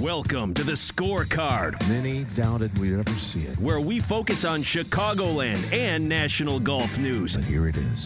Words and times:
Welcome 0.00 0.54
to 0.54 0.62
the 0.62 0.72
scorecard. 0.72 1.76
Many 1.88 2.22
doubted 2.34 2.78
we'd 2.78 3.00
ever 3.00 3.10
see 3.10 3.40
it. 3.40 3.58
Where 3.58 3.80
we 3.80 3.98
focus 3.98 4.44
on 4.44 4.62
Chicagoland 4.62 5.72
and 5.72 6.08
national 6.08 6.60
golf 6.60 6.98
news. 6.98 7.34
And 7.34 7.44
here 7.44 7.66
it 7.66 7.76
is. 7.76 8.04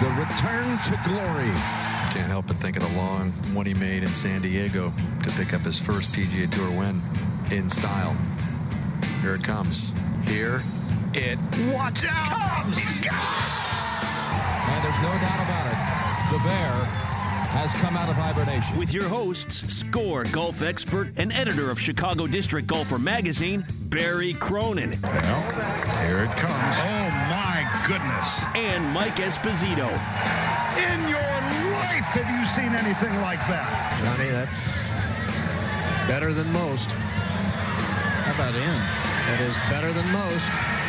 The 0.00 0.08
return 0.18 0.76
to 0.82 1.00
glory. 1.06 1.52
Can't 2.10 2.28
help 2.28 2.48
but 2.48 2.56
think 2.56 2.76
of 2.76 2.82
the 2.82 2.96
long 2.96 3.30
one 3.54 3.64
he 3.64 3.74
made 3.74 4.02
in 4.02 4.08
San 4.08 4.42
Diego 4.42 4.92
to 5.22 5.30
pick 5.30 5.54
up 5.54 5.60
his 5.60 5.78
first 5.78 6.10
PGA 6.10 6.50
Tour 6.50 6.70
win 6.76 7.00
in 7.52 7.70
style. 7.70 8.16
Here 9.22 9.36
it 9.36 9.44
comes. 9.44 9.94
Here 10.26 10.60
it 11.14 11.38
watch 11.72 12.04
out 12.08 12.26
comes. 12.64 12.80
And 14.66 14.84
there's 14.84 15.00
no 15.00 15.12
doubt 15.22 15.42
about 15.46 15.66
it. 15.70 15.78
The 16.32 16.38
bear 16.42 17.07
has 17.58 17.74
come 17.74 17.96
out 17.96 18.08
of 18.08 18.14
hibernation. 18.14 18.78
With 18.78 18.94
your 18.94 19.08
hosts, 19.08 19.66
score 19.74 20.22
golf 20.30 20.62
expert 20.62 21.10
and 21.16 21.32
editor 21.32 21.72
of 21.72 21.80
Chicago 21.80 22.28
District 22.28 22.68
Golfer 22.68 22.98
Magazine, 22.98 23.64
Barry 23.90 24.34
Cronin. 24.34 24.96
Well, 25.02 25.42
here 26.06 26.22
it 26.22 26.30
comes. 26.38 26.76
Oh, 26.78 27.10
my 27.26 27.66
goodness. 27.82 28.40
And 28.54 28.86
Mike 28.94 29.16
Esposito. 29.16 29.90
In 30.78 31.00
your 31.10 31.18
life, 31.74 32.06
have 32.14 32.30
you 32.30 32.46
seen 32.46 32.70
anything 32.78 33.20
like 33.22 33.40
that? 33.50 33.66
Johnny, 34.04 34.30
that's 34.30 34.88
better 36.06 36.32
than 36.32 36.52
most. 36.52 36.92
How 36.92 38.34
about 38.34 38.54
in? 38.54 38.62
That 38.62 39.40
is 39.40 39.56
better 39.68 39.92
than 39.92 40.06
most. 40.12 40.87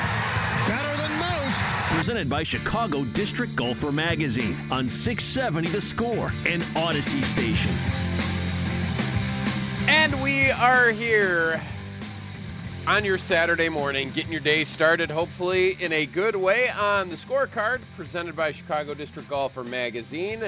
Presented 1.89 2.29
by 2.29 2.43
Chicago 2.43 3.03
District 3.03 3.53
Golfer 3.55 3.91
Magazine 3.91 4.55
on 4.71 4.89
670 4.89 5.69
The 5.69 5.81
Score 5.81 6.31
and 6.47 6.61
Audacy 6.73 7.23
Station. 7.23 7.71
And 9.89 10.21
we 10.23 10.49
are 10.51 10.91
here 10.91 11.59
on 12.87 13.03
your 13.03 13.17
Saturday 13.17 13.69
morning, 13.69 14.11
getting 14.11 14.31
your 14.31 14.39
day 14.39 14.63
started, 14.63 15.09
hopefully 15.09 15.75
in 15.81 15.91
a 15.91 16.05
good 16.05 16.35
way 16.35 16.69
on 16.69 17.09
the 17.09 17.15
scorecard 17.15 17.81
presented 17.97 18.35
by 18.35 18.51
Chicago 18.51 18.93
District 18.93 19.27
Golfer 19.27 19.63
Magazine. 19.63 20.43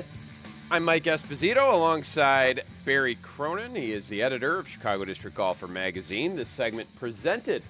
I'm 0.69 0.85
Mike 0.85 1.03
Esposito 1.03 1.73
alongside 1.73 2.63
Barry 2.85 3.15
Cronin. 3.15 3.75
He 3.75 3.91
is 3.91 4.07
the 4.07 4.21
editor 4.21 4.59
of 4.59 4.69
Chicago 4.69 5.03
District 5.03 5.35
Golfer 5.35 5.67
Magazine. 5.67 6.35
This 6.35 6.49
segment 6.49 6.87
presented 6.97 7.61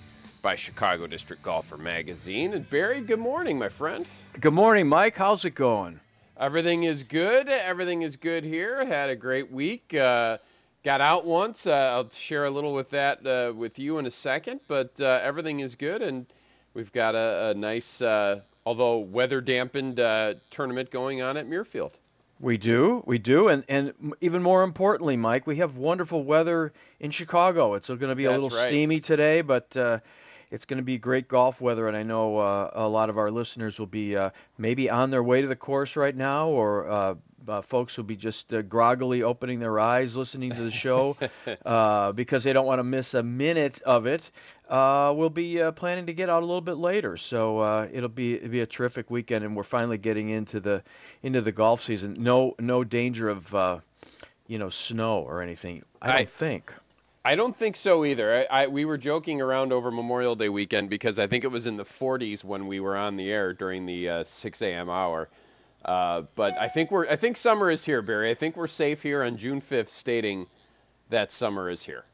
by 0.41 0.55
Chicago 0.55 1.07
District 1.07 1.41
Golfer 1.43 1.77
Magazine. 1.77 2.53
And 2.53 2.69
Barry, 2.69 3.01
good 3.01 3.19
morning, 3.19 3.59
my 3.59 3.69
friend. 3.69 4.05
Good 4.39 4.53
morning, 4.53 4.87
Mike. 4.87 5.15
How's 5.15 5.45
it 5.45 5.55
going? 5.55 5.99
Everything 6.39 6.83
is 6.83 7.03
good. 7.03 7.47
Everything 7.47 8.01
is 8.01 8.17
good 8.17 8.43
here. 8.43 8.83
Had 8.83 9.09
a 9.09 9.15
great 9.15 9.51
week. 9.51 9.93
Uh, 9.93 10.39
got 10.83 11.01
out 11.01 11.25
once. 11.25 11.67
Uh, 11.67 11.91
I'll 11.93 12.09
share 12.09 12.45
a 12.45 12.49
little 12.49 12.73
with 12.73 12.89
that 12.89 13.25
uh, 13.25 13.53
with 13.53 13.77
you 13.77 13.99
in 13.99 14.07
a 14.07 14.11
second, 14.11 14.59
but 14.67 14.91
uh, 14.99 15.19
everything 15.21 15.59
is 15.59 15.75
good, 15.75 16.01
and 16.01 16.25
we've 16.73 16.91
got 16.91 17.13
a, 17.13 17.49
a 17.49 17.53
nice, 17.53 18.01
uh, 18.01 18.41
although 18.65 18.97
weather 18.97 19.41
dampened 19.41 19.99
uh, 19.99 20.35
tournament 20.49 20.89
going 20.89 21.21
on 21.21 21.37
at 21.37 21.47
Muirfield. 21.47 21.93
We 22.39 22.57
do, 22.57 23.03
we 23.05 23.19
do, 23.19 23.49
and 23.49 23.63
and 23.69 23.93
even 24.19 24.41
more 24.41 24.63
importantly, 24.63 25.15
Mike, 25.15 25.45
we 25.45 25.57
have 25.57 25.77
wonderful 25.77 26.23
weather 26.23 26.73
in 26.99 27.11
Chicago. 27.11 27.75
It's 27.75 27.87
going 27.87 27.99
to 27.99 28.15
be 28.15 28.25
a 28.25 28.31
little 28.31 28.49
right. 28.49 28.67
steamy 28.67 28.99
today, 28.99 29.41
but 29.41 29.77
uh, 29.77 29.99
it's 30.51 30.65
going 30.65 30.77
to 30.77 30.83
be 30.83 30.97
great 30.97 31.27
golf 31.27 31.61
weather, 31.61 31.87
and 31.87 31.95
I 31.97 32.03
know 32.03 32.37
uh, 32.37 32.71
a 32.73 32.87
lot 32.87 33.09
of 33.09 33.17
our 33.17 33.31
listeners 33.31 33.79
will 33.79 33.87
be 33.87 34.15
uh, 34.15 34.29
maybe 34.57 34.89
on 34.89 35.09
their 35.09 35.23
way 35.23 35.41
to 35.41 35.47
the 35.47 35.55
course 35.55 35.95
right 35.95 36.15
now, 36.15 36.49
or 36.49 36.89
uh, 36.89 37.15
uh, 37.47 37.61
folks 37.61 37.97
will 37.97 38.03
be 38.03 38.15
just 38.15 38.53
uh, 38.53 38.61
groggily 38.61 39.23
opening 39.23 39.59
their 39.59 39.79
eyes 39.79 40.15
listening 40.15 40.51
to 40.51 40.61
the 40.61 40.71
show 40.71 41.17
uh, 41.65 42.11
because 42.11 42.43
they 42.43 42.53
don't 42.53 42.65
want 42.65 42.79
to 42.79 42.83
miss 42.83 43.13
a 43.13 43.23
minute 43.23 43.81
of 43.83 44.05
it. 44.05 44.29
Uh, 44.69 45.13
we'll 45.15 45.29
be 45.29 45.61
uh, 45.61 45.71
planning 45.71 46.05
to 46.05 46.13
get 46.13 46.29
out 46.29 46.43
a 46.43 46.45
little 46.45 46.61
bit 46.61 46.77
later, 46.77 47.17
so 47.17 47.59
uh, 47.59 47.87
it'll 47.91 48.09
be 48.09 48.35
it'll 48.35 48.49
be 48.49 48.61
a 48.61 48.65
terrific 48.65 49.09
weekend, 49.09 49.43
and 49.43 49.55
we're 49.55 49.63
finally 49.63 49.97
getting 49.97 50.29
into 50.29 50.59
the 50.59 50.83
into 51.23 51.41
the 51.41 51.51
golf 51.51 51.81
season. 51.81 52.15
No 52.19 52.55
no 52.59 52.83
danger 52.83 53.29
of 53.29 53.53
uh, 53.55 53.79
you 54.47 54.59
know 54.59 54.69
snow 54.69 55.19
or 55.21 55.41
anything. 55.41 55.83
I 56.01 56.07
don't 56.07 56.15
I- 56.17 56.25
think. 56.25 56.73
I 57.23 57.35
don't 57.35 57.55
think 57.55 57.75
so 57.75 58.03
either. 58.03 58.47
I, 58.51 58.63
I 58.63 58.67
we 58.67 58.85
were 58.85 58.97
joking 58.97 59.41
around 59.41 59.71
over 59.71 59.91
Memorial 59.91 60.35
Day 60.35 60.49
weekend 60.49 60.89
because 60.89 61.19
I 61.19 61.27
think 61.27 61.43
it 61.43 61.51
was 61.51 61.67
in 61.67 61.77
the 61.77 61.83
40s 61.85 62.43
when 62.43 62.65
we 62.67 62.79
were 62.79 62.97
on 62.97 63.15
the 63.15 63.31
air 63.31 63.53
during 63.53 63.85
the 63.85 64.09
uh, 64.09 64.23
6 64.23 64.61
a.m. 64.63 64.89
hour. 64.89 65.29
Uh, 65.85 66.23
but 66.35 66.57
I 66.59 66.67
think 66.67 66.89
we're 66.91 67.07
I 67.07 67.15
think 67.15 67.37
summer 67.37 67.69
is 67.69 67.85
here, 67.85 68.01
Barry. 68.01 68.31
I 68.31 68.33
think 68.35 68.55
we're 68.57 68.67
safe 68.67 69.01
here 69.03 69.23
on 69.23 69.37
June 69.37 69.61
5th, 69.61 69.89
stating 69.89 70.47
that 71.09 71.31
summer 71.31 71.69
is 71.69 71.83
here. 71.83 72.05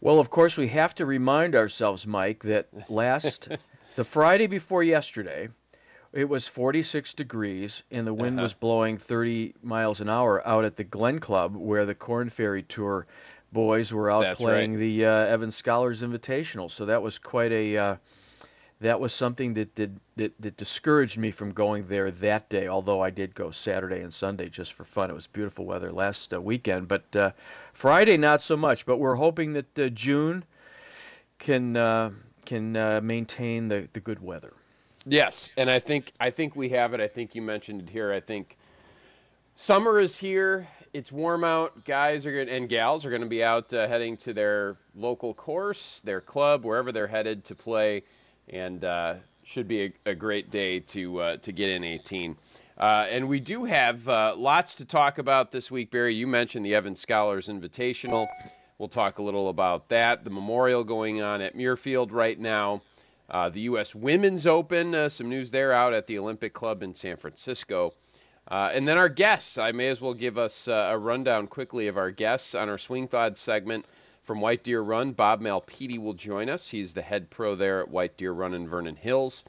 Well, 0.00 0.18
of 0.20 0.30
course, 0.30 0.56
we 0.56 0.68
have 0.68 0.94
to 0.96 1.06
remind 1.06 1.54
ourselves, 1.54 2.06
Mike, 2.06 2.42
that 2.44 2.68
last 2.90 3.48
the 3.96 4.04
Friday 4.04 4.46
before 4.46 4.82
yesterday, 4.82 5.48
it 6.12 6.28
was 6.28 6.46
46 6.46 7.12
degrees 7.14 7.82
and 7.90 8.06
the 8.06 8.14
wind 8.14 8.36
Uh-huh. 8.36 8.44
was 8.44 8.54
blowing 8.54 8.98
30 8.98 9.54
miles 9.62 10.00
an 10.00 10.08
hour 10.08 10.46
out 10.46 10.64
at 10.64 10.76
the 10.76 10.84
Glen 10.84 11.18
Club, 11.18 11.56
where 11.56 11.84
the 11.86 11.94
Korn 11.94 12.30
Ferry 12.30 12.62
Tour 12.62 13.06
boys 13.54 13.90
were 13.90 14.10
out 14.10 14.20
That's 14.20 14.40
playing 14.40 14.72
right. 14.72 14.80
the 14.80 15.06
uh, 15.06 15.10
Evans 15.26 15.56
Scholars 15.56 16.02
Invitational. 16.02 16.70
So 16.70 16.84
that 16.84 17.00
was 17.00 17.18
quite 17.18 17.52
a 17.52 17.76
uh, 17.78 17.96
that 18.80 19.00
was 19.00 19.14
something 19.14 19.54
that 19.54 19.74
did 19.74 19.98
that, 20.16 20.34
that 20.40 20.58
discouraged 20.58 21.16
me 21.16 21.30
from 21.30 21.52
going 21.52 21.86
there 21.86 22.10
that 22.10 22.50
day. 22.50 22.68
Although 22.68 23.00
I 23.00 23.08
did 23.08 23.34
go 23.34 23.50
Saturday 23.50 24.02
and 24.02 24.12
Sunday 24.12 24.50
just 24.50 24.74
for 24.74 24.84
fun. 24.84 25.08
It 25.08 25.14
was 25.14 25.26
beautiful 25.26 25.64
weather 25.64 25.90
last 25.90 26.34
uh, 26.34 26.40
weekend, 26.40 26.88
but 26.88 27.16
uh, 27.16 27.30
Friday 27.72 28.18
not 28.18 28.42
so 28.42 28.58
much. 28.58 28.84
But 28.84 28.98
we're 28.98 29.14
hoping 29.14 29.54
that 29.54 29.78
uh, 29.78 29.88
June 29.88 30.44
can 31.38 31.76
uh, 31.76 32.10
can 32.44 32.76
uh, 32.76 33.00
maintain 33.02 33.68
the, 33.68 33.88
the 33.94 34.00
good 34.00 34.22
weather. 34.22 34.52
Yes, 35.06 35.50
and 35.56 35.70
I 35.70 35.78
think 35.78 36.12
I 36.20 36.30
think 36.30 36.56
we 36.56 36.68
have 36.70 36.92
it. 36.92 37.00
I 37.00 37.08
think 37.08 37.34
you 37.34 37.42
mentioned 37.42 37.82
it 37.82 37.90
here. 37.90 38.12
I 38.12 38.20
think 38.20 38.56
summer 39.56 39.98
is 40.00 40.18
here. 40.18 40.66
It's 40.94 41.10
warm 41.10 41.42
out. 41.42 41.84
Guys 41.84 42.24
are 42.24 42.30
going 42.30 42.48
and 42.48 42.68
gals 42.68 43.04
are 43.04 43.10
going 43.10 43.20
to 43.20 43.28
be 43.28 43.42
out 43.42 43.72
uh, 43.74 43.88
heading 43.88 44.16
to 44.18 44.32
their 44.32 44.76
local 44.94 45.34
course, 45.34 46.00
their 46.04 46.20
club, 46.20 46.64
wherever 46.64 46.92
they're 46.92 47.08
headed 47.08 47.44
to 47.46 47.56
play, 47.56 48.04
and 48.48 48.84
uh, 48.84 49.14
should 49.42 49.66
be 49.66 49.86
a, 49.86 49.92
a 50.06 50.14
great 50.14 50.52
day 50.52 50.78
to 50.78 51.20
uh, 51.20 51.36
to 51.38 51.50
get 51.50 51.70
in 51.70 51.82
18. 51.82 52.36
Uh, 52.78 53.06
and 53.10 53.28
we 53.28 53.40
do 53.40 53.64
have 53.64 54.08
uh, 54.08 54.34
lots 54.36 54.76
to 54.76 54.84
talk 54.84 55.18
about 55.18 55.50
this 55.50 55.68
week, 55.68 55.90
Barry. 55.90 56.14
You 56.14 56.28
mentioned 56.28 56.64
the 56.64 56.76
Evans 56.76 57.00
Scholars 57.00 57.48
Invitational. 57.48 58.28
We'll 58.78 58.88
talk 58.88 59.18
a 59.18 59.22
little 59.22 59.48
about 59.48 59.88
that. 59.88 60.22
The 60.22 60.30
memorial 60.30 60.84
going 60.84 61.20
on 61.20 61.40
at 61.40 61.56
Muirfield 61.56 62.12
right 62.12 62.38
now. 62.38 62.82
Uh, 63.28 63.48
the 63.48 63.62
U.S. 63.62 63.96
Women's 63.96 64.46
Open, 64.46 65.10
some 65.10 65.28
news 65.28 65.50
there 65.50 65.72
out 65.72 65.92
at 65.92 66.06
the 66.06 66.20
Olympic 66.20 66.52
Club 66.52 66.84
in 66.84 66.94
San 66.94 67.16
Francisco. 67.16 67.92
Uh, 68.46 68.70
and 68.74 68.86
then 68.86 68.98
our 68.98 69.08
guests. 69.08 69.56
I 69.56 69.72
may 69.72 69.88
as 69.88 70.00
well 70.00 70.14
give 70.14 70.36
us 70.36 70.68
uh, 70.68 70.90
a 70.92 70.98
rundown 70.98 71.46
quickly 71.46 71.88
of 71.88 71.96
our 71.96 72.10
guests 72.10 72.54
on 72.54 72.68
our 72.68 72.78
Swing 72.78 73.08
Thoughts 73.08 73.40
segment 73.40 73.86
from 74.22 74.40
White 74.40 74.64
Deer 74.64 74.80
Run. 74.80 75.12
Bob 75.12 75.40
Malpede 75.40 75.98
will 75.98 76.14
join 76.14 76.48
us. 76.48 76.68
He's 76.68 76.94
the 76.94 77.02
head 77.02 77.30
pro 77.30 77.54
there 77.54 77.80
at 77.80 77.88
White 77.88 78.16
Deer 78.16 78.32
Run 78.32 78.54
in 78.54 78.68
Vernon 78.68 78.96
Hills. 78.96 79.44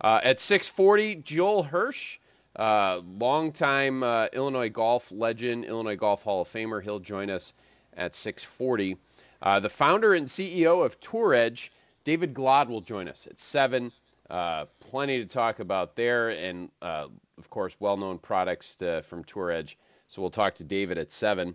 Uh, 0.00 0.20
at 0.22 0.38
6:40, 0.38 1.22
Joel 1.22 1.62
Hirsch, 1.62 2.18
uh, 2.56 3.00
longtime 3.18 4.02
uh, 4.02 4.26
Illinois 4.32 4.68
golf 4.68 5.10
legend, 5.12 5.64
Illinois 5.64 5.96
Golf 5.96 6.22
Hall 6.24 6.42
of 6.42 6.48
Famer. 6.48 6.82
He'll 6.82 7.00
join 7.00 7.30
us 7.30 7.52
at 7.96 8.12
6:40. 8.14 8.96
Uh, 9.42 9.60
the 9.60 9.68
founder 9.68 10.14
and 10.14 10.26
CEO 10.26 10.84
of 10.84 10.98
Tour 11.00 11.34
Edge, 11.34 11.72
David 12.02 12.34
Glod, 12.34 12.68
will 12.68 12.80
join 12.80 13.08
us 13.08 13.26
at 13.26 13.38
7. 13.38 13.92
Uh, 14.30 14.64
plenty 14.80 15.18
to 15.18 15.26
talk 15.26 15.60
about 15.60 15.96
there, 15.96 16.30
and 16.30 16.70
uh, 16.80 17.08
of 17.38 17.50
course, 17.50 17.76
well-known 17.78 18.18
products 18.18 18.76
to, 18.76 19.02
from 19.02 19.22
Tour 19.24 19.50
Edge. 19.50 19.76
So 20.08 20.22
we'll 20.22 20.30
talk 20.30 20.54
to 20.56 20.64
David 20.64 20.98
at 20.98 21.12
7. 21.12 21.54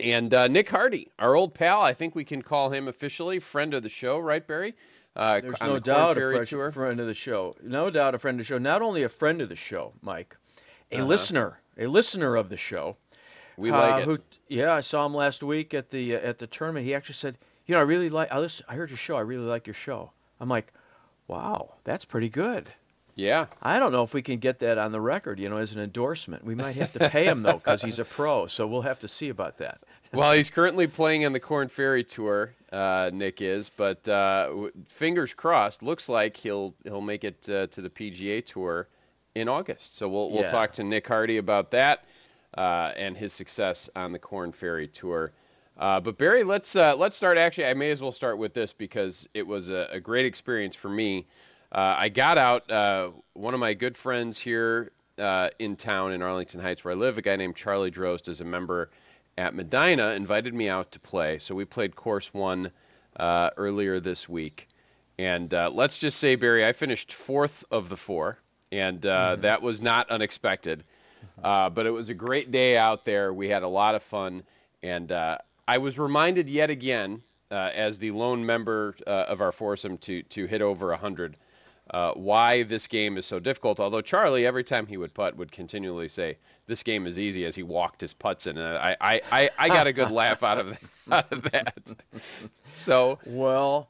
And 0.00 0.34
uh, 0.34 0.48
Nick 0.48 0.68
Hardy, 0.68 1.10
our 1.18 1.34
old 1.36 1.54
pal, 1.54 1.80
I 1.80 1.92
think 1.94 2.14
we 2.14 2.24
can 2.24 2.42
call 2.42 2.70
him 2.70 2.88
officially 2.88 3.38
friend 3.38 3.74
of 3.74 3.82
the 3.82 3.88
show, 3.88 4.18
right, 4.18 4.44
Barry? 4.44 4.74
Uh, 5.16 5.40
There's 5.40 5.60
no 5.62 5.74
the 5.74 5.80
doubt 5.80 6.16
a 6.16 6.20
fresh, 6.20 6.48
friend 6.74 6.98
of 6.98 7.06
the 7.06 7.14
show. 7.14 7.54
No 7.62 7.90
doubt 7.90 8.14
a 8.14 8.18
friend 8.18 8.40
of 8.40 8.44
the 8.44 8.48
show. 8.48 8.58
Not 8.58 8.82
only 8.82 9.04
a 9.04 9.08
friend 9.08 9.40
of 9.40 9.48
the 9.48 9.56
show, 9.56 9.92
Mike, 10.02 10.36
a 10.90 10.96
Uh-huh. 10.96 11.06
listener, 11.06 11.60
a 11.78 11.86
listener 11.86 12.34
of 12.34 12.48
the 12.48 12.56
show. 12.56 12.96
We 13.56 13.70
like 13.70 14.02
it. 14.02 14.04
Who, 14.04 14.18
yeah, 14.48 14.72
I 14.74 14.80
saw 14.80 15.06
him 15.06 15.14
last 15.14 15.44
week 15.44 15.74
at 15.74 15.90
the 15.90 16.16
uh, 16.16 16.18
at 16.18 16.38
the 16.38 16.48
tournament. 16.48 16.84
He 16.84 16.94
actually 16.94 17.14
said, 17.14 17.38
"You 17.66 17.74
know, 17.74 17.78
I 17.78 17.84
really 17.84 18.10
like. 18.10 18.32
I 18.32 18.40
listen, 18.40 18.66
I 18.68 18.74
heard 18.74 18.90
your 18.90 18.96
show. 18.98 19.16
I 19.16 19.20
really 19.20 19.44
like 19.44 19.68
your 19.68 19.74
show." 19.74 20.10
I'm 20.40 20.48
like, 20.48 20.72
"Wow, 21.28 21.74
that's 21.84 22.04
pretty 22.04 22.28
good." 22.28 22.70
Yeah. 23.16 23.46
I 23.62 23.78
don't 23.78 23.92
know 23.92 24.02
if 24.02 24.12
we 24.12 24.22
can 24.22 24.38
get 24.40 24.58
that 24.58 24.76
on 24.76 24.90
the 24.90 25.00
record, 25.00 25.38
you 25.38 25.48
know, 25.48 25.58
as 25.58 25.72
an 25.72 25.80
endorsement. 25.80 26.44
We 26.44 26.56
might 26.56 26.74
have 26.74 26.92
to 26.94 27.08
pay 27.10 27.26
him 27.26 27.42
though, 27.44 27.58
because 27.58 27.80
he's 27.80 28.00
a 28.00 28.04
pro. 28.04 28.48
So 28.48 28.66
we'll 28.66 28.82
have 28.82 28.98
to 29.00 29.08
see 29.08 29.28
about 29.28 29.58
that. 29.58 29.78
well, 30.12 30.32
he's 30.32 30.50
currently 30.50 30.88
playing 30.88 31.24
on 31.24 31.32
the 31.32 31.38
Korn 31.38 31.68
Ferry 31.68 32.02
Tour. 32.02 32.52
Uh, 32.72 33.10
Nick 33.14 33.40
is, 33.40 33.68
but 33.76 34.06
uh, 34.08 34.68
fingers 34.88 35.32
crossed. 35.32 35.84
Looks 35.84 36.08
like 36.08 36.36
he'll 36.36 36.74
he'll 36.82 37.00
make 37.00 37.22
it 37.22 37.48
uh, 37.48 37.68
to 37.68 37.80
the 37.80 37.90
PGA 37.90 38.44
Tour 38.44 38.88
in 39.36 39.48
August. 39.48 39.96
So 39.96 40.08
we'll 40.08 40.32
we'll 40.32 40.42
Yeah. 40.42 40.50
talk 40.50 40.72
to 40.74 40.82
Nick 40.84 41.06
Hardy 41.06 41.36
about 41.36 41.70
that 41.70 42.04
uh, 42.58 42.90
and 42.96 43.16
his 43.16 43.32
success 43.32 43.88
on 43.94 44.10
the 44.10 44.18
Korn 44.18 44.50
Ferry 44.50 44.88
Tour. 44.88 45.30
Uh, 45.76 46.00
but 46.00 46.16
Barry, 46.18 46.44
let's 46.44 46.76
uh, 46.76 46.94
let's 46.96 47.16
start. 47.16 47.36
Actually, 47.36 47.66
I 47.66 47.74
may 47.74 47.90
as 47.90 48.00
well 48.00 48.12
start 48.12 48.38
with 48.38 48.54
this 48.54 48.72
because 48.72 49.28
it 49.34 49.46
was 49.46 49.68
a, 49.68 49.88
a 49.92 50.00
great 50.00 50.24
experience 50.24 50.76
for 50.76 50.88
me. 50.88 51.26
Uh, 51.72 51.96
I 51.98 52.08
got 52.08 52.38
out. 52.38 52.70
Uh, 52.70 53.10
one 53.32 53.54
of 53.54 53.60
my 53.60 53.74
good 53.74 53.96
friends 53.96 54.38
here 54.38 54.92
uh, 55.18 55.50
in 55.58 55.74
town 55.74 56.12
in 56.12 56.22
Arlington 56.22 56.60
Heights, 56.60 56.84
where 56.84 56.94
I 56.94 56.96
live, 56.96 57.18
a 57.18 57.22
guy 57.22 57.34
named 57.34 57.56
Charlie 57.56 57.90
Drost, 57.90 58.28
is 58.28 58.40
a 58.40 58.44
member 58.44 58.90
at 59.36 59.54
Medina, 59.54 60.10
invited 60.10 60.54
me 60.54 60.68
out 60.68 60.92
to 60.92 61.00
play. 61.00 61.38
So 61.38 61.56
we 61.56 61.64
played 61.64 61.96
course 61.96 62.32
one 62.32 62.70
uh, 63.16 63.50
earlier 63.56 63.98
this 63.98 64.28
week, 64.28 64.68
and 65.18 65.52
uh, 65.52 65.70
let's 65.72 65.98
just 65.98 66.18
say, 66.18 66.36
Barry, 66.36 66.64
I 66.64 66.72
finished 66.72 67.12
fourth 67.12 67.64
of 67.72 67.88
the 67.88 67.96
four, 67.96 68.38
and 68.70 69.04
uh, 69.04 69.36
that 69.36 69.62
was 69.62 69.82
not 69.82 70.10
unexpected. 70.10 70.84
Uh, 71.42 71.68
but 71.68 71.84
it 71.84 71.90
was 71.90 72.10
a 72.10 72.14
great 72.14 72.52
day 72.52 72.76
out 72.76 73.04
there. 73.04 73.32
We 73.32 73.48
had 73.48 73.64
a 73.64 73.68
lot 73.68 73.94
of 73.94 74.02
fun, 74.02 74.44
and 74.82 75.10
uh, 75.10 75.38
I 75.66 75.78
was 75.78 75.98
reminded 75.98 76.48
yet 76.48 76.70
again, 76.70 77.22
uh, 77.50 77.70
as 77.74 77.98
the 77.98 78.10
lone 78.10 78.44
member 78.44 78.94
uh, 79.06 79.10
of 79.28 79.40
our 79.40 79.52
foursome 79.52 79.98
to 79.98 80.22
to 80.24 80.46
hit 80.46 80.62
over 80.62 80.88
100, 80.88 81.36
uh, 81.90 82.12
why 82.12 82.62
this 82.62 82.86
game 82.86 83.16
is 83.16 83.26
so 83.26 83.38
difficult. 83.38 83.80
Although 83.80 84.00
Charlie, 84.00 84.46
every 84.46 84.64
time 84.64 84.86
he 84.86 84.96
would 84.96 85.14
putt, 85.14 85.36
would 85.36 85.52
continually 85.52 86.08
say, 86.08 86.36
"This 86.66 86.82
game 86.82 87.06
is 87.06 87.18
easy," 87.18 87.44
as 87.44 87.54
he 87.54 87.62
walked 87.62 88.00
his 88.00 88.12
putts 88.14 88.46
in, 88.46 88.58
and 88.58 88.76
I 88.76 88.96
I, 89.00 89.20
I, 89.30 89.50
I 89.58 89.68
got 89.68 89.86
a 89.86 89.92
good 89.92 90.10
laugh 90.10 90.42
out 90.42 90.58
of 90.58 90.78
out 91.12 91.32
of 91.32 91.42
that. 91.50 91.92
So 92.76 93.20
Well, 93.24 93.88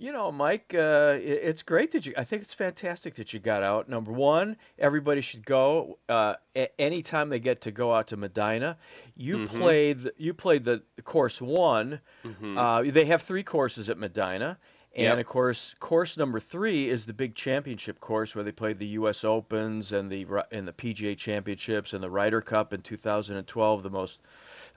you 0.00 0.12
know, 0.12 0.32
Mike, 0.32 0.74
uh, 0.74 1.18
it's 1.20 1.62
great 1.62 1.92
that 1.92 2.06
you. 2.06 2.14
I 2.16 2.24
think 2.24 2.42
it's 2.42 2.54
fantastic 2.54 3.14
that 3.16 3.32
you 3.34 3.38
got 3.40 3.62
out. 3.62 3.88
Number 3.88 4.12
one, 4.12 4.56
everybody 4.78 5.20
should 5.20 5.44
go. 5.44 5.98
Uh, 6.08 6.34
anytime 6.78 7.28
they 7.28 7.38
get 7.38 7.60
to 7.62 7.70
go 7.70 7.94
out 7.94 8.08
to 8.08 8.16
Medina, 8.16 8.78
you 9.14 9.38
Mhm. 9.38 9.48
played. 9.48 10.10
You 10.16 10.32
played 10.34 10.64
the 10.64 10.82
course 11.04 11.40
one. 11.40 12.00
Mhm. 12.24 12.56
Uh, 12.56 12.90
they 12.90 13.04
have 13.04 13.22
three 13.22 13.42
courses 13.44 13.88
at 13.90 13.98
Medina. 13.98 14.58
And 14.96 15.04
Yep. 15.04 15.18
of 15.20 15.26
course, 15.26 15.74
course 15.78 16.16
number 16.16 16.40
three 16.40 16.88
is 16.88 17.06
the 17.06 17.12
big 17.12 17.36
championship 17.36 18.00
course 18.00 18.34
where 18.34 18.42
they 18.42 18.50
played 18.50 18.80
the 18.80 18.88
U.S. 18.98 19.22
Opens 19.22 19.92
and 19.92 20.10
the 20.10 20.26
and 20.50 20.66
the 20.66 20.72
PGA 20.72 21.14
Championships 21.16 21.92
and 21.92 22.02
the 22.02 22.10
Ryder 22.10 22.40
Cup 22.40 22.72
in 22.72 22.82
2012, 22.82 23.84
the 23.84 23.90
most 23.90 24.18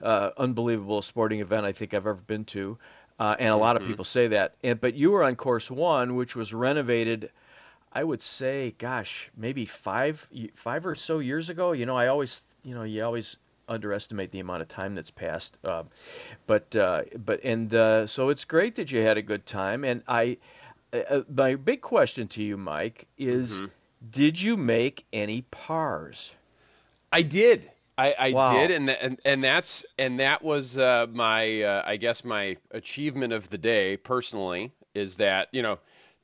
uh, 0.00 0.30
unbelievable 0.36 1.02
sporting 1.02 1.40
event 1.40 1.64
I 1.66 1.72
think 1.72 1.94
I've 1.94 2.06
ever 2.06 2.14
been 2.14 2.44
to. 2.46 2.78
Uh, 3.18 3.36
and 3.38 3.50
a 3.50 3.56
lot 3.56 3.76
of 3.76 3.82
Mhm. 3.82 3.86
people 3.86 4.04
say 4.04 4.28
that. 4.28 4.54
And, 4.62 4.80
but 4.80 4.94
you 4.94 5.10
were 5.12 5.22
on 5.24 5.36
course 5.36 5.70
one, 5.70 6.16
which 6.16 6.34
was 6.36 6.52
renovated. 6.52 7.30
I 7.92 8.02
would 8.02 8.20
say, 8.22 8.74
gosh, 8.78 9.30
maybe 9.36 9.66
five 9.66 10.26
five 10.56 10.86
or 10.86 10.94
so 10.96 11.20
years 11.20 11.48
ago. 11.48 11.72
You 11.72 11.86
know, 11.86 11.96
I 11.96 12.08
always, 12.08 12.42
you 12.64 12.74
know, 12.74 12.82
you 12.82 13.04
always 13.04 13.36
underestimate 13.68 14.30
the 14.32 14.40
amount 14.40 14.62
of 14.62 14.68
time 14.68 14.94
that's 14.94 15.10
passed. 15.10 15.56
Uh, 15.64 15.84
but 16.46 16.74
uh, 16.74 17.02
but 17.24 17.42
and 17.44 17.72
uh, 17.74 18.06
so 18.06 18.30
it's 18.30 18.44
great 18.44 18.74
that 18.76 18.90
you 18.90 19.00
had 19.00 19.16
a 19.16 19.22
good 19.22 19.46
time. 19.46 19.84
And 19.84 20.02
I, 20.08 20.38
uh, 20.92 20.98
uh, 21.08 21.22
my 21.34 21.54
big 21.54 21.80
question 21.82 22.26
to 22.28 22.42
you, 22.42 22.56
Mike, 22.56 23.06
is, 23.16 23.62
Mhm. 23.62 23.70
did 24.10 24.40
you 24.40 24.56
make 24.56 25.04
any 25.12 25.42
pars? 25.50 26.34
I 27.12 27.22
did. 27.22 27.70
I, 27.96 28.14
I 28.18 28.32
Wow. 28.32 28.32
did, 28.32 28.70
and, 28.72 28.88
tha- 28.88 29.02
and 29.02 29.20
and 29.24 29.44
that's 29.44 29.84
and 29.98 30.18
that 30.20 30.42
was 30.42 30.76
uh, 30.76 31.06
my 31.12 31.62
uh, 31.62 31.82
I 31.86 31.96
guess 31.96 32.24
my 32.24 32.56
achievement 32.72 33.32
of 33.32 33.48
the 33.50 33.58
day 33.58 33.96
personally 33.96 34.72
is 34.94 35.16
that 35.18 35.48
you 35.52 35.62
know 35.62 35.78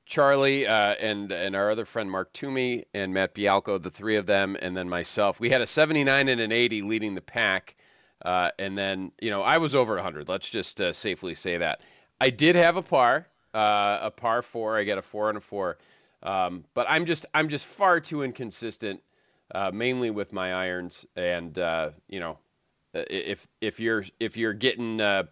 Charlie 0.05 0.67
uh, 0.67 0.94
and 0.94 1.31
and 1.31 1.55
our 1.55 1.70
other 1.70 1.84
friend 1.84 2.11
Mark 2.11 2.32
Toomey 2.32 2.87
and 2.93 3.14
Matt 3.14 3.34
Bialco, 3.34 3.81
the 3.81 3.90
three 3.90 4.17
of 4.17 4.26
them, 4.26 4.56
and 4.61 4.76
then 4.76 4.88
myself, 4.88 5.38
we 5.38 5.49
had 5.50 5.61
a 5.61 5.67
79 5.67 6.28
and 6.28 6.40
an 6.40 6.50
80 6.50 6.82
leading 6.82 7.14
the 7.14 7.20
pack, 7.20 7.76
uh, 8.25 8.50
and 8.58 8.76
then 8.76 9.12
you 9.20 9.31
know 9.31 9.43
I 9.43 9.58
was 9.58 9.75
over 9.76 9.94
100. 9.94 10.28
Let's 10.28 10.50
just 10.50 10.81
uh, 10.81 10.93
safely 10.93 11.37
say 11.37 11.58
that 11.58 11.82
I 12.20 12.31
did 12.31 12.56
have 12.56 12.76
a 12.78 12.82
par, 12.82 13.28
uh, 13.55 13.99
a 14.02 14.11
par 14.11 14.43
four. 14.43 14.76
I 14.76 14.82
got 14.82 14.99
a 14.99 15.02
four 15.02 15.28
and 15.28 15.38
a 15.38 15.40
four, 15.40 15.78
um, 16.25 16.64
but 16.75 16.87
I'm 16.88 17.06
just 17.06 17.26
I'm 17.32 17.49
just 17.49 17.67
far 17.67 18.00
too 18.00 18.25
inconsistent 18.25 19.02
uh, 19.55 19.70
mainly 19.73 20.11
with 20.11 20.32
my 20.32 20.52
irons. 20.52 21.06
And 21.17 21.58
uh, 21.58 21.91
you 22.08 22.20
know, 22.20 22.38
if 22.94 23.47
if 23.61 23.81
you're 23.81 24.05
if 24.19 24.37
you're 24.37 24.52
getting 24.52 25.00
uh, 25.00 25.25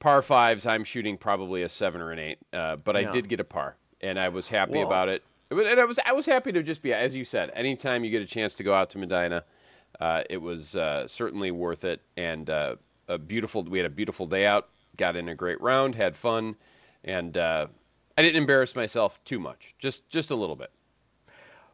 par 0.00 0.22
fives, 0.22 0.66
I'm 0.66 0.84
shooting 0.84 1.16
probably 1.16 1.62
a 1.62 1.68
seven 1.68 2.00
or 2.00 2.12
an 2.12 2.18
eight. 2.18 2.38
Uh, 2.52 2.76
but 2.76 2.96
I 2.96 3.04
did 3.04 3.28
get 3.28 3.40
a 3.40 3.44
par, 3.44 3.76
and 4.00 4.18
I 4.18 4.28
was 4.28 4.48
happy 4.48 4.78
Well- 4.78 4.86
about 4.86 5.08
it. 5.08 5.22
It 5.50 5.66
And 5.66 5.78
I 5.80 5.84
was 5.84 5.98
I 6.04 6.12
was 6.12 6.24
happy 6.24 6.52
to 6.52 6.62
just 6.62 6.82
be 6.82 6.94
as 6.94 7.14
you 7.14 7.24
said. 7.24 7.50
Anytime 7.54 8.04
you 8.04 8.10
get 8.10 8.22
a 8.22 8.26
chance 8.26 8.54
to 8.56 8.64
go 8.64 8.72
out 8.72 8.90
to 8.90 8.98
Medina, 8.98 9.44
uh, 10.00 10.22
it 10.30 10.38
was 10.38 10.74
uh, 10.76 11.06
certainly 11.06 11.50
worth 11.50 11.84
it. 11.84 12.00
And 12.16 12.48
uh, 12.48 12.76
a 13.08 13.18
beautiful 13.18 13.62
we 13.62 13.78
had 13.78 13.86
a 13.86 13.90
beautiful 13.90 14.26
day 14.26 14.46
out. 14.46 14.68
Got 14.96 15.16
in 15.16 15.28
a 15.28 15.34
great 15.34 15.60
round, 15.60 15.94
had 15.94 16.16
fun, 16.16 16.56
and 17.04 17.36
uh, 17.36 17.66
I 18.16 18.22
didn't 18.22 18.36
embarrass 18.36 18.76
myself 18.76 19.22
too 19.24 19.38
much. 19.38 19.74
Just 19.78 20.08
just 20.10 20.30
a 20.30 20.34
little 20.34 20.56
bit. 20.56 20.70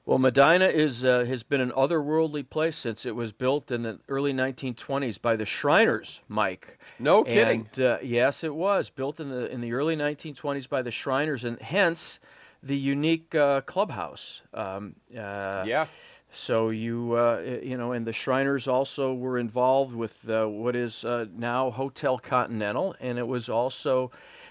Well, 0.09 0.17
Medina 0.17 0.65
is 0.65 1.05
uh, 1.05 1.27
has 1.27 1.43
been 1.43 1.61
an 1.61 1.71
otherworldly 1.73 2.49
place 2.49 2.79
since 2.79 3.05
it 3.05 3.15
was 3.15 3.31
built 3.31 3.71
in 3.71 3.83
the 3.83 3.99
early 4.09 4.33
1920s 4.33 5.21
by 5.21 5.37
the 5.37 5.45
Shriners, 5.45 6.19
Mike. 6.29 6.79
No 6.99 7.25
kidding. 7.25 7.69
And 7.77 7.85
uh, 7.85 7.99
yes, 8.03 8.43
it 8.43 8.55
was 8.55 8.89
built 8.89 9.21
in 9.21 9.29
the 9.29 9.53
in 9.53 9.61
the 9.61 9.75
early 9.75 9.97
1920s 9.97 10.67
by 10.67 10.81
the 10.81 10.91
Shriners, 10.91 11.45
and 11.45 11.61
hence 11.61 12.21
the 12.63 12.75
unique 12.75 13.35
uh, 13.35 13.61
clubhouse. 13.61 14.41
Um, 14.55 14.95
uh, 15.13 15.65
yeah. 15.67 15.85
So 16.31 16.71
you 16.71 17.13
uh, 17.13 17.59
you 17.63 17.77
know, 17.77 17.93
and 17.93 18.07
the 18.07 18.15
Shriners 18.15 18.67
also 18.67 19.13
were 19.13 19.37
involved 19.37 19.95
with 19.95 20.17
uh, 20.27 20.47
what 20.47 20.75
is 20.75 21.05
uh, 21.05 21.27
now 21.37 21.71
Hotel 21.71 22.17
Continental, 22.19 22.97
and 23.01 23.19
it 23.19 23.29
was 23.29 23.51
also 23.51 24.11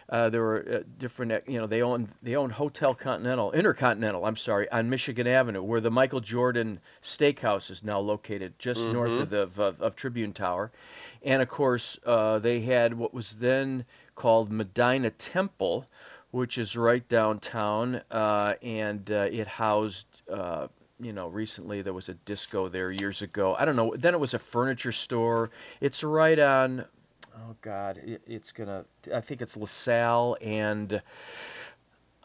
uh, 0.09 0.29
there 0.29 0.41
were 0.41 0.65
uh, 0.69 0.83
different 0.97 1.31
uh, 1.31 1.39
you 1.47 1.59
know 1.59 1.67
they 1.67 1.81
owned 1.81 2.09
they 2.23 2.35
owned 2.35 2.51
Hotel 2.51 2.93
Continental 2.93 3.51
Intercontinental 3.51 4.25
I'm 4.25 4.37
sorry 4.37 4.69
on 4.71 4.89
Michigan 4.89 5.27
Avenue 5.27 5.61
where 5.61 5.81
the 5.81 5.91
Michael 5.91 6.21
Jordan 6.21 6.79
Steakhouse 7.03 7.69
is 7.71 7.83
now 7.83 7.99
located 7.99 8.53
just 8.59 8.87
north 8.87 9.11
Mhm. 9.11 9.21
of 9.21 9.29
the 9.29 9.41
of, 9.41 9.59
of 9.81 9.95
Tribune 9.95 10.33
Tower, 10.33 10.71
and 11.23 11.41
of 11.41 11.49
course 11.49 11.99
uh, 12.05 12.39
they 12.39 12.61
had 12.61 12.93
what 12.93 13.13
was 13.13 13.35
then 13.35 13.85
called 14.15 14.51
Medina 14.51 15.09
Temple, 15.11 15.85
which 16.31 16.57
is 16.57 16.75
right 16.75 17.07
downtown, 17.09 18.01
uh, 18.11 18.53
and 18.61 19.09
uh, 19.11 19.27
it 19.31 19.47
housed. 19.47 20.07
Uh, 20.31 20.67
you 20.99 21.13
know, 21.13 21.27
recently 21.27 21.83
there 21.83 21.93
was 21.93 22.09
a 22.09 22.15
disco 22.25 22.69
there 22.69 22.89
years 22.89 23.21
ago. 23.21 23.53
I 23.53 23.65
don't 23.65 23.75
know. 23.75 23.93
Then 23.95 24.15
it 24.15 24.19
was 24.19 24.33
a 24.33 24.39
furniture 24.39 24.91
store. 24.91 25.51
It's 25.79 26.03
right 26.03 26.39
on. 26.39 26.85
Oh 27.37 27.55
God, 27.61 27.97
it, 27.97 28.21
it's 28.25 28.51
gonna. 28.51 28.85
I 29.13 29.21
think 29.21 29.41
it's 29.41 29.55
LaSalle 29.55 30.37
and 30.41 31.01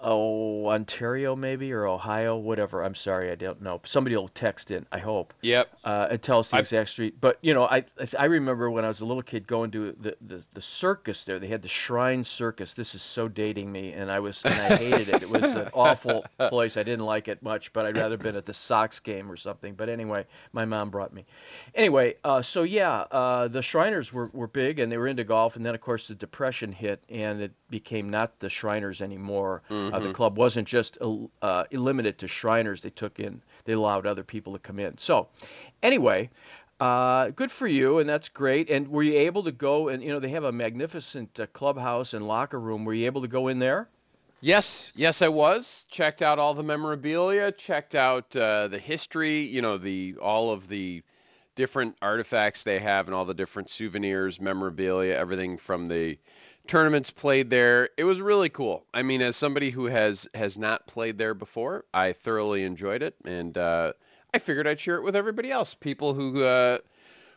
oh 0.03 0.69
Ontario 0.69 1.35
maybe 1.35 1.73
or 1.73 1.87
Ohio, 1.87 2.37
whatever. 2.37 2.83
I'm 2.83 2.95
sorry, 2.95 3.31
I 3.31 3.35
don't 3.35 3.63
know. 3.63 3.81
Somebody 3.85 4.17
will 4.17 4.29
text 4.29 4.71
in. 4.71 4.87
I 4.93 4.99
hope. 4.99 5.33
Yep. 5.43 5.69
Uh, 5.85 6.09
and 6.11 6.23
tell 6.23 6.41
us 6.41 6.51
the 6.51 6.59
exact 6.59 6.91
street. 6.91 7.21
But 7.21 7.39
you 7.41 7.55
know, 7.55 7.65
I 7.65 7.85
I 8.19 8.27
remember 8.27 8.71
when 8.71 8.85
I 8.85 8.89
was 8.89 9.01
a 9.01 9.07
little 9.07 9.23
kid 9.23 9.47
going 9.47 9.71
to 9.73 9.93
the, 10.01 10.17
the, 10.21 10.43
the 10.53 10.63
circus 10.63 11.25
there. 11.25 11.39
They 11.39 11.49
had 11.49 11.63
the 11.63 11.69
Shrine 11.69 12.25
Circus. 12.25 12.75
This 12.75 12.95
is 12.95 13.03
so 13.03 13.29
dating 13.29 13.71
me, 13.71 13.93
and 13.93 14.11
I 14.11 14.21
was 14.21 14.43
and 14.45 14.55
I 14.55 14.77
hated 14.77 15.09
it. 15.09 15.23
It 15.23 15.31
was 15.31 15.43
an 15.43 15.69
awful 15.75 16.25
place. 16.39 16.77
I 16.77 16.83
didn't 16.83 17.07
like 17.07 17.29
it 17.29 17.43
much, 17.43 17.73
but 17.73 17.87
I'd 17.87 17.97
rather 17.97 18.17
been 18.17 18.37
at 18.37 18.47
the 18.47 18.55
Sox 18.55 19.01
game 19.01 19.31
or 19.31 19.37
something. 19.37 19.75
But 19.75 19.89
anyway, 19.89 20.27
my 20.53 20.65
mom 20.65 20.91
brought 20.91 21.13
me. 21.13 21.25
Anyway, 21.75 22.17
uh, 22.25 22.43
so 22.43 22.65
yeah, 22.65 23.05
uh, 23.11 23.49
the 23.49 23.63
Shriners 23.63 24.13
were, 24.13 24.31
were 24.33 24.47
big 24.49 24.79
and 24.79 24.91
they 24.91 24.97
were 24.97 25.09
into 25.09 25.25
golf, 25.25 25.57
and 25.57 25.65
then 25.65 25.75
of 25.75 25.81
course 25.81 26.09
the 26.09 26.15
Depression 26.15 26.73
hit, 26.73 27.03
and 27.09 27.41
it 27.41 27.53
became 27.71 28.11
not 28.11 28.39
the 28.41 28.51
Shriners 28.51 29.01
anymore. 29.01 29.63
Uh, 29.93 30.01
the 30.01 30.09
Mhm. 30.09 30.15
club 30.15 30.39
wasn't 30.39 30.67
just 30.67 30.99
uh, 31.43 31.65
limited 31.71 32.19
to 32.19 32.29
Shriners. 32.29 32.83
They 32.83 32.91
took 32.91 33.21
in, 33.21 33.43
they 33.65 33.75
allowed 33.75 34.07
other 34.07 34.25
people 34.25 34.53
to 34.55 34.59
come 34.59 34.79
in. 34.79 34.97
So, 34.99 35.29
anyway, 35.83 36.31
uh, 36.81 37.31
good 37.31 37.53
for 37.53 37.67
you, 37.67 37.99
and 37.99 38.09
that's 38.09 38.29
great. 38.29 38.71
And 38.71 38.89
were 38.89 39.03
you 39.03 39.19
able 39.19 39.43
to 39.45 39.53
go 39.53 39.89
and 39.89 40.03
you 40.03 40.11
know 40.11 40.19
they 40.21 40.31
have 40.31 40.45
a 40.45 40.53
magnificent 40.53 41.39
uh, 41.39 41.47
clubhouse 41.53 42.15
and 42.15 42.27
locker 42.27 42.59
room? 42.59 42.85
Were 42.85 42.95
you 42.95 43.07
able 43.07 43.23
to 43.23 43.29
go 43.29 43.49
in 43.49 43.59
there? 43.59 43.89
Yes, 44.41 44.93
yes, 44.97 45.23
I 45.23 45.29
was. 45.29 45.87
Checked 45.91 46.23
out 46.23 46.41
all 46.41 46.55
the 46.55 46.65
memorabilia. 46.65 47.53
Checked 47.53 47.95
out 47.95 48.35
uh, 48.35 48.67
the 48.67 48.79
history. 48.79 49.41
You 49.43 49.63
know, 49.63 49.79
the 49.79 50.17
all 50.21 50.51
of 50.51 50.69
the 50.69 51.03
different 51.55 51.97
artifacts 52.03 52.65
they 52.65 52.81
have 52.81 53.07
and 53.07 53.15
all 53.15 53.25
the 53.27 53.35
different 53.35 53.71
souvenirs, 53.71 54.41
memorabilia, 54.41 55.15
everything 55.15 55.59
from 55.59 55.87
the 55.87 56.19
tournaments 56.67 57.11
played 57.11 57.51
there. 57.51 57.91
It 57.97 58.05
was 58.05 58.21
really 58.21 58.49
cool. 58.49 58.85
I 58.95 59.03
mean, 59.03 59.23
as 59.23 59.37
somebody 59.37 59.71
who 59.71 59.87
has 59.87 60.29
has 60.35 60.59
not 60.59 60.87
played 60.87 61.19
there 61.19 61.35
before, 61.35 61.85
I 61.93 62.13
thoroughly 62.13 62.65
enjoyed 62.65 63.03
it, 63.03 63.15
and 63.25 63.57
uh, 63.57 63.93
I 64.35 64.39
figured 64.39 64.67
I'd 64.67 64.81
share 64.81 64.97
it 64.97 65.03
with 65.03 65.17
everybody 65.17 65.51
else. 65.51 65.75
People 65.75 66.15
who 66.15 66.43
uh, 66.43 66.79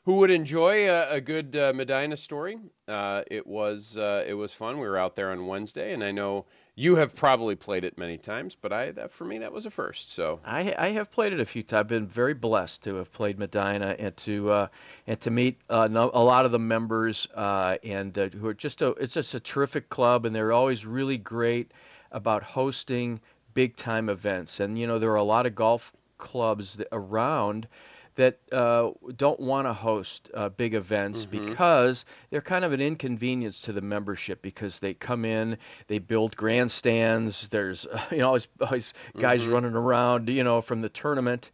who 0.06 0.18
would 0.18 0.30
enjoy 0.30 0.88
a, 0.88 1.16
a 1.16 1.22
good 1.22 1.56
uh, 1.56 1.74
Medina 1.74 2.16
story. 2.16 2.60
Uh, 2.88 3.24
it 3.32 3.46
was 3.46 3.98
uh, 3.98 4.24
it 4.28 4.36
was 4.36 4.54
fun. 4.54 4.80
We 4.80 4.88
were 4.88 4.98
out 4.98 5.16
there 5.16 5.32
on 5.32 5.48
Wednesday, 5.48 5.94
and 5.94 6.04
I 6.04 6.12
know 6.12 6.46
you 6.76 6.96
have 6.96 7.16
probably 7.16 7.56
played 7.56 7.84
it 7.84 7.98
many 7.98 8.18
times, 8.18 8.56
but 8.56 8.72
I 8.72 8.92
that 8.92 9.12
for 9.12 9.26
me 9.26 9.40
that 9.40 9.52
was 9.52 9.66
a 9.66 9.72
first. 9.72 10.12
So 10.12 10.40
I, 10.46 10.76
I 10.78 10.90
have 10.90 11.12
played 11.12 11.34
it 11.34 11.40
a 11.40 11.46
few 11.46 11.64
times. 11.64 11.80
I've 11.80 11.88
been 11.88 12.08
very 12.08 12.36
blessed 12.36 12.84
to 12.84 12.96
have 12.96 13.12
played 13.12 13.40
Medina 13.40 13.96
and 13.98 14.16
to 14.18 14.52
uh, 14.52 14.68
and 15.08 15.20
to 15.22 15.32
meet 15.32 15.60
uh, 15.70 15.88
a 15.92 16.24
lot 16.24 16.46
of 16.46 16.52
the 16.52 16.60
members 16.60 17.28
uh, 17.34 17.78
and 17.84 18.16
who 18.16 18.48
are 18.48 18.54
just 18.54 18.84
a 18.84 18.90
it's 18.92 19.14
just 19.14 19.34
a 19.34 19.40
terrific 19.40 19.90
club, 19.90 20.26
and 20.26 20.36
they're 20.36 20.54
always 20.54 20.86
really 20.86 21.18
great 21.18 21.72
about 22.12 22.44
hosting 22.44 23.20
big 23.56 23.76
time 23.76 24.10
events. 24.10 24.60
And 24.60 24.78
you 24.78 24.86
know 24.86 25.00
there 25.00 25.12
are 25.12 25.16
a 25.16 25.24
lot 25.24 25.48
of 25.48 25.56
golf 25.56 25.94
clubs 26.20 26.78
around 26.92 27.68
that 28.16 28.40
uh, 28.52 28.92
don't 29.18 29.40
want 29.40 29.68
to 29.68 29.74
host 29.74 30.30
uh, 30.34 30.50
big 30.50 30.74
events 30.74 31.26
mm-hmm. 31.26 31.50
because 31.50 32.06
they're 32.30 32.42
kind 32.42 32.66
of 32.66 32.72
an 32.72 32.82
inconvenience 32.82 33.62
to 33.62 33.74
the 33.74 33.82
membership 33.82 34.42
because 34.42 34.80
they 34.80 34.94
come 34.94 35.26
in, 35.26 35.58
they 35.88 36.00
build 36.00 36.36
grandstands. 36.36 37.48
There's 37.50 37.86
you 38.12 38.18
know 38.18 38.28
always, 38.28 38.48
always 38.62 38.94
guys 39.18 39.42
mm-hmm. 39.42 39.54
running 39.54 39.74
around 39.74 40.30
you 40.30 40.44
know 40.44 40.62
from 40.62 40.82
the 40.82 40.90
tournament 40.90 41.52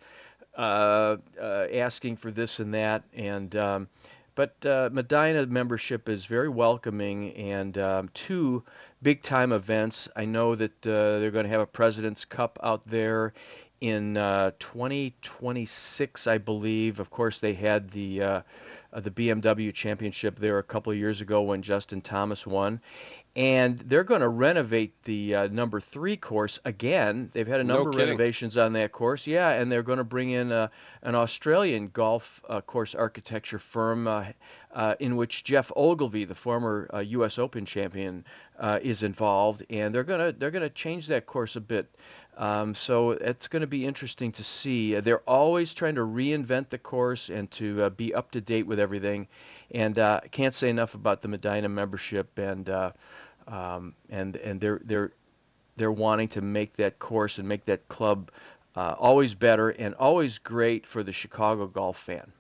uh, 0.58 1.18
uh 1.42 1.68
asking 1.74 2.18
for 2.18 2.32
this 2.32 2.60
and 2.60 2.74
that 2.74 3.04
and. 3.14 3.56
Um, 3.56 3.88
but 4.34 4.66
uh, 4.66 4.90
Medina 4.94 5.46
membership 5.46 6.08
is 6.08 6.26
very 6.26 6.48
welcoming, 6.48 7.34
and 7.34 7.78
um, 7.78 8.10
two 8.14 8.64
big 9.02 9.22
time 9.24 9.52
events. 9.52 10.08
I 10.16 10.24
know 10.24 10.56
that 10.56 10.88
uh, 10.88 11.20
they're 11.20 11.32
going 11.32 11.44
to 11.44 11.52
have 11.52 11.60
a 11.60 11.66
President's 11.66 12.24
Cup 12.24 12.58
out 12.64 12.82
there 12.88 13.34
in 13.82 14.16
uh, 14.16 14.52
2026, 14.60 16.28
I 16.28 16.38
believe. 16.38 17.00
Of 17.00 17.10
course, 17.10 17.40
they 17.40 17.54
had 17.54 17.90
the 17.90 18.22
uh, 18.22 18.42
uh, 18.94 19.00
the 19.00 19.10
BMW 19.10 19.74
Championship 19.74 20.38
there 20.38 20.60
a 20.60 20.64
couple 20.64 20.92
of 20.92 21.00
years 21.00 21.22
ago 21.22 21.42
when 21.42 21.64
Justin 21.64 22.00
Thomas 22.02 22.46
won, 22.46 22.80
and 23.36 23.80
they're 23.80 24.04
going 24.04 24.22
to 24.22 24.30
renovate 24.30 25.02
the 25.04 25.34
uh, 25.34 25.48
number 25.48 25.80
three 25.80 26.16
course 26.16 26.60
again. 26.64 27.32
They've 27.34 27.48
had 27.48 27.60
a 27.60 27.64
number 27.64 27.86
no 27.86 27.90
of 27.90 27.96
renovations 27.96 28.56
on 28.56 28.74
that 28.74 28.92
course, 28.92 29.26
yeah, 29.26 29.50
and 29.50 29.72
they're 29.72 29.82
going 29.82 29.98
to 29.98 30.04
bring 30.04 30.30
in 30.30 30.52
a, 30.52 30.70
an 31.02 31.16
Australian 31.16 31.88
golf 31.88 32.44
uh, 32.48 32.62
course 32.62 32.94
architecture 32.94 33.60
firm 33.60 34.08
uh, 34.08 34.26
in 35.00 35.16
which 35.16 35.44
Geoff 35.44 35.72
Ogilvy, 35.76 36.26
the 36.26 36.36
former 36.36 36.88
U.S. 37.02 37.40
Open 37.40 37.66
champion, 37.66 38.26
is 38.84 39.02
involved, 39.02 39.64
and 39.72 39.96
they're 39.96 40.04
going 40.04 40.34
to 40.34 40.38
they're 40.38 40.52
going 40.52 40.62
to 40.62 40.70
change 40.70 41.08
that 41.08 41.26
course 41.26 41.56
a 41.56 41.62
bit. 41.62 41.90
Um, 42.42 42.74
so 42.74 43.12
it's 43.12 43.48
going 43.48 43.62
to 43.62 43.68
be 43.68 43.86
interesting 43.86 44.32
to 44.32 44.44
see. 44.44 45.00
They're 45.00 45.20
always 45.30 45.76
trying 45.76 45.94
to 45.94 46.02
reinvent 46.02 46.70
the 46.70 46.80
course 46.80 47.30
and 47.30 47.50
to 47.52 47.84
uh, 47.84 47.90
be 47.92 48.16
up 48.16 48.32
to 48.32 48.42
date 48.42 48.66
with 48.66 48.80
everything. 48.80 49.28
And 49.76 50.00
uh, 50.00 50.22
I 50.24 50.28
can't 50.28 50.54
say 50.56 50.72
enough 50.72 50.96
about 50.96 51.22
the 51.22 51.28
Medina 51.28 51.70
membership 51.70 52.36
and 52.40 52.68
uh, 52.68 52.92
um, 53.48 53.94
and 54.10 54.38
and 54.38 54.60
they're 54.60 54.82
they're 54.84 55.12
they're 55.78 55.92
wanting 55.92 56.30
to 56.30 56.42
make 56.42 56.76
that 56.78 56.98
course 56.98 57.38
and 57.38 57.48
make 57.48 57.64
that 57.66 57.88
club 57.90 58.32
uh, 58.76 58.96
always 58.98 59.36
better 59.36 59.70
and 59.70 59.94
always 59.96 60.40
great 60.40 60.88
for 60.88 61.04
the 61.04 61.12
Chicago 61.12 61.68
golf 61.68 62.00
fan. 62.00 62.32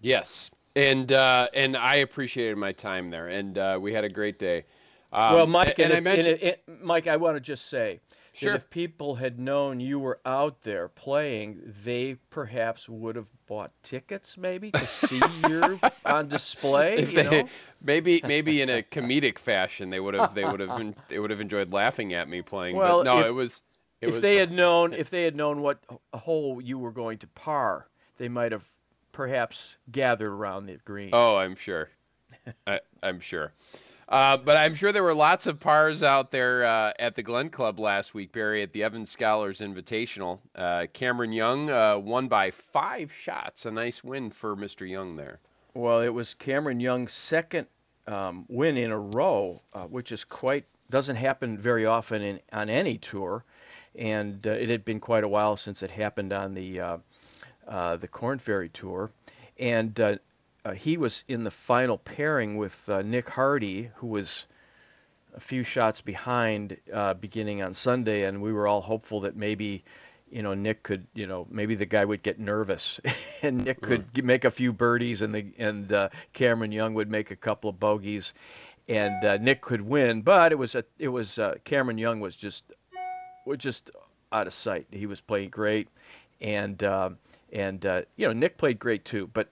Yes, 0.00 0.50
and 0.74 1.12
uh, 1.12 1.48
and 1.52 1.76
I 1.76 1.96
appreciated 1.96 2.56
my 2.56 2.72
time 2.72 3.10
there, 3.10 3.28
and 3.28 3.58
uh, 3.58 3.78
we 3.78 3.92
had 3.92 4.04
a 4.04 4.08
great 4.08 4.38
day. 4.38 4.64
Um, 5.12 5.34
well, 5.34 5.46
Mike, 5.46 5.78
and, 5.78 5.92
and, 5.92 6.06
and 6.06 6.08
I 6.08 6.16
mentioned, 6.16 6.56
Mike, 6.82 7.06
I 7.08 7.16
want 7.16 7.36
to 7.36 7.40
just 7.40 7.68
say 7.68 8.00
Sure. 8.36 8.56
If 8.56 8.68
people 8.68 9.14
had 9.14 9.38
known 9.38 9.78
you 9.78 10.00
were 10.00 10.18
out 10.26 10.60
there 10.62 10.88
playing, 10.88 11.72
they 11.84 12.16
perhaps 12.30 12.88
would 12.88 13.14
have 13.14 13.28
bought 13.46 13.70
tickets, 13.84 14.36
maybe 14.36 14.72
to 14.72 14.86
see 14.86 15.22
you 15.48 15.78
on 16.04 16.26
display. 16.26 16.98
You 16.98 17.06
they, 17.06 17.22
know? 17.22 17.48
maybe, 17.84 18.20
maybe 18.24 18.60
in 18.60 18.70
a 18.70 18.82
comedic 18.82 19.38
fashion, 19.38 19.88
they 19.88 20.00
would 20.00 20.14
have, 20.14 20.34
they 20.34 20.44
would 20.44 20.58
have, 20.58 20.94
they 21.06 21.20
would 21.20 21.30
have 21.30 21.40
enjoyed 21.40 21.70
laughing 21.70 22.12
at 22.12 22.28
me 22.28 22.42
playing. 22.42 22.74
Well, 22.74 22.98
but 22.98 23.04
no, 23.04 23.20
if, 23.20 23.26
it 23.26 23.32
was. 23.32 23.62
It 24.00 24.08
if 24.08 24.14
was 24.14 24.22
they 24.22 24.34
had 24.34 24.50
known, 24.62 24.94
if 24.94 25.10
they 25.10 25.22
had 25.22 25.36
known 25.36 25.62
what 25.62 25.78
hole 26.12 26.60
you 26.60 26.76
were 26.76 26.90
going 26.90 27.18
to 27.18 27.28
par, 27.28 27.86
they 28.18 28.28
might 28.28 28.50
have 28.50 28.68
perhaps 29.12 29.76
gathered 29.92 30.32
around 30.32 30.66
the 30.66 30.78
green. 30.84 31.10
Oh, 31.12 31.36
I'm 31.36 31.54
sure. 31.54 31.88
I, 32.66 32.80
I'm 33.00 33.20
sure. 33.20 33.52
Uh, 34.08 34.36
but 34.36 34.56
I'm 34.56 34.74
sure 34.74 34.92
there 34.92 35.02
were 35.02 35.14
lots 35.14 35.46
of 35.46 35.58
pars 35.58 36.02
out 36.02 36.30
there 36.30 36.64
uh, 36.64 36.92
at 36.98 37.14
the 37.14 37.22
Glen 37.22 37.48
Club 37.48 37.78
last 37.78 38.14
week, 38.14 38.32
Barry, 38.32 38.62
at 38.62 38.72
the 38.72 38.82
Evans 38.82 39.10
Scholars 39.10 39.60
Invitational. 39.60 40.40
Uh, 40.54 40.86
Cameron 40.92 41.32
Young 41.32 41.70
uh, 41.70 41.98
won 41.98 42.28
by 42.28 42.50
five 42.50 43.12
shots. 43.12 43.64
A 43.66 43.70
nice 43.70 44.04
win 44.04 44.30
for 44.30 44.56
Mr. 44.56 44.88
Young 44.88 45.16
there. 45.16 45.38
Well, 45.74 46.00
it 46.00 46.10
was 46.10 46.34
Cameron 46.34 46.80
Young's 46.80 47.12
second 47.12 47.66
um, 48.06 48.44
win 48.48 48.76
in 48.76 48.90
a 48.90 48.98
row, 48.98 49.60
uh, 49.72 49.84
which 49.84 50.12
is 50.12 50.22
quite 50.24 50.64
doesn't 50.90 51.16
happen 51.16 51.56
very 51.56 51.86
often 51.86 52.20
in, 52.20 52.40
on 52.52 52.68
any 52.68 52.98
tour, 52.98 53.42
and 53.96 54.44
it 54.44 54.68
had 54.68 54.84
been 54.84 55.00
quite 55.00 55.24
a 55.24 55.28
while 55.28 55.56
since 55.56 55.82
it 55.82 55.90
happened 55.90 56.32
on 56.32 56.52
the 56.52 57.00
the 57.66 58.08
Korn 58.12 58.38
Ferry 58.38 58.68
Tour, 58.68 59.10
and 59.58 60.20
uh, 60.64 60.72
he 60.72 60.96
was 60.96 61.24
in 61.28 61.44
the 61.44 61.50
final 61.50 61.98
pairing 61.98 62.56
with 62.56 62.88
uh, 62.88 63.02
Nick 63.02 63.28
Hardy, 63.28 63.90
who 63.96 64.06
was 64.06 64.46
a 65.34 65.40
few 65.40 65.62
shots 65.62 66.00
behind 66.00 66.76
uh, 66.92 67.14
beginning 67.14 67.62
on 67.62 67.74
Sunday, 67.74 68.24
and 68.24 68.40
we 68.40 68.52
were 68.52 68.66
all 68.66 68.80
hopeful 68.80 69.20
that 69.20 69.36
maybe, 69.36 69.84
you 70.30 70.42
know, 70.42 70.54
Nick 70.54 70.82
could, 70.82 71.06
you 71.12 71.26
know, 71.26 71.46
maybe 71.50 71.74
the 71.74 71.84
guy 71.84 72.04
would 72.04 72.22
get 72.22 72.38
nervous, 72.38 72.98
and 73.42 73.64
Nick 73.64 73.82
could 73.82 74.10
mm. 74.14 74.24
make 74.24 74.44
a 74.44 74.50
few 74.50 74.72
birdies, 74.72 75.20
and 75.20 75.34
the 75.34 75.46
and 75.58 75.92
uh, 75.92 76.08
Cameron 76.32 76.72
Young 76.72 76.94
would 76.94 77.10
make 77.10 77.30
a 77.30 77.36
couple 77.36 77.68
of 77.68 77.78
bogeys, 77.78 78.32
and 78.88 79.22
uh, 79.24 79.36
Nick 79.36 79.60
could 79.60 79.82
win. 79.82 80.22
But 80.22 80.52
it 80.52 80.58
was 80.58 80.74
a 80.74 80.84
it 80.98 81.08
was 81.08 81.38
uh, 81.38 81.56
Cameron 81.64 81.98
Young 81.98 82.20
was 82.20 82.36
just 82.36 82.64
was 83.44 83.58
just 83.58 83.90
out 84.32 84.46
of 84.46 84.54
sight. 84.54 84.86
He 84.90 85.04
was 85.04 85.20
playing 85.20 85.50
great, 85.50 85.88
and 86.40 86.82
um, 86.84 87.18
and 87.52 87.84
you 88.16 88.26
know 88.26 88.32
Nick 88.32 88.56
played 88.56 88.78
great 88.78 89.04
too, 89.04 89.28
but 89.34 89.50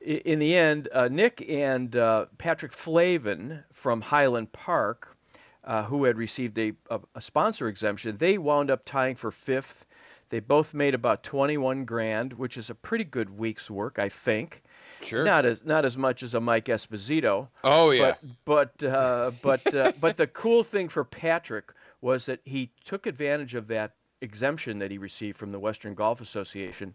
in 0.00 0.38
the 0.38 0.54
end, 0.54 0.88
uh, 0.92 1.08
Nick 1.08 1.48
and 1.48 1.94
uh, 1.96 2.26
Patrick 2.38 2.72
Flavin 2.72 3.62
from 3.72 4.00
Highland 4.00 4.52
Park, 4.52 5.16
uh, 5.64 5.82
who 5.84 6.04
had 6.04 6.16
received 6.16 6.58
a, 6.58 6.72
a, 6.90 7.00
a, 7.14 7.20
sponsor 7.20 7.68
exemption, 7.68 8.16
they 8.16 8.38
wound 8.38 8.70
up 8.70 8.84
tying 8.84 9.16
for 9.16 9.30
fifth. 9.30 9.86
They 10.30 10.40
both 10.40 10.74
made 10.74 10.94
about 10.94 11.22
21 11.22 11.84
grand, 11.84 12.32
which 12.34 12.56
is 12.56 12.70
a 12.70 12.74
pretty 12.74 13.04
good 13.04 13.38
week's 13.38 13.70
work, 13.70 13.98
I 13.98 14.08
think. 14.08 14.62
Sure. 15.00 15.24
Not 15.24 15.44
as 15.44 15.64
not 15.64 15.84
as 15.84 15.96
much 15.96 16.22
as 16.22 16.34
a 16.34 16.40
Mike 16.40 16.66
Esposito. 16.66 17.48
Oh 17.62 17.90
yeah. 17.90 18.14
But 18.44 18.74
but 18.80 18.88
uh, 18.88 19.30
but 19.42 19.74
uh, 19.74 19.92
but 20.00 20.16
the 20.16 20.26
cool 20.26 20.64
thing 20.64 20.88
for 20.88 21.04
Patrick 21.04 21.72
was 22.00 22.26
that 22.26 22.40
he 22.44 22.70
took 22.84 23.06
advantage 23.06 23.54
of 23.54 23.68
that 23.68 23.92
exemption 24.20 24.78
that 24.80 24.90
he 24.90 24.98
received 24.98 25.38
from 25.38 25.52
the 25.52 25.58
Western 25.58 25.94
Golf 25.94 26.20
Association 26.20 26.94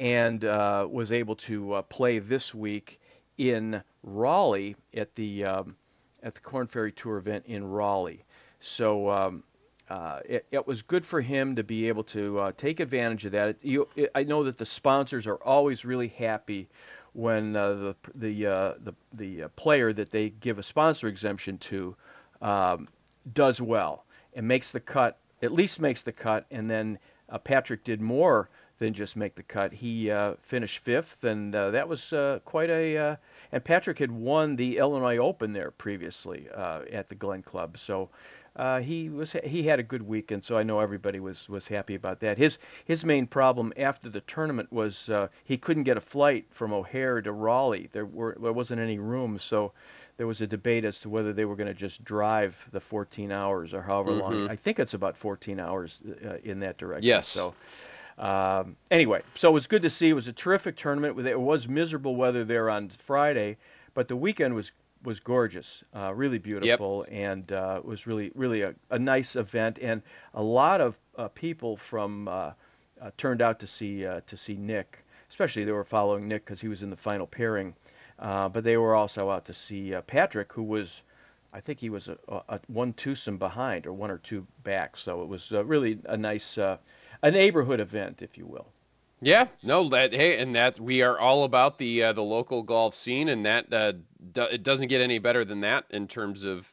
and 0.00 0.46
uh, 0.46 0.88
was 0.90 1.12
able 1.12 1.36
to 1.36 1.74
uh, 1.74 1.82
play 1.82 2.18
this 2.18 2.54
week 2.54 2.98
in 3.36 3.82
Raleigh 4.02 4.74
at 4.94 5.14
the 5.14 5.44
um, 5.44 5.76
at 6.22 6.34
the 6.34 6.40
Korn 6.40 6.66
Ferry 6.66 6.90
Tour 6.90 7.18
event 7.18 7.44
in 7.46 7.64
Raleigh. 7.64 8.24
So 8.60 9.10
um, 9.10 9.44
uh, 9.88 10.20
it, 10.24 10.46
it, 10.50 10.66
was 10.66 10.82
good 10.82 11.04
for 11.04 11.20
him 11.20 11.56
to 11.56 11.62
be 11.62 11.88
able 11.88 12.04
to 12.04 12.38
uh, 12.38 12.52
take 12.56 12.80
advantage 12.80 13.26
of 13.26 13.32
that. 13.32 13.48
It, 13.48 13.58
you, 13.62 13.88
it, 13.96 14.10
I 14.14 14.24
know 14.24 14.42
that 14.44 14.58
the 14.58 14.66
sponsors 14.66 15.26
are 15.26 15.36
always 15.36 15.84
really 15.84 16.08
happy 16.08 16.68
when 17.12 17.54
uh, 17.54 17.72
the 17.74 17.96
the 18.14 18.46
uh, 18.46 18.74
the, 18.82 18.94
the 19.12 19.48
player 19.56 19.92
that 19.92 20.10
they 20.10 20.30
give 20.30 20.58
a 20.58 20.62
sponsor 20.62 21.08
exemption 21.08 21.58
to 21.58 21.94
um, 22.40 22.88
does 23.34 23.60
well 23.60 24.06
and 24.34 24.48
makes 24.48 24.72
the 24.72 24.80
cut, 24.80 25.18
at 25.42 25.52
least 25.52 25.78
makes 25.78 26.02
the 26.02 26.12
cut, 26.12 26.46
and 26.50 26.70
then 26.70 26.98
Patrick 27.44 27.84
did 27.84 28.00
more 28.00 28.48
than 28.80 28.94
just 28.94 29.14
make 29.14 29.34
the 29.34 29.42
cut. 29.42 29.72
He 29.72 30.10
uh, 30.10 30.34
finished 30.42 30.78
fifth, 30.78 31.22
and 31.24 31.54
uh, 31.54 31.70
that 31.70 31.86
was 31.86 32.12
uh, 32.12 32.40
quite 32.46 32.70
a. 32.70 32.96
Uh, 32.96 33.16
and 33.52 33.62
Patrick 33.62 33.98
had 33.98 34.10
won 34.10 34.56
the 34.56 34.78
Illinois 34.78 35.18
Open 35.18 35.52
there 35.52 35.70
previously 35.70 36.48
uh, 36.52 36.80
at 36.90 37.08
the 37.08 37.14
Glen 37.14 37.42
Club, 37.42 37.76
so 37.76 38.08
uh, 38.56 38.80
he 38.80 39.10
was 39.10 39.36
he 39.44 39.62
had 39.62 39.78
a 39.78 39.82
good 39.82 40.02
week, 40.02 40.30
and 40.30 40.42
so 40.42 40.56
I 40.56 40.62
know 40.62 40.80
everybody 40.80 41.20
was 41.20 41.46
was 41.48 41.68
happy 41.68 41.94
about 41.94 42.20
that. 42.20 42.38
His 42.38 42.58
his 42.86 43.04
main 43.04 43.26
problem 43.26 43.72
after 43.76 44.08
the 44.08 44.22
tournament 44.22 44.72
was 44.72 45.10
he 45.44 45.58
couldn't 45.58 45.84
get 45.84 45.98
a 45.98 46.00
flight 46.00 46.46
from 46.50 46.72
O'Hare 46.72 47.20
to 47.20 47.32
Raleigh. 47.32 47.90
There 47.92 48.06
were 48.06 48.36
there 48.42 48.52
wasn't 48.52 48.80
any 48.80 48.98
room, 48.98 49.38
so. 49.38 49.72
There 50.16 50.26
was 50.26 50.42
a 50.42 50.46
debate 50.46 50.84
as 50.84 51.00
to 51.00 51.08
whether 51.08 51.32
they 51.32 51.46
were 51.46 51.56
going 51.56 51.68
to 51.68 51.72
just 51.72 52.04
drive 52.04 52.54
the 52.72 52.80
14 52.80 53.32
hours 53.32 53.72
or 53.72 53.80
however 53.80 54.10
mm-hmm. 54.10 54.20
long. 54.20 54.50
I 54.50 54.56
think 54.56 54.78
it's 54.78 54.92
about 54.92 55.16
14 55.16 55.58
hours 55.58 56.02
in 56.44 56.60
that 56.60 56.76
direction. 56.76 57.08
Yes. 57.08 57.26
So, 57.26 57.54
Um, 58.20 58.76
anyway, 58.90 59.22
so 59.34 59.48
it 59.48 59.52
was 59.52 59.66
good 59.66 59.80
to 59.82 59.90
see. 59.90 60.10
It 60.10 60.12
was 60.12 60.28
a 60.28 60.32
terrific 60.32 60.76
tournament. 60.76 61.18
It 61.26 61.40
was 61.40 61.66
miserable 61.66 62.16
weather 62.16 62.44
there 62.44 62.68
on 62.68 62.90
Friday, 62.90 63.56
but 63.94 64.08
the 64.08 64.16
weekend 64.16 64.54
was 64.54 64.72
was 65.02 65.18
gorgeous, 65.18 65.82
uh, 65.96 66.12
really 66.14 66.36
beautiful, 66.36 67.06
yep. 67.08 67.18
and 67.18 67.52
uh, 67.52 67.80
was 67.82 68.06
really 68.06 68.30
really 68.34 68.60
a, 68.60 68.74
a, 68.90 68.98
nice 68.98 69.36
event. 69.36 69.78
And 69.80 70.02
a 70.34 70.42
lot 70.42 70.82
of 70.82 71.00
uh, 71.16 71.28
people 71.28 71.78
from 71.78 72.28
uh, 72.28 72.52
uh, 73.00 73.10
turned 73.16 73.40
out 73.40 73.58
to 73.60 73.66
see 73.66 74.04
uh, 74.04 74.20
to 74.26 74.36
see 74.36 74.56
Nick, 74.56 75.02
especially 75.30 75.64
they 75.64 75.72
were 75.72 75.82
following 75.82 76.28
Nick 76.28 76.44
because 76.44 76.60
he 76.60 76.68
was 76.68 76.82
in 76.82 76.90
the 76.90 76.96
final 76.96 77.26
pairing. 77.26 77.74
but 78.18 78.62
they 78.62 78.76
were 78.76 78.94
also 78.94 79.30
out 79.30 79.46
to 79.46 79.54
see 79.54 79.94
Patrick, 80.06 80.52
who 80.52 80.62
was 80.62 81.02
I 81.54 81.60
think 81.60 81.80
he 81.80 81.88
was 81.88 82.08
a, 82.08 82.18
a, 82.28 82.60
one 82.66 82.92
twosome 82.92 83.38
behind 83.38 83.86
or 83.86 83.94
one 83.94 84.10
or 84.10 84.18
two 84.18 84.46
back. 84.62 84.98
So 84.98 85.22
it 85.22 85.28
was 85.28 85.50
really 85.50 85.98
a 86.04 86.18
nice 86.18 86.58
a 87.22 87.30
neighborhood 87.30 87.80
event, 87.80 88.22
if 88.22 88.36
you 88.38 88.46
will. 88.46 88.72
Yeah, 89.22 89.48
no, 89.62 89.86
that 89.90 90.14
hey, 90.14 90.38
and 90.38 90.54
that 90.54 90.80
we 90.80 91.02
are 91.02 91.18
all 91.18 91.44
about 91.44 91.76
the 91.76 92.04
uh, 92.04 92.12
the 92.14 92.22
local 92.22 92.62
golf 92.62 92.94
scene, 92.94 93.28
and 93.28 93.44
that 93.44 93.72
uh, 93.72 93.92
do, 94.32 94.42
it 94.44 94.62
doesn't 94.62 94.88
get 94.88 95.02
any 95.02 95.18
better 95.18 95.44
than 95.44 95.60
that 95.60 95.84
in 95.90 96.08
terms 96.08 96.44
of 96.44 96.72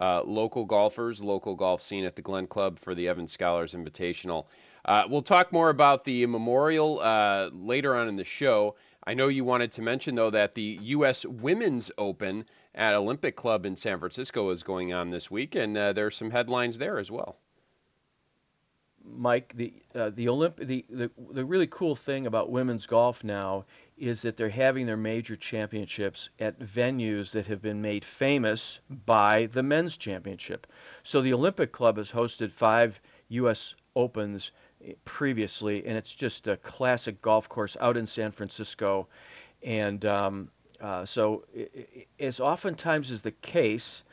uh, 0.00 0.22
local 0.24 0.64
golfers, 0.64 1.20
local 1.20 1.56
golf 1.56 1.80
scene 1.80 2.04
at 2.04 2.14
the 2.14 2.22
Glen 2.22 2.46
Club 2.46 2.78
for 2.78 2.94
the 2.94 3.08
Evans 3.08 3.32
Scholars 3.32 3.74
Invitational. 3.74 4.46
Uh, 4.84 5.04
we'll 5.10 5.22
talk 5.22 5.52
more 5.52 5.70
about 5.70 6.04
the 6.04 6.24
memorial 6.26 7.00
uh, 7.00 7.50
later 7.52 7.96
on 7.96 8.08
in 8.08 8.14
the 8.14 8.24
show. 8.24 8.76
I 9.04 9.14
know 9.14 9.26
you 9.26 9.44
wanted 9.44 9.72
to 9.72 9.82
mention 9.82 10.14
though 10.14 10.30
that 10.30 10.54
the 10.54 10.78
U.S. 10.82 11.26
Women's 11.26 11.90
Open 11.98 12.44
at 12.76 12.94
Olympic 12.94 13.34
Club 13.34 13.66
in 13.66 13.76
San 13.76 13.98
Francisco 13.98 14.50
is 14.50 14.62
going 14.62 14.92
on 14.92 15.10
this 15.10 15.32
week, 15.32 15.56
and 15.56 15.76
uh, 15.76 15.92
there's 15.92 16.16
some 16.16 16.30
headlines 16.30 16.78
there 16.78 16.98
as 16.98 17.10
well. 17.10 17.38
Mike, 19.16 19.52
the 19.56 19.72
uh, 19.94 20.10
the 20.10 20.26
Olymp 20.26 20.56
the, 20.56 20.84
the 20.90 21.10
the 21.30 21.44
really 21.44 21.66
cool 21.66 21.94
thing 21.94 22.26
about 22.26 22.50
women's 22.50 22.86
golf 22.86 23.24
now 23.24 23.64
is 23.96 24.22
that 24.22 24.36
they're 24.36 24.48
having 24.48 24.86
their 24.86 24.96
major 24.96 25.36
championships 25.36 26.30
at 26.38 26.58
venues 26.58 27.30
that 27.32 27.46
have 27.46 27.60
been 27.60 27.82
made 27.82 28.04
famous 28.04 28.80
by 29.06 29.46
the 29.46 29.62
men's 29.62 29.96
championship. 29.96 30.66
So 31.02 31.20
the 31.20 31.32
Olympic 31.32 31.72
Club 31.72 31.96
has 31.96 32.10
hosted 32.10 32.50
five 32.50 33.00
U.S. 33.28 33.74
Opens 33.96 34.52
eh, 34.84 34.92
previously, 35.04 35.84
and 35.86 35.96
it's 35.96 36.14
just 36.14 36.46
a 36.46 36.56
classic 36.58 37.20
golf 37.20 37.48
course 37.48 37.76
out 37.80 37.96
in 37.96 38.06
San 38.06 38.30
Francisco. 38.30 39.08
And 39.62 40.04
um, 40.04 40.50
uh, 40.80 41.04
so, 41.04 41.44
as 42.20 42.38
oftentimes 42.38 43.10
is 43.10 43.22
the 43.22 43.32
case, 43.32 44.04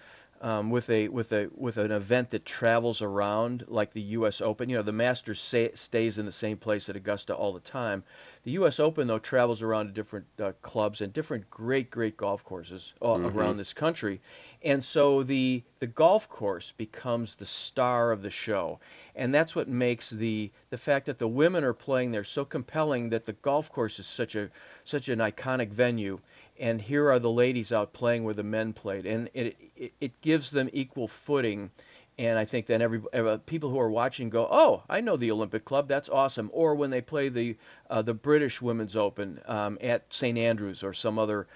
um, 0.46 0.70
with 0.70 0.92
a 0.92 1.08
with 1.08 1.32
a 1.32 1.50
with 1.56 1.78
an 1.78 1.92
event 1.92 2.30
that 2.30 2.46
travels 2.46 3.02
around 3.02 3.66
like 3.68 3.92
the 3.94 4.02
U.S. 4.02 4.42
Open. 4.42 4.70
You 4.70 4.78
know, 4.78 4.84
the 4.84 4.92
Masters 4.92 5.42
say, 5.42 5.72
stays 5.74 6.20
in 6.20 6.26
the 6.28 6.32
same 6.32 6.56
place 6.56 6.88
at 6.88 6.96
Augusta 6.96 7.34
all 7.34 7.52
the 7.52 7.60
time. 7.60 8.04
The 8.44 8.52
U.S. 8.52 8.80
Open 8.80 9.08
though 9.08 9.18
travels 9.18 9.64
around 9.64 9.88
to 9.88 9.92
different 9.92 10.28
uh, 10.40 10.52
clubs 10.62 11.02
and 11.02 11.12
different 11.12 11.50
great 11.50 11.90
great 11.90 12.16
golf 12.16 12.46
courses 12.46 12.94
all 13.02 13.18
mm-hmm. 13.18 13.36
around 13.36 13.58
this 13.58 13.74
country, 13.74 14.22
and 14.62 14.84
so 14.84 15.24
the 15.24 15.64
the 15.80 15.88
golf 15.88 16.30
course 16.30 16.74
becomes 16.78 17.36
the 17.36 17.48
star 17.48 18.12
of 18.12 18.22
the 18.22 18.30
show, 18.30 18.80
and 19.16 19.34
that's 19.34 19.56
what 19.56 19.68
makes 19.68 20.12
the 20.12 20.52
the 20.70 20.78
fact 20.78 21.08
that 21.08 21.18
the 21.18 21.28
women 21.28 21.64
are 21.64 21.74
playing 21.74 22.12
there 22.12 22.24
so 22.24 22.46
compelling 22.46 23.10
that 23.10 23.26
the 23.26 23.34
golf 23.34 23.72
course 23.72 23.98
is 23.98 24.06
such 24.06 24.36
a 24.36 24.52
such 24.84 25.10
an 25.10 25.18
iconic 25.18 25.70
venue 25.70 26.20
and 26.60 26.82
here 26.82 27.12
are 27.12 27.20
the 27.20 27.30
ladies 27.30 27.72
out 27.72 27.94
playing 27.94 28.24
where 28.24 28.34
the 28.34 28.44
men 28.44 28.74
played, 28.74 29.06
and 29.06 29.30
it 29.34 29.58
it, 29.76 29.94
it 30.00 30.22
gives 30.22 30.52
them 30.52 30.70
equal 30.74 31.08
footing. 31.08 31.72
And 32.18 32.40
I 32.40 32.46
think 32.46 32.66
then 32.66 32.82
every 32.82 33.02
uh, 33.14 33.40
people 33.46 33.70
who 33.70 33.80
are 33.80 33.90
watching 33.90 34.30
go, 34.30 34.48
oh, 34.50 34.84
I 34.90 35.02
know 35.02 35.18
the 35.18 35.32
Olympic 35.32 35.66
Club, 35.66 35.90
that's 35.90 36.08
awesome. 36.08 36.50
Or 36.54 36.74
when 36.74 36.90
they 36.90 37.02
play 37.02 37.28
the 37.28 37.58
uh, 37.90 38.02
the 38.02 38.14
British 38.14 38.62
Women's 38.62 38.96
Open 38.96 39.42
um, 39.46 39.78
at 39.82 40.12
St 40.14 40.38
Andrews 40.38 40.82
or 40.82 40.94
some 40.94 41.20
other 41.20 41.48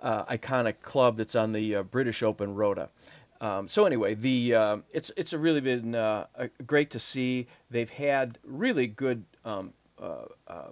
uh, 0.00 0.24
iconic 0.24 0.80
club 0.80 1.18
that's 1.18 1.34
on 1.34 1.52
the 1.52 1.76
uh, 1.76 1.82
British 1.82 2.22
Open 2.22 2.54
Rota. 2.54 2.88
Um, 3.40 3.68
so 3.68 3.84
anyway, 3.84 4.14
the 4.14 4.54
uh, 4.54 4.76
it's 4.92 5.10
it's 5.16 5.32
a 5.34 5.38
really 5.38 5.60
been 5.60 5.94
uh, 5.94 6.26
great 6.66 6.90
to 6.90 6.98
see. 6.98 7.46
They've 7.70 7.90
had 7.90 8.38
really 8.44 8.86
good 8.86 9.24
um, 9.44 9.72
uh, 10.00 10.24
uh, 10.46 10.68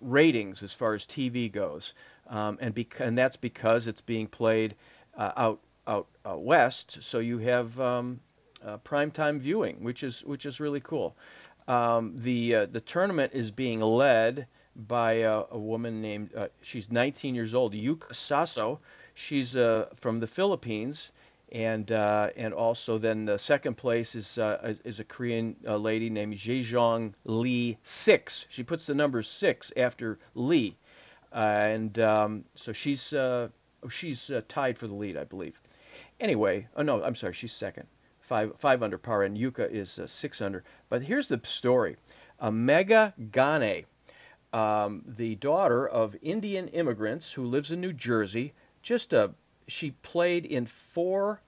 ratings 0.00 0.62
as 0.62 0.72
far 0.72 0.94
as 0.94 1.06
TV 1.06 1.50
goes 1.50 1.94
um, 2.30 2.56
and 2.60 2.74
bec- 2.74 3.00
and 3.00 3.18
that's 3.18 3.36
because 3.36 3.86
it's 3.86 4.00
being 4.00 4.26
played 4.26 4.74
uh, 5.18 5.32
out 5.36 5.60
out 5.86 6.06
uh, 6.24 6.36
west. 6.36 6.98
So 7.00 7.18
you 7.18 7.38
have 7.38 7.78
um, 7.80 8.20
uh, 8.64 8.78
primetime 8.78 9.38
viewing, 9.38 9.82
which 9.82 10.02
is 10.02 10.24
which 10.24 10.46
is 10.46 10.60
really 10.60 10.80
cool. 10.80 11.16
Um, 11.68 12.14
the 12.16 12.54
uh, 12.54 12.66
the 12.66 12.80
tournament 12.80 13.32
is 13.34 13.50
being 13.50 13.80
led 13.80 14.46
by 14.76 15.12
a, 15.12 15.42
a 15.50 15.58
woman 15.58 16.00
named 16.00 16.34
uh, 16.34 16.48
she's 16.62 16.90
19 16.90 17.34
years 17.34 17.54
old, 17.54 17.74
Yuka 17.74 18.14
Saso. 18.14 18.78
She's 19.14 19.56
uh, 19.56 19.88
from 19.96 20.20
the 20.20 20.26
Philippines, 20.26 21.10
and 21.52 21.90
and 21.90 22.54
also 22.54 22.96
then 22.96 23.24
the 23.24 23.38
second 23.38 23.76
place 23.76 24.14
is 24.14 24.38
is 24.84 25.00
a 25.00 25.04
Korean 25.04 25.56
lady 25.64 26.08
named 26.08 26.36
Jeongeun 26.36 27.12
Lee 27.24 27.76
six. 27.82 28.46
She 28.48 28.62
puts 28.62 28.86
the 28.86 28.94
number 28.94 29.22
six 29.22 29.72
after 29.76 30.18
Lee, 30.34 30.76
and 31.32 31.98
um, 31.98 32.44
so 32.56 32.72
she's 32.72 33.12
uh, 33.12 33.48
she's 33.88 34.30
uh, 34.30 34.42
tied 34.48 34.78
for 34.78 34.86
the 34.86 34.94
lead, 34.94 35.16
I 35.16 35.24
believe. 35.24 35.60
Anyway, 36.18 36.66
oh 36.76 36.82
no, 36.82 37.02
I'm 37.02 37.14
sorry, 37.14 37.32
she's 37.32 37.52
second, 37.52 37.86
five 38.20 38.52
five 38.58 38.82
under 38.82 38.98
par, 38.98 39.22
and 39.22 39.36
Yuka 39.36 39.70
is 39.70 39.98
uh, 39.98 40.06
six 40.06 40.40
under. 40.40 40.64
But 40.88 41.02
here's 41.02 41.28
the 41.28 41.40
story: 41.44 41.96
Megha 42.42 43.12
Ganne, 43.30 43.84
um, 44.52 45.02
the 45.06 45.36
daughter 45.36 45.88
of 45.88 46.16
Indian 46.22 46.68
immigrants 46.68 47.32
who 47.32 47.44
lives 47.44 47.72
in 47.72 47.80
New 47.80 47.92
Jersey, 47.92 48.52
just 48.82 49.12
a 49.12 49.32
she 49.68 49.92
played 50.02 50.44
in 50.46 50.66
four 50.66 51.40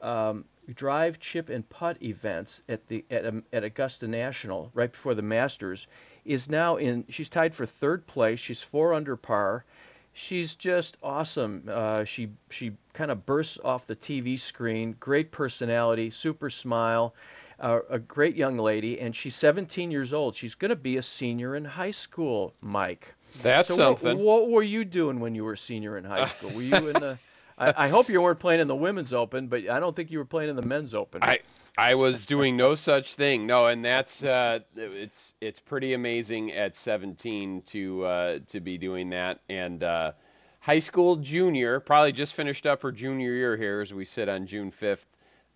um, 0.00 0.44
drive, 0.74 1.18
chip, 1.18 1.48
and 1.48 1.68
putt 1.68 2.00
events 2.02 2.62
at 2.68 2.86
the 2.88 3.04
at, 3.10 3.26
um, 3.26 3.44
at 3.52 3.64
Augusta 3.64 4.06
National 4.06 4.70
right 4.74 4.90
before 4.90 5.14
the 5.14 5.22
Masters 5.22 5.86
is 6.26 6.48
now 6.48 6.76
in. 6.76 7.04
She's 7.08 7.28
tied 7.28 7.54
for 7.54 7.66
third 7.66 8.06
place. 8.06 8.38
She's 8.38 8.62
four 8.62 8.94
under 8.94 9.16
par. 9.16 9.64
She's 10.12 10.54
just 10.54 10.96
awesome. 11.02 11.64
Uh, 11.68 12.04
she 12.04 12.30
she 12.48 12.72
kind 12.94 13.10
of 13.10 13.26
bursts 13.26 13.58
off 13.62 13.86
the 13.86 13.96
TV 13.96 14.38
screen. 14.38 14.96
Great 14.98 15.30
personality, 15.30 16.10
super 16.10 16.48
smile, 16.48 17.14
uh, 17.60 17.80
a 17.90 17.98
great 17.98 18.34
young 18.34 18.56
lady, 18.56 18.98
and 19.00 19.14
she's 19.14 19.36
17 19.36 19.90
years 19.90 20.12
old. 20.12 20.34
She's 20.34 20.54
going 20.54 20.70
to 20.70 20.76
be 20.76 20.96
a 20.96 21.02
senior 21.02 21.56
in 21.56 21.64
high 21.64 21.90
school, 21.90 22.54
Mike. 22.60 23.14
That's 23.42 23.68
so 23.68 23.76
something. 23.76 24.18
What, 24.18 24.42
what, 24.42 24.50
were 24.50 24.62
you 24.62 24.84
doing 24.84 25.20
when 25.20 25.34
you 25.34 25.44
were 25.44 25.52
a 25.52 25.58
senior 25.58 25.98
in 25.98 26.04
high 26.04 26.24
school? 26.24 26.50
Were 26.50 26.62
you 26.62 26.74
in 26.76 26.92
the? 26.94 27.18
I, 27.58 27.84
I 27.84 27.88
hope 27.88 28.08
you 28.08 28.20
weren't 28.20 28.38
playing 28.38 28.60
in 28.60 28.68
the 28.68 28.76
women's 28.76 29.14
open, 29.14 29.46
but 29.48 29.68
I 29.68 29.80
don't 29.80 29.96
think 29.96 30.10
you 30.10 30.18
were 30.18 30.26
playing 30.26 30.50
in 30.50 30.56
the 30.56 30.62
men's 30.62 30.92
open. 30.92 31.22
I 31.22 31.40
I 31.78 31.94
was 31.94 32.24
doing 32.24 32.56
no 32.56 32.74
such 32.74 33.16
thing. 33.16 33.46
No, 33.46 33.66
and 33.66 33.84
that's 33.84 34.24
uh, 34.24 34.60
it's 34.74 35.34
it's 35.40 35.60
pretty 35.60 35.92
amazing 35.92 36.52
at 36.52 36.74
17 36.74 37.62
to 37.66 38.04
uh, 38.04 38.38
to 38.48 38.60
be 38.60 38.78
doing 38.78 39.10
that. 39.10 39.40
And 39.50 39.82
uh, 39.82 40.12
high 40.60 40.78
school 40.78 41.16
junior, 41.16 41.80
probably 41.80 42.12
just 42.12 42.34
finished 42.34 42.66
up 42.66 42.82
her 42.82 42.92
junior 42.92 43.32
year 43.32 43.56
here 43.56 43.82
as 43.82 43.92
we 43.92 44.06
sit 44.06 44.28
on 44.28 44.46
June 44.46 44.70
5th. 44.70 45.04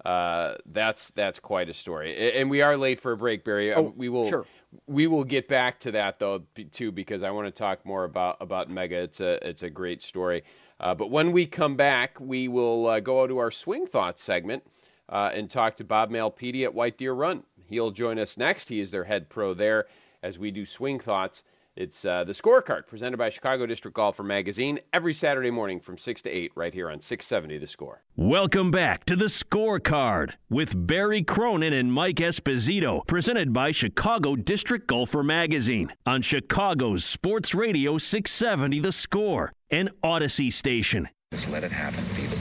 Uh, 0.05 0.55
that's 0.67 1.11
that's 1.13 1.39
quite 1.39 1.71
a 1.71 1.75
story. 1.75 2.35
And 2.39 2.51
we 2.51 2.61
are 2.61 2.77
late 2.77 3.01
for 3.01 3.13
a 3.13 3.17
break, 3.17 3.45
Barry. 3.45 3.73
Oh, 3.73 3.93
we 3.97 4.11
will 4.11 4.29
sure. 4.29 4.47
we 4.87 5.07
will 5.07 5.25
get 5.25 5.49
back 5.49 5.81
to 5.81 5.93
that 5.93 6.19
though 6.19 6.43
too 6.71 6.93
because 6.93 7.23
I 7.23 7.31
want 7.31 7.47
to 7.47 7.51
talk 7.51 7.85
more 7.87 8.05
about 8.05 8.37
about 8.41 8.71
Megha. 8.71 8.93
It's 8.93 9.21
a 9.21 9.47
it's 9.47 9.63
a 9.63 9.71
great 9.71 10.03
story. 10.03 10.45
Uh, 10.79 10.95
but 10.95 11.11
when 11.11 11.33
we 11.33 11.47
come 11.47 11.77
back, 11.77 12.19
we 12.19 12.49
will 12.49 12.87
uh, 12.87 13.01
go 13.01 13.27
to 13.27 13.39
our 13.39 13.51
swing 13.51 13.87
thoughts 13.87 14.23
segment 14.23 14.63
uh, 15.11 15.31
and 15.35 15.51
talk 15.51 15.77
to 15.77 15.85
Bob 15.85 16.11
Malpede 16.11 16.65
at 16.65 16.75
White 16.75 16.97
Deer 16.97 17.13
Run. 17.13 17.43
He'll 17.69 17.91
join 17.91 18.19
us 18.19 18.39
next. 18.39 18.69
He 18.69 18.81
is 18.81 18.91
their 18.91 19.05
head 19.05 19.29
pro 19.29 19.55
there 19.55 19.87
as 20.23 20.39
we 20.39 20.51
do 20.51 20.65
swing 20.65 20.99
thoughts. 20.99 21.45
It's 21.77 22.05
uh, 22.05 22.25
the 22.25 22.33
scorecard 22.33 22.89
presented 22.89 23.17
by 23.17 23.31
Chicago 23.31 23.65
District 23.65 23.95
Golfer 23.97 24.25
Magazine 24.25 24.81
every 24.93 25.15
Saturday 25.15 25.53
morning 25.53 25.79
from 25.79 25.97
6 25.97 26.23
to 26.23 26.31
8 26.31 26.53
right 26.57 26.75
here 26.75 26.91
on 26.91 27.01
670 27.01 27.59
The 27.59 27.67
Score. 27.67 28.03
Welcome 28.17 28.73
back 28.73 29.05
to 29.05 29.15
the 29.15 29.27
scorecard 29.27 30.33
with 30.51 30.87
Barry 30.87 31.23
Cronin 31.23 31.73
and 31.73 31.93
Mike 31.93 32.17
Esposito, 32.17 33.07
presented 33.07 33.53
by 33.53 33.71
Chicago 33.71 34.35
District 34.35 34.87
Golfer 34.89 35.23
Magazine 35.23 35.93
on 36.05 36.23
Chicago's 36.23 37.05
Sports 37.05 37.55
Radio 37.55 37.99
670 37.99 38.81
The 38.81 38.93
Score, 38.93 39.53
and 39.71 39.91
Audacy 40.03 40.53
station. 40.53 41.09
Just 41.33 41.49
let 41.49 41.63
it 41.63 41.71
happen. 41.71 42.05
Be 42.17 42.27
the 42.27 42.37
ball. 42.37 42.40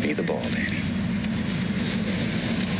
Be 0.00 0.14
the 0.14 0.22
ball, 0.22 0.40
Danny. 0.40 0.78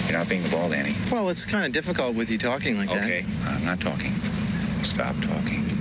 You're 0.06 0.18
not 0.18 0.28
being 0.28 0.42
the 0.42 0.48
ball, 0.48 0.70
Danny. 0.70 0.96
Well, 1.12 1.28
it's 1.28 1.44
kind 1.44 1.66
of 1.66 1.72
difficult 1.72 2.14
with 2.14 2.30
you 2.30 2.38
talking 2.38 2.78
like 2.78 2.88
that. 2.88 3.04
Okay, 3.04 3.26
I'm 3.44 3.64
not 3.64 3.80
talking. 3.80 4.14
Stop 4.82 5.14
talking. 5.16 5.78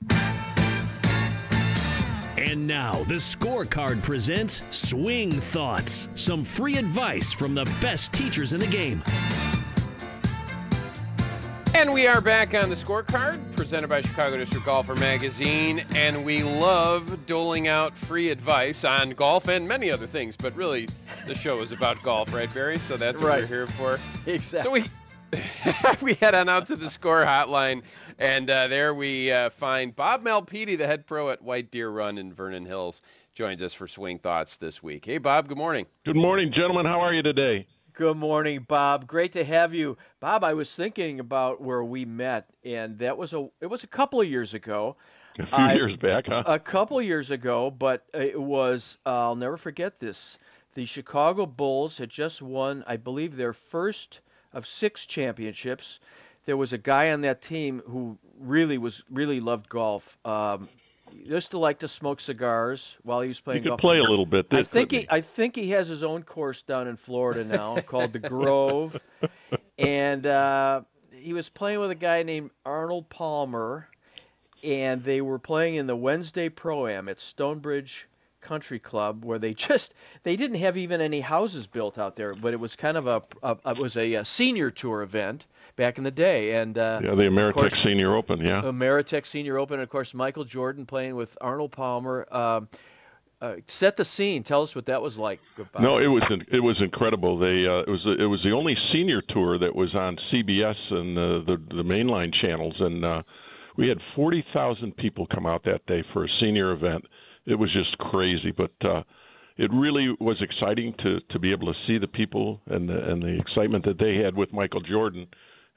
And 2.37 2.67
now, 2.67 3.03
the 3.03 3.15
scorecard 3.15 4.03
presents 4.03 4.63
Swing 4.71 5.31
Thoughts 5.31 6.09
some 6.15 6.43
free 6.43 6.77
advice 6.77 7.31
from 7.31 7.55
the 7.55 7.65
best 7.81 8.11
teachers 8.11 8.53
in 8.53 8.59
the 8.59 8.67
game. 8.67 9.01
And 11.79 11.93
we 11.93 12.07
are 12.07 12.19
back 12.19 12.53
on 12.53 12.69
the 12.69 12.75
scorecard, 12.75 13.39
presented 13.55 13.87
by 13.87 14.01
Chicago 14.01 14.35
District 14.35 14.65
Golfer 14.65 14.95
Magazine. 14.97 15.81
And 15.95 16.25
we 16.25 16.43
love 16.43 17.25
doling 17.25 17.69
out 17.69 17.97
free 17.97 18.31
advice 18.31 18.83
on 18.83 19.11
golf 19.11 19.47
and 19.47 19.65
many 19.65 19.89
other 19.89 20.05
things. 20.05 20.35
But 20.35 20.53
really, 20.57 20.89
the 21.25 21.33
show 21.33 21.61
is 21.61 21.71
about 21.71 22.03
golf, 22.03 22.33
right, 22.33 22.53
Barry? 22.53 22.77
So 22.79 22.97
that's 22.97 23.21
what 23.21 23.27
Right. 23.29 23.41
we're 23.43 23.47
here 23.47 23.67
for. 23.67 23.97
Exactly. 24.29 24.59
So 24.61 24.71
we 24.71 24.83
we 26.01 26.15
head 26.15 26.35
on 26.35 26.49
out 26.49 26.67
to 26.67 26.75
the 26.75 26.89
score 26.89 27.23
hotline, 27.23 27.83
and 28.17 28.49
uh, 28.49 28.67
there 28.67 28.93
we 28.93 29.31
uh, 29.31 29.49
find 29.49 29.95
Bob 29.95 30.21
Malpede, 30.21 30.77
the 30.77 30.85
head 30.85 31.07
pro 31.07 31.29
at 31.29 31.41
White 31.41 31.71
Deer 31.71 31.89
Run 31.89 32.17
in 32.17 32.33
Vernon 32.33 32.65
Hills, 32.65 33.01
joins 33.35 33.61
us 33.61 33.73
for 33.73 33.87
Swing 33.87 34.19
Thoughts 34.19 34.57
this 34.57 34.83
week. 34.83 35.05
Hey, 35.05 35.17
Bob. 35.17 35.47
Good 35.47 35.57
morning. 35.57 35.85
Good 36.03 36.17
morning, 36.17 36.51
gentlemen. 36.53 36.85
How 36.85 36.99
are 36.99 37.13
you 37.13 37.23
today? 37.23 37.67
Good 37.99 38.15
morning, 38.15 38.65
Bob. 38.65 39.07
Great 39.07 39.33
to 39.33 39.43
have 39.43 39.73
you, 39.75 39.97
Bob. 40.21 40.41
I 40.45 40.53
was 40.53 40.73
thinking 40.73 41.19
about 41.19 41.59
where 41.59 41.83
we 41.83 42.05
met, 42.05 42.47
and 42.63 42.97
that 42.99 43.17
was 43.17 43.33
a 43.33 43.49
it 43.59 43.65
was 43.65 43.83
a 43.83 43.87
couple 43.87 44.21
of 44.21 44.27
years 44.29 44.53
ago. 44.53 44.95
A 45.37 45.45
few 45.45 45.57
I- 45.57 45.73
years 45.73 45.97
back, 45.97 46.27
huh? 46.27 46.43
A 46.45 46.57
couple 46.57 47.01
years 47.01 47.29
ago, 47.29 47.69
but 47.69 48.05
it 48.13 48.39
was 48.39 48.97
I'll 49.05 49.35
never 49.35 49.57
forget 49.57 49.99
this. 49.99 50.37
The 50.75 50.85
Chicago 50.85 51.45
Bulls 51.45 51.97
had 51.97 52.09
just 52.09 52.41
won, 52.41 52.85
I 52.87 52.95
believe, 52.95 53.35
their 53.35 53.51
first 53.51 54.21
of 54.53 54.65
six 54.65 55.05
championships. 55.05 55.99
There 56.45 56.55
was 56.55 56.71
a 56.71 56.77
guy 56.77 57.11
on 57.11 57.19
that 57.23 57.41
team 57.41 57.81
who 57.85 58.17
really 58.39 58.77
was 58.77 59.03
really 59.11 59.41
loved 59.41 59.67
golf. 59.67 60.17
Um, 60.23 60.69
used 61.11 61.51
to 61.51 61.57
like 61.57 61.79
to 61.79 61.87
smoke 61.87 62.19
cigars 62.19 62.97
while 63.03 63.21
he 63.21 63.27
was 63.27 63.37
he 63.37 63.43
playing 63.43 63.63
could 63.63 63.69
golf. 63.69 63.79
play 63.79 63.97
a 63.97 64.03
little 64.03 64.25
bit. 64.25 64.47
I 64.51 64.63
think 64.63 64.91
he? 64.91 65.01
he, 65.01 65.07
I 65.09 65.21
think 65.21 65.55
he 65.55 65.69
has 65.71 65.87
his 65.87 66.03
own 66.03 66.23
course 66.23 66.61
down 66.61 66.87
in 66.87 66.97
Florida 66.97 67.43
now 67.43 67.79
called 67.87 68.13
the 68.13 68.19
Grove, 68.19 68.97
and 69.77 70.25
uh, 70.25 70.81
he 71.11 71.33
was 71.33 71.49
playing 71.49 71.79
with 71.79 71.91
a 71.91 71.95
guy 71.95 72.23
named 72.23 72.51
Arnold 72.65 73.09
Palmer, 73.09 73.87
and 74.63 75.03
they 75.03 75.21
were 75.21 75.39
playing 75.39 75.75
in 75.75 75.87
the 75.87 75.95
Wednesday 75.95 76.49
Pro 76.49 76.87
Am 76.87 77.09
at 77.09 77.19
Stonebridge 77.19 78.07
Country 78.41 78.79
Club, 78.79 79.23
where 79.25 79.39
they 79.39 79.53
just 79.69 79.93
they 80.23 80.35
didn't 80.35 80.57
have 80.57 80.77
even 80.77 81.01
any 81.01 81.21
houses 81.21 81.67
built 81.67 81.97
out 81.97 82.15
there, 82.15 82.33
but 82.33 82.53
it 82.53 82.59
was 82.59 82.75
kind 82.75 82.97
of 82.97 83.07
a, 83.07 83.21
a 83.43 83.57
it 83.71 83.77
was 83.77 83.97
a, 83.97 84.15
uh 84.17 84.23
senior 84.23 84.71
tour 84.71 85.01
event 85.01 85.47
back 85.75 85.97
in 85.97 86.03
the 86.03 86.11
day, 86.11 86.55
and 86.55 86.77
uh, 86.77 86.99
yeah, 87.03 87.15
the 87.15 87.23
Ameritech 87.23 87.53
course- 87.53 87.83
Senior 87.83 88.15
Open. 88.15 88.39
Yeah. 88.41 88.61
Ameritech 88.61 89.25
Senior 89.25 89.57
Open, 89.57 89.75
and 89.75 89.83
of 89.83 89.89
course 89.89 90.13
Michael 90.13 90.43
Jordan 90.43 90.85
playing 90.85 91.15
with 91.15 91.37
Arnold 91.41 91.71
Palmer. 91.71 92.27
Um, 92.31 92.67
uh, 93.41 93.55
set 93.67 93.95
the 93.95 94.03
scene. 94.03 94.43
Tell 94.43 94.63
us 94.63 94.75
what 94.75 94.87
that 94.87 95.01
was 95.01 95.17
like. 95.17 95.39
Bob. 95.57 95.81
No, 95.81 95.97
it 95.97 96.07
was 96.07 96.23
it 96.51 96.59
was 96.59 96.75
incredible. 96.83 97.37
They 97.37 97.65
uh, 97.65 97.79
it 97.79 97.87
was 97.87 98.05
it 98.19 98.25
was 98.25 98.41
the 98.43 98.51
only 98.51 98.75
senior 98.93 99.21
tour 99.21 99.57
that 99.57 99.73
was 99.73 99.95
on 99.95 100.17
CBS 100.33 100.75
and 100.91 101.17
uh, 101.17 101.23
the 101.45 101.55
the 101.69 101.83
mainline 101.83 102.33
channels, 102.33 102.75
and 102.79 103.05
uh, 103.05 103.23
we 103.77 103.87
had 103.87 103.99
forty 104.13 104.43
thousand 104.53 104.97
people 104.97 105.25
come 105.33 105.45
out 105.45 105.63
that 105.63 105.85
day 105.85 106.03
for 106.11 106.25
a 106.25 106.27
senior 106.41 106.71
event. 106.71 107.05
It 107.49 107.57
was 107.57 107.71
just 107.73 107.97
crazy, 107.97 108.51
but 108.55 108.71
uh, 108.83 109.03
it 109.57 109.71
really 109.73 110.15
was 110.19 110.37
exciting 110.41 110.93
to 111.05 111.19
to 111.31 111.39
be 111.39 111.51
able 111.51 111.67
to 111.67 111.79
see 111.87 111.97
the 111.97 112.07
people 112.07 112.61
and 112.67 112.87
the, 112.87 113.11
and 113.11 113.21
the 113.21 113.37
excitement 113.39 113.85
that 113.85 113.99
they 113.99 114.15
had 114.23 114.35
with 114.35 114.53
Michael 114.53 114.81
Jordan. 114.81 115.27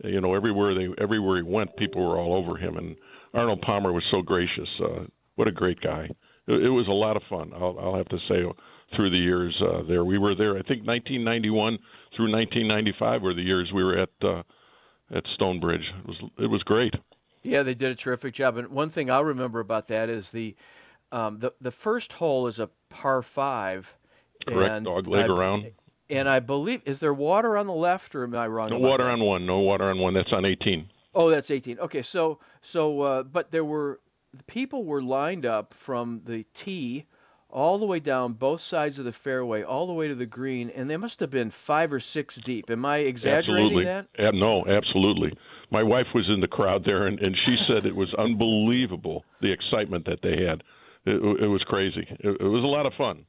You 0.04 0.20
know, 0.20 0.34
everywhere 0.34 0.74
they 0.74 0.88
everywhere 1.02 1.36
he 1.36 1.42
went, 1.42 1.76
people 1.76 2.06
were 2.06 2.18
all 2.18 2.36
over 2.36 2.56
him, 2.56 2.76
and 2.76 2.96
Arnold 3.34 3.62
Palmer 3.62 3.92
was 3.92 4.04
so 4.12 4.22
gracious. 4.22 4.68
Uh, 4.80 5.04
what 5.36 5.48
a 5.48 5.52
great 5.52 5.80
guy! 5.80 6.08
It, 6.46 6.62
it 6.62 6.70
was 6.70 6.86
a 6.88 6.94
lot 6.94 7.16
of 7.16 7.22
fun. 7.28 7.52
I'll, 7.54 7.78
I'll 7.78 7.96
have 7.96 8.08
to 8.08 8.18
say, 8.28 8.42
through 8.96 9.10
the 9.10 9.20
years 9.20 9.54
uh, 9.62 9.82
there, 9.88 10.04
we 10.04 10.18
were 10.18 10.34
there. 10.34 10.52
I 10.52 10.62
think 10.62 10.86
1991 10.86 11.78
through 12.16 12.30
1995 12.32 13.22
were 13.22 13.34
the 13.34 13.42
years 13.42 13.70
we 13.74 13.84
were 13.84 13.96
at 13.96 14.10
uh, 14.22 14.42
at 15.14 15.24
Stonebridge. 15.34 15.84
It 16.00 16.06
was 16.06 16.16
it 16.38 16.46
was 16.46 16.62
great. 16.64 16.94
Yeah, 17.42 17.62
they 17.62 17.74
did 17.74 17.90
a 17.90 17.94
terrific 17.96 18.34
job. 18.34 18.56
And 18.56 18.68
one 18.68 18.90
thing 18.90 19.10
I'll 19.10 19.24
remember 19.24 19.60
about 19.60 19.88
that 19.88 20.08
is 20.08 20.30
the 20.30 20.54
um, 21.12 21.38
the 21.38 21.52
the 21.60 21.70
first 21.70 22.12
hole 22.12 22.46
is 22.46 22.58
a 22.58 22.68
par 22.88 23.22
five. 23.22 23.92
Correct. 24.46 24.70
And 24.70 24.84
Dog 24.84 25.06
leg 25.06 25.30
I- 25.30 25.32
around. 25.32 25.70
And 26.10 26.28
I 26.28 26.40
believe 26.40 26.82
is 26.84 27.00
there 27.00 27.14
water 27.14 27.56
on 27.56 27.66
the 27.66 27.72
left 27.72 28.14
or 28.14 28.24
am 28.24 28.34
I 28.34 28.46
wrong? 28.46 28.70
No 28.70 28.78
water 28.78 29.04
that? 29.04 29.12
on 29.12 29.24
one. 29.24 29.46
No 29.46 29.60
water 29.60 29.84
on 29.84 29.98
one. 29.98 30.12
That's 30.12 30.32
on 30.32 30.44
18. 30.44 30.86
Oh, 31.14 31.30
that's 31.30 31.50
18. 31.50 31.78
Okay, 31.78 32.02
so 32.02 32.38
so 32.60 33.00
uh, 33.00 33.22
but 33.22 33.50
there 33.50 33.64
were 33.64 34.00
the 34.34 34.42
people 34.44 34.84
were 34.84 35.02
lined 35.02 35.46
up 35.46 35.72
from 35.72 36.20
the 36.24 36.44
tee 36.54 37.06
all 37.52 37.78
the 37.78 37.86
way 37.86 38.00
down 38.00 38.32
both 38.32 38.60
sides 38.60 38.98
of 38.98 39.04
the 39.04 39.12
fairway, 39.12 39.62
all 39.62 39.86
the 39.86 39.92
way 39.92 40.08
to 40.08 40.14
the 40.14 40.26
green, 40.26 40.70
and 40.70 40.88
they 40.88 40.96
must 40.96 41.20
have 41.20 41.30
been 41.30 41.50
five 41.50 41.92
or 41.92 42.00
six 42.00 42.36
deep. 42.36 42.70
Am 42.70 42.84
I 42.84 42.98
exaggerating 42.98 43.66
absolutely. 43.66 43.84
that? 43.84 44.06
Ab- 44.18 44.34
no, 44.34 44.64
absolutely. 44.66 45.36
My 45.70 45.82
wife 45.82 46.06
was 46.14 46.28
in 46.32 46.40
the 46.40 46.48
crowd 46.48 46.84
there, 46.84 47.06
and, 47.06 47.20
and 47.20 47.36
she 47.44 47.56
said 47.56 47.84
it 47.84 47.94
was 47.94 48.12
unbelievable 48.14 49.24
the 49.40 49.52
excitement 49.52 50.06
that 50.06 50.22
they 50.22 50.44
had. 50.44 50.62
It, 51.04 51.16
it 51.16 51.48
was 51.48 51.62
crazy. 51.64 52.06
It, 52.20 52.40
it 52.40 52.48
was 52.48 52.64
a 52.64 52.70
lot 52.70 52.86
of 52.86 52.92
fun. 52.94 53.24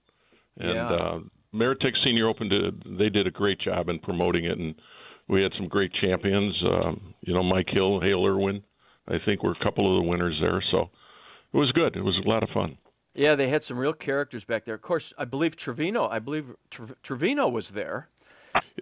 And 0.59 0.75
Yeah. 0.75 0.89
uh, 0.91 1.19
Ameritech 1.53 1.93
Senior 2.05 2.27
Open 2.29 2.49
did 2.49 2.83
they 2.99 3.09
did 3.09 3.27
a 3.27 3.31
great 3.31 3.59
job 3.59 3.89
in 3.89 3.99
promoting 3.99 4.45
it, 4.45 4.57
and 4.57 4.75
we 5.27 5.41
had 5.41 5.51
some 5.57 5.67
great 5.67 5.91
champions. 6.03 6.55
Um, 6.73 7.13
you 7.21 7.33
know, 7.33 7.43
Mike 7.43 7.69
Hill, 7.71 7.99
Hale 8.01 8.25
Irwin, 8.25 8.63
I 9.07 9.17
think 9.25 9.43
were 9.43 9.55
a 9.59 9.63
couple 9.63 9.85
of 9.87 10.01
the 10.03 10.09
winners 10.09 10.39
there. 10.43 10.63
So 10.73 10.89
it 11.53 11.57
was 11.57 11.71
good. 11.73 11.95
It 11.95 12.03
was 12.03 12.19
a 12.25 12.29
lot 12.29 12.43
of 12.43 12.49
fun. 12.49 12.77
Yeah, 13.15 13.35
they 13.35 13.47
had 13.47 13.63
some 13.63 13.77
real 13.77 13.93
characters 13.93 14.43
back 14.43 14.65
there. 14.65 14.73
Of 14.73 14.81
course, 14.81 15.13
I 15.19 15.25
believe 15.25 15.55
Trevino. 15.55 16.07
I 16.07 16.17
believe 16.17 16.47
Tre- 16.71 16.87
Trevino 17.03 17.47
was 17.47 17.69
there. 17.69 18.09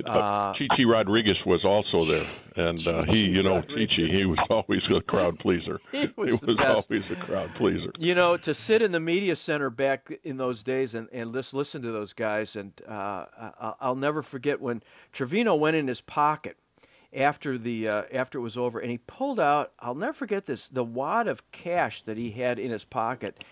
Uh, 0.06 0.54
Chichi 0.54 0.86
Rodriguez 0.86 1.38
was 1.46 1.64
also 1.64 2.04
there, 2.06 2.28
and 2.56 2.86
uh, 2.88 3.04
he, 3.04 3.28
you 3.28 3.44
know, 3.44 3.62
Chichi, 3.62 4.08
he 4.08 4.26
was 4.26 4.40
always 4.50 4.82
a 4.94 5.02
crowd 5.02 5.40
pleaser. 5.40 5.80
He 5.92 6.10
was 6.18 6.42
the 6.42 6.56
was 6.56 6.86
always 6.90 7.10
a 7.10 7.16
crowd 7.16 7.54
pleaser. 7.56 7.92
You 7.98 8.16
know, 8.16 8.36
to 8.38 8.54
sit 8.54 8.82
in 8.82 8.92
the 8.92 9.00
media 9.00 9.36
center 9.36 9.70
back 9.70 10.12
in 10.24 10.38
those 10.38 10.64
days 10.64 10.96
and, 10.96 11.08
and 11.12 11.32
listen, 11.32 11.58
listen 11.58 11.82
to 11.84 11.92
those 11.92 12.14
guys, 12.14 12.56
and 12.56 12.74
uh, 12.88 13.26
I'll 13.80 13.96
never 13.96 14.22
forget 14.22 14.60
when 14.60 14.84
Trevino 15.14 15.56
went 15.56 15.76
in 15.76 15.88
his 15.88 16.02
pocket 16.02 16.58
after 17.14 17.58
the 17.58 17.88
uh, 17.88 18.04
after 18.14 18.38
it 18.40 18.42
was 18.42 18.58
over, 18.58 18.80
and 18.80 18.90
he 18.92 18.98
pulled 19.00 19.40
out. 19.40 19.72
I'll 19.80 19.96
never 19.96 20.14
forget 20.14 20.46
this. 20.46 20.68
The 20.70 20.84
wad 20.84 21.28
of 21.28 21.52
cash 21.52 22.02
that 22.04 22.18
he 22.18 22.32
had 22.32 22.60
in 22.60 22.72
his 22.72 22.86
pocket 22.86 23.44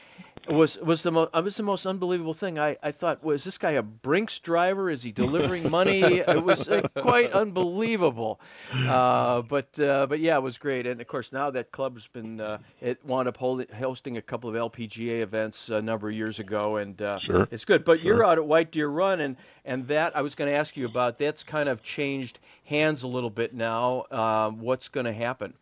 was 0.48 0.78
was 0.80 1.04
the 1.04 1.12
most 1.12 1.34
was 1.34 1.58
the 1.58 1.64
most 1.64 1.86
unbelievable 1.86 2.34
thing. 2.34 2.58
I, 2.58 2.78
I 2.82 2.92
thought, 2.94 3.22
was 3.24 3.44
this 3.44 3.58
guy 3.58 3.72
a 3.72 3.82
Brinks 3.84 4.40
driver? 4.40 4.90
Is 4.90 5.04
he 5.04 5.12
delivering 5.12 5.70
money? 5.80 6.02
it 6.02 6.44
was 6.44 6.70
uh, 6.70 6.82
quite 6.98 7.32
unbelievable. 7.34 8.40
Uh, 8.74 9.42
but 9.42 9.78
uh, 9.80 10.06
but 10.08 10.20
yeah, 10.20 10.38
it 10.38 10.42
was 10.44 10.58
great. 10.58 10.88
And 10.88 11.02
of 11.02 11.08
course, 11.08 11.32
now 11.34 11.52
that 11.52 11.72
club's 11.72 12.08
been 12.08 12.40
uh, 12.40 12.60
it 12.82 13.04
wound 13.06 13.28
up 13.28 13.36
holding, 13.38 13.68
hosting 13.78 14.18
a 14.18 14.22
couple 14.22 14.50
of 14.50 14.56
LPGA 14.56 15.22
events 15.22 15.70
a 15.70 15.82
number 15.82 16.10
of 16.10 16.16
years 16.16 16.40
ago, 16.40 16.78
and 16.78 17.02
uh, 17.02 17.20
Sure. 17.20 17.48
it's 17.52 17.66
good. 17.66 17.84
But 17.84 18.02
you're 18.02 18.24
out 18.26 18.38
at 18.38 18.46
White 18.46 18.72
Deer 18.72 18.88
Run, 18.88 19.20
and 19.20 19.36
and 19.66 19.86
that 19.90 20.16
I 20.16 20.22
was 20.22 20.36
going 20.36 20.50
to 20.50 20.56
ask 20.58 20.78
you 20.78 20.86
about. 20.86 21.18
That's 21.20 21.44
kind 21.44 21.68
of 21.70 21.84
changed 21.84 22.40
hands 22.64 23.04
a 23.04 23.08
little 23.08 23.30
bit 23.30 23.49
now. 23.54 24.06
Um, 24.12 24.60
what's 24.60 24.90
going 24.90 25.06
to 25.06 25.14
happen? 25.14 25.54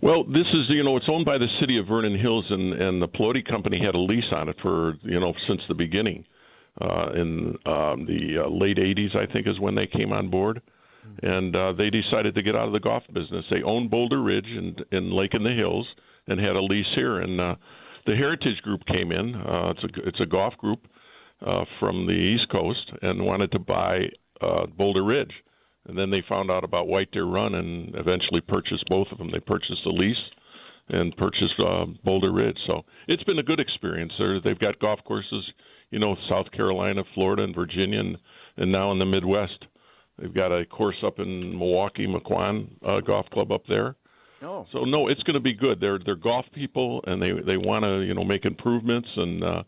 Well, 0.00 0.24
this 0.24 0.46
is 0.52 0.66
you 0.68 0.84
know 0.84 0.96
it's 0.96 1.06
owned 1.10 1.24
by 1.24 1.38
the 1.38 1.48
city 1.60 1.78
of 1.78 1.86
Vernon 1.86 2.18
Hills, 2.18 2.46
and 2.50 2.74
and 2.74 3.02
the 3.02 3.08
Pelote 3.08 3.44
Company 3.50 3.80
had 3.84 3.94
a 3.94 4.00
lease 4.00 4.30
on 4.32 4.48
it 4.48 4.56
for 4.62 4.94
you 5.02 5.18
know 5.18 5.32
since 5.48 5.60
the 5.68 5.74
beginning. 5.74 6.24
Uh, 6.80 7.10
in 7.14 7.58
um, 7.66 8.06
the 8.06 8.42
uh, 8.42 8.48
late 8.48 8.78
'80s, 8.78 9.14
I 9.14 9.30
think, 9.30 9.46
is 9.46 9.60
when 9.60 9.74
they 9.74 9.86
came 9.86 10.10
on 10.12 10.30
board, 10.30 10.62
and 11.22 11.54
uh, 11.54 11.72
they 11.72 11.90
decided 11.90 12.34
to 12.34 12.42
get 12.42 12.56
out 12.56 12.66
of 12.66 12.72
the 12.72 12.80
golf 12.80 13.02
business. 13.12 13.44
They 13.50 13.62
own 13.62 13.88
Boulder 13.88 14.22
Ridge 14.22 14.46
and 14.48 14.82
in 14.90 15.10
Lake 15.10 15.34
in 15.34 15.42
the 15.42 15.52
Hills, 15.52 15.86
and 16.28 16.40
had 16.40 16.56
a 16.56 16.62
lease 16.62 16.86
here. 16.96 17.18
And 17.18 17.40
uh, 17.40 17.56
the 18.06 18.16
Heritage 18.16 18.62
Group 18.62 18.86
came 18.86 19.12
in. 19.12 19.34
Uh, 19.34 19.74
it's 19.76 19.84
a 19.84 20.08
it's 20.08 20.20
a 20.20 20.26
golf 20.26 20.56
group 20.56 20.86
uh, 21.44 21.64
from 21.78 22.06
the 22.06 22.14
East 22.14 22.48
Coast, 22.54 22.90
and 23.02 23.22
wanted 23.22 23.52
to 23.52 23.58
buy 23.58 24.02
uh, 24.40 24.66
Boulder 24.66 25.04
Ridge. 25.04 25.32
And 25.86 25.98
then 25.98 26.10
they 26.10 26.22
found 26.32 26.50
out 26.50 26.64
about 26.64 26.86
White 26.86 27.10
Deer 27.10 27.24
Run 27.24 27.54
and 27.54 27.88
eventually 27.96 28.40
purchased 28.46 28.84
both 28.88 29.08
of 29.10 29.18
them. 29.18 29.30
They 29.32 29.40
purchased 29.40 29.82
the 29.84 29.90
lease 29.90 30.16
and 30.88 31.16
purchased 31.16 31.60
uh, 31.64 31.86
Boulder 32.04 32.32
Ridge. 32.32 32.58
So 32.68 32.84
it's 33.08 33.22
been 33.24 33.38
a 33.38 33.42
good 33.42 33.60
experience. 33.60 34.12
They're, 34.18 34.40
they've 34.40 34.58
got 34.58 34.78
golf 34.78 35.00
courses, 35.04 35.44
you 35.90 35.98
know, 35.98 36.16
South 36.30 36.50
Carolina, 36.52 37.02
Florida, 37.14 37.42
and 37.44 37.54
Virginia, 37.54 38.00
and, 38.00 38.16
and 38.56 38.70
now 38.70 38.92
in 38.92 38.98
the 38.98 39.06
Midwest. 39.06 39.66
They've 40.18 40.32
got 40.32 40.52
a 40.52 40.64
course 40.66 41.02
up 41.04 41.18
in 41.18 41.58
Milwaukee, 41.58 42.06
McQuan 42.06 42.68
uh, 42.84 43.00
Golf 43.00 43.26
Club 43.30 43.50
up 43.50 43.62
there. 43.68 43.96
Oh. 44.42 44.66
So 44.72 44.84
no, 44.84 45.08
it's 45.08 45.22
going 45.22 45.34
to 45.34 45.40
be 45.40 45.54
good. 45.54 45.80
They're 45.80 45.98
they're 46.04 46.16
golf 46.16 46.44
people, 46.52 47.02
and 47.06 47.22
they 47.22 47.30
they 47.30 47.56
want 47.56 47.84
to 47.84 48.00
you 48.00 48.14
know 48.14 48.24
make 48.24 48.44
improvements, 48.44 49.08
and 49.16 49.44
uh, 49.44 49.62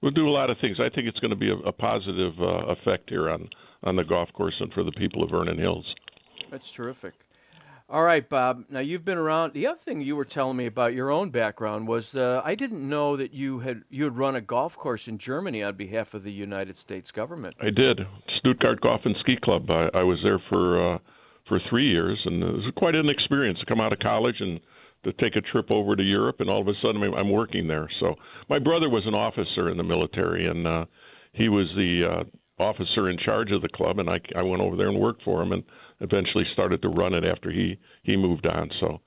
we'll 0.00 0.10
do 0.10 0.28
a 0.28 0.30
lot 0.30 0.50
of 0.50 0.58
things. 0.60 0.78
I 0.80 0.88
think 0.94 1.06
it's 1.06 1.18
going 1.20 1.30
to 1.30 1.36
be 1.36 1.50
a, 1.50 1.68
a 1.68 1.72
positive 1.72 2.32
uh, 2.40 2.74
effect 2.74 3.08
here 3.08 3.30
on 3.30 3.48
on 3.86 3.96
the 3.96 4.04
golf 4.04 4.32
course 4.32 4.54
and 4.60 4.72
for 4.72 4.84
the 4.84 4.92
people 4.92 5.24
of 5.24 5.30
Vernon 5.30 5.58
Hills. 5.58 5.86
That's 6.50 6.70
terrific. 6.70 7.14
All 7.88 8.02
right, 8.02 8.28
Bob. 8.28 8.64
Now 8.68 8.80
you've 8.80 9.04
been 9.04 9.16
around. 9.16 9.52
The 9.52 9.68
other 9.68 9.78
thing 9.78 10.00
you 10.00 10.16
were 10.16 10.24
telling 10.24 10.56
me 10.56 10.66
about 10.66 10.92
your 10.92 11.12
own 11.12 11.30
background 11.30 11.86
was 11.86 12.16
uh, 12.16 12.42
I 12.44 12.56
didn't 12.56 12.86
know 12.86 13.16
that 13.16 13.32
you 13.32 13.60
had 13.60 13.84
you 13.90 14.02
had 14.04 14.18
run 14.18 14.34
a 14.34 14.40
golf 14.40 14.76
course 14.76 15.06
in 15.06 15.18
Germany 15.18 15.62
on 15.62 15.76
behalf 15.76 16.12
of 16.14 16.24
the 16.24 16.32
United 16.32 16.76
States 16.76 17.12
government. 17.12 17.54
I 17.60 17.70
did 17.70 18.00
Stuttgart 18.38 18.80
Golf 18.80 19.02
and 19.04 19.14
Ski 19.20 19.36
Club. 19.36 19.70
I, 19.70 19.88
I 19.94 20.02
was 20.02 20.18
there 20.24 20.40
for 20.48 20.82
uh, 20.82 20.98
for 21.46 21.60
three 21.70 21.92
years, 21.92 22.20
and 22.24 22.42
it 22.42 22.52
was 22.52 22.72
quite 22.76 22.96
an 22.96 23.08
experience 23.08 23.60
to 23.60 23.66
come 23.66 23.80
out 23.80 23.92
of 23.92 24.00
college 24.00 24.40
and 24.40 24.58
to 25.04 25.12
take 25.22 25.36
a 25.36 25.40
trip 25.40 25.70
over 25.70 25.94
to 25.94 26.02
Europe, 26.02 26.40
and 26.40 26.50
all 26.50 26.60
of 26.60 26.66
a 26.66 26.74
sudden 26.84 27.02
I'm 27.16 27.30
working 27.30 27.68
there. 27.68 27.88
So 28.00 28.16
my 28.48 28.58
brother 28.58 28.88
was 28.88 29.06
an 29.06 29.14
officer 29.14 29.70
in 29.70 29.76
the 29.76 29.84
military, 29.84 30.46
and 30.46 30.66
uh, 30.66 30.86
he 31.36 31.48
was 31.48 31.66
the 31.76 32.10
uh, 32.10 32.24
officer 32.62 33.10
in 33.10 33.18
charge 33.18 33.52
of 33.52 33.62
the 33.62 33.68
club, 33.68 33.98
and 33.98 34.08
I, 34.08 34.18
I 34.34 34.42
went 34.42 34.62
over 34.62 34.76
there 34.76 34.88
and 34.88 34.98
worked 34.98 35.22
for 35.22 35.42
him, 35.42 35.52
and 35.52 35.62
eventually 36.00 36.44
started 36.52 36.82
to 36.82 36.88
run 36.88 37.14
it 37.14 37.26
after 37.26 37.50
he 37.50 37.78
he 38.02 38.16
moved 38.16 38.46
on. 38.46 38.70
So 38.80 39.00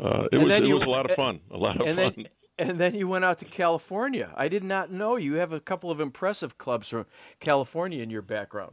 uh, 0.00 0.24
it 0.32 0.36
and 0.36 0.44
was 0.44 0.52
it 0.52 0.64
you, 0.64 0.74
was 0.74 0.84
a 0.84 0.90
lot 0.90 1.10
of 1.10 1.16
fun, 1.16 1.40
a 1.50 1.56
lot 1.56 1.80
of 1.80 1.86
and 1.86 1.98
fun. 1.98 2.12
Then, 2.16 2.26
and 2.58 2.80
then 2.80 2.94
you 2.94 3.08
went 3.08 3.24
out 3.24 3.38
to 3.40 3.44
California. 3.44 4.32
I 4.34 4.48
did 4.48 4.64
not 4.64 4.90
know 4.90 5.16
you 5.16 5.34
have 5.34 5.52
a 5.52 5.60
couple 5.60 5.90
of 5.90 6.00
impressive 6.00 6.56
clubs 6.56 6.88
from 6.88 7.06
California 7.40 8.02
in 8.02 8.10
your 8.10 8.22
background 8.22 8.72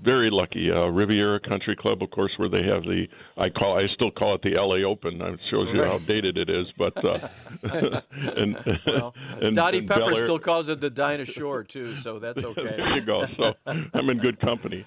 very 0.00 0.30
lucky. 0.30 0.70
Uh, 0.70 0.88
Riviera 0.88 1.38
Country 1.40 1.76
Club, 1.76 2.02
of 2.02 2.10
course, 2.10 2.32
where 2.36 2.48
they 2.48 2.64
have 2.66 2.82
the 2.82 3.06
I 3.36 3.48
call 3.48 3.78
I 3.78 3.86
still 3.94 4.10
call 4.10 4.34
it 4.34 4.42
the 4.42 4.54
LA 4.54 4.88
Open. 4.88 5.20
It 5.20 5.40
shows 5.50 5.68
you 5.72 5.84
how 5.84 5.98
dated 5.98 6.36
it 6.38 6.50
is, 6.50 6.66
but 6.76 7.04
uh, 7.04 7.28
and, 8.36 8.56
well, 8.86 9.14
and 9.40 9.54
Dottie 9.54 9.78
and 9.78 9.88
Pepper 9.88 10.14
still 10.14 10.38
calls 10.38 10.68
it 10.68 10.80
the 10.80 10.90
Dinah 10.90 11.26
Shore 11.26 11.62
too, 11.62 11.94
so 11.96 12.18
that's 12.18 12.42
okay. 12.42 12.62
there 12.76 12.96
you 12.96 13.02
go. 13.02 13.24
So 13.38 13.54
I'm 13.66 14.10
in 14.10 14.18
good 14.18 14.40
company. 14.40 14.84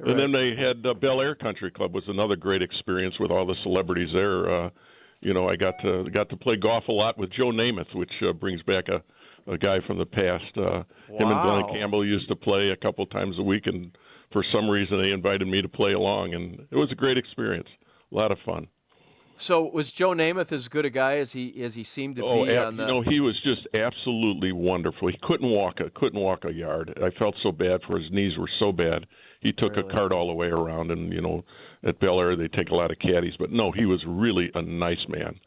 Right. 0.00 0.10
And 0.10 0.20
then 0.20 0.32
they 0.32 0.54
had 0.56 0.86
uh, 0.86 0.94
Bel 0.94 1.20
Air 1.20 1.34
Country 1.34 1.70
Club 1.70 1.94
was 1.94 2.04
another 2.06 2.36
great 2.36 2.62
experience 2.62 3.14
with 3.18 3.32
all 3.32 3.46
the 3.46 3.56
celebrities 3.62 4.10
there. 4.14 4.50
Uh, 4.50 4.70
you 5.20 5.34
know, 5.34 5.48
I 5.48 5.56
got 5.56 5.74
to 5.82 6.08
got 6.10 6.28
to 6.30 6.36
play 6.36 6.56
golf 6.56 6.84
a 6.88 6.92
lot 6.92 7.18
with 7.18 7.30
Joe 7.30 7.50
Namath, 7.50 7.92
which 7.94 8.12
uh, 8.28 8.32
brings 8.32 8.62
back 8.62 8.88
a 8.88 9.02
a 9.48 9.56
guy 9.56 9.78
from 9.86 9.98
the 9.98 10.06
past. 10.06 10.56
Uh, 10.56 10.84
wow. 11.08 11.18
Him 11.18 11.30
and 11.30 11.48
Glen 11.48 11.74
Campbell 11.74 12.06
used 12.06 12.28
to 12.28 12.36
play 12.36 12.70
a 12.70 12.76
couple 12.76 13.06
times 13.06 13.38
a 13.38 13.42
week, 13.42 13.64
and 13.66 13.90
for 14.32 14.44
some 14.52 14.68
reason 14.68 14.98
they 15.00 15.12
invited 15.12 15.46
me 15.46 15.62
to 15.62 15.68
play 15.68 15.92
along, 15.92 16.34
and 16.34 16.66
it 16.70 16.76
was 16.76 16.90
a 16.92 16.94
great 16.94 17.18
experience. 17.18 17.68
A 18.12 18.14
lot 18.14 18.32
of 18.32 18.38
fun. 18.44 18.68
So 19.40 19.70
was 19.70 19.92
Joe 19.92 20.10
Namath 20.10 20.50
as 20.50 20.66
good 20.66 20.84
a 20.84 20.90
guy 20.90 21.18
as 21.18 21.30
he 21.30 21.62
as 21.62 21.72
he 21.74 21.84
seemed 21.84 22.16
to 22.16 22.24
oh, 22.24 22.44
be? 22.44 22.56
Oh, 22.56 22.66
on 22.66 22.76
the... 22.76 22.86
you 22.86 22.88
know, 22.88 23.02
he 23.02 23.20
was 23.20 23.40
just 23.46 23.68
absolutely 23.72 24.50
wonderful. 24.50 25.08
He 25.08 25.18
couldn't 25.22 25.48
walk 25.48 25.78
a 25.80 25.90
couldn't 25.90 26.20
walk 26.20 26.44
a 26.44 26.52
yard. 26.52 26.98
I 27.02 27.10
felt 27.18 27.36
so 27.42 27.52
bad 27.52 27.80
for 27.86 27.98
his 27.98 28.10
knees 28.10 28.36
were 28.36 28.50
so 28.60 28.72
bad. 28.72 29.06
He 29.40 29.52
took 29.52 29.76
really? 29.76 29.88
a 29.88 29.96
cart 29.96 30.12
all 30.12 30.26
the 30.26 30.34
way 30.34 30.48
around, 30.48 30.90
and 30.90 31.12
you 31.12 31.20
know, 31.20 31.44
at 31.84 32.00
Bel 32.00 32.20
Air 32.20 32.34
they 32.34 32.48
take 32.48 32.70
a 32.70 32.74
lot 32.74 32.90
of 32.90 32.98
caddies. 32.98 33.34
But 33.38 33.52
no, 33.52 33.70
he 33.70 33.86
was 33.86 34.02
really 34.06 34.50
a 34.54 34.62
nice 34.62 35.06
man. 35.08 35.38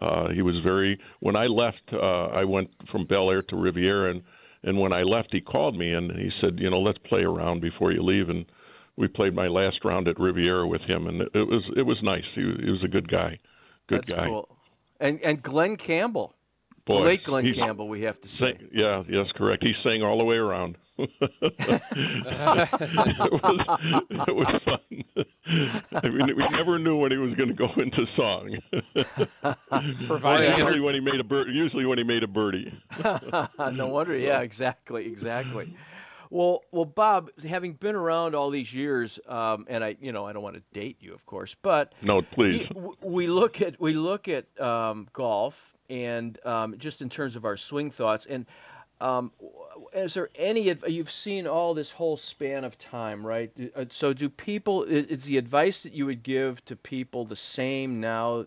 Uh, 0.00 0.30
he 0.30 0.40
was 0.40 0.58
very. 0.64 0.98
When 1.20 1.36
I 1.36 1.44
left, 1.44 1.82
uh, 1.92 2.28
I 2.28 2.44
went 2.44 2.70
from 2.90 3.04
Bel 3.04 3.30
Air 3.30 3.42
to 3.42 3.56
Riviera, 3.56 4.10
and 4.10 4.22
and 4.64 4.78
when 4.78 4.92
I 4.92 5.02
left, 5.02 5.28
he 5.32 5.40
called 5.40 5.76
me 5.76 5.92
and 5.92 6.10
he 6.12 6.30
said, 6.42 6.58
you 6.58 6.70
know, 6.70 6.80
let's 6.80 6.98
play 6.98 7.22
around 7.22 7.60
before 7.60 7.92
you 7.92 8.02
leave. 8.02 8.28
And 8.28 8.46
we 8.96 9.08
played 9.08 9.34
my 9.34 9.46
last 9.46 9.84
round 9.84 10.08
at 10.08 10.18
Riviera 10.18 10.66
with 10.66 10.82
him, 10.82 11.06
and 11.06 11.22
it, 11.22 11.34
was 11.34 11.62
it 11.76 11.82
was 11.82 11.98
nice. 12.02 12.24
He, 12.34 12.42
he 12.42 12.70
was 12.70 12.82
a 12.84 12.88
good 12.88 13.08
guy, 13.08 13.38
good 13.86 14.04
That's 14.04 14.10
guy. 14.10 14.26
Cool. 14.26 14.48
And 15.00 15.20
and 15.22 15.42
Glen 15.42 15.76
Campbell, 15.76 16.34
Boy, 16.84 17.02
late 17.02 17.24
Glen 17.24 17.52
Campbell, 17.52 17.88
we 17.88 18.02
have 18.02 18.20
to 18.20 18.28
say. 18.28 18.56
Sang, 18.56 18.68
yeah, 18.72 19.02
yes, 19.08 19.26
correct. 19.34 19.66
He 19.66 19.74
sang 19.86 20.02
all 20.02 20.18
the 20.18 20.24
way 20.24 20.36
around. 20.36 20.76
it, 20.98 21.08
was, 23.42 23.98
it 24.28 24.34
was 24.34 24.62
fun. 24.64 25.24
I 25.92 26.08
mean, 26.08 26.36
we 26.36 26.48
never 26.50 26.78
knew 26.78 26.96
when 26.96 27.10
he 27.10 27.18
was 27.18 27.34
going 27.34 27.48
to 27.48 27.54
go 27.54 27.70
into 27.76 28.06
song. 28.16 28.56
usually 30.56 30.80
when 30.80 30.94
he 30.94 31.00
made 31.00 31.20
a 31.20 31.24
bird, 31.24 31.48
usually 31.52 31.84
when 31.84 31.98
he 31.98 32.04
made 32.04 32.22
a 32.22 32.26
birdie. 32.26 32.72
no 33.72 33.88
wonder. 33.88 34.16
Yeah, 34.16 34.40
exactly, 34.40 35.06
exactly. 35.06 35.74
Well, 36.30 36.62
well, 36.72 36.86
Bob, 36.86 37.30
having 37.46 37.74
been 37.74 37.94
around 37.94 38.34
all 38.34 38.48
these 38.48 38.72
years, 38.72 39.18
um, 39.28 39.66
and 39.68 39.84
I, 39.84 39.96
you 40.00 40.12
know, 40.12 40.24
I 40.26 40.32
don't 40.32 40.42
want 40.42 40.56
to 40.56 40.62
date 40.72 40.96
you, 41.00 41.12
of 41.12 41.24
course, 41.26 41.54
but 41.60 41.92
no, 42.00 42.22
please. 42.22 42.66
We, 42.74 42.90
we 43.02 43.26
look 43.26 43.60
at 43.60 43.78
we 43.78 43.92
look 43.92 44.28
at 44.28 44.46
um, 44.58 45.08
golf, 45.12 45.74
and 45.90 46.38
um, 46.46 46.76
just 46.78 47.02
in 47.02 47.10
terms 47.10 47.36
of 47.36 47.44
our 47.44 47.58
swing 47.58 47.90
thoughts, 47.90 48.26
and 48.26 48.46
um, 49.00 49.32
is 49.92 50.14
there 50.14 50.30
any 50.36 50.74
you've 50.86 51.10
seen 51.10 51.46
all 51.46 51.74
this 51.74 51.90
whole 51.90 52.16
span 52.16 52.64
of 52.64 52.78
time, 52.78 53.26
right? 53.26 53.50
Uh, 53.74 53.84
so, 53.90 54.12
do 54.12 54.28
people 54.28 54.84
is 54.84 55.24
the 55.24 55.36
advice 55.36 55.82
that 55.82 55.92
you 55.92 56.06
would 56.06 56.22
give 56.22 56.64
to 56.66 56.76
people 56.76 57.24
the 57.24 57.36
same 57.36 58.00
now 58.00 58.46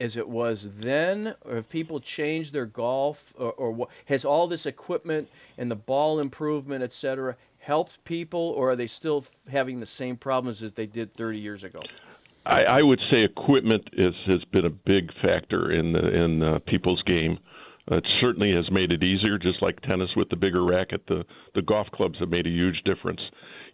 as 0.00 0.16
it 0.16 0.28
was 0.28 0.68
then, 0.78 1.34
or 1.42 1.54
have 1.56 1.68
people 1.68 2.00
changed 2.00 2.52
their 2.52 2.66
golf, 2.66 3.32
or, 3.38 3.52
or 3.52 3.70
what, 3.70 3.88
has 4.06 4.24
all 4.24 4.46
this 4.46 4.66
equipment 4.66 5.28
and 5.56 5.70
the 5.70 5.76
ball 5.76 6.18
improvement, 6.20 6.82
et 6.82 6.92
cetera, 6.92 7.36
helped 7.58 8.04
people, 8.04 8.52
or 8.56 8.70
are 8.70 8.76
they 8.76 8.86
still 8.86 9.24
having 9.48 9.80
the 9.80 9.86
same 9.86 10.16
problems 10.16 10.62
as 10.62 10.72
they 10.72 10.86
did 10.86 11.14
30 11.14 11.38
years 11.38 11.64
ago? 11.64 11.80
I, 12.44 12.64
I 12.64 12.82
would 12.82 13.00
say 13.10 13.22
equipment 13.22 13.88
is, 13.94 14.14
has 14.26 14.44
been 14.44 14.66
a 14.66 14.70
big 14.70 15.10
factor 15.22 15.70
in 15.70 15.92
the, 15.92 16.12
in 16.12 16.42
uh, 16.42 16.58
people's 16.66 17.02
game. 17.02 17.38
It 17.90 18.06
certainly 18.20 18.52
has 18.52 18.70
made 18.70 18.92
it 18.92 19.02
easier, 19.02 19.38
just 19.38 19.60
like 19.60 19.80
tennis 19.82 20.08
with 20.16 20.30
the 20.30 20.36
bigger 20.36 20.64
racket. 20.64 21.02
The 21.06 21.24
the 21.54 21.62
golf 21.62 21.86
clubs 21.92 22.18
have 22.18 22.30
made 22.30 22.46
a 22.46 22.50
huge 22.50 22.80
difference. 22.84 23.20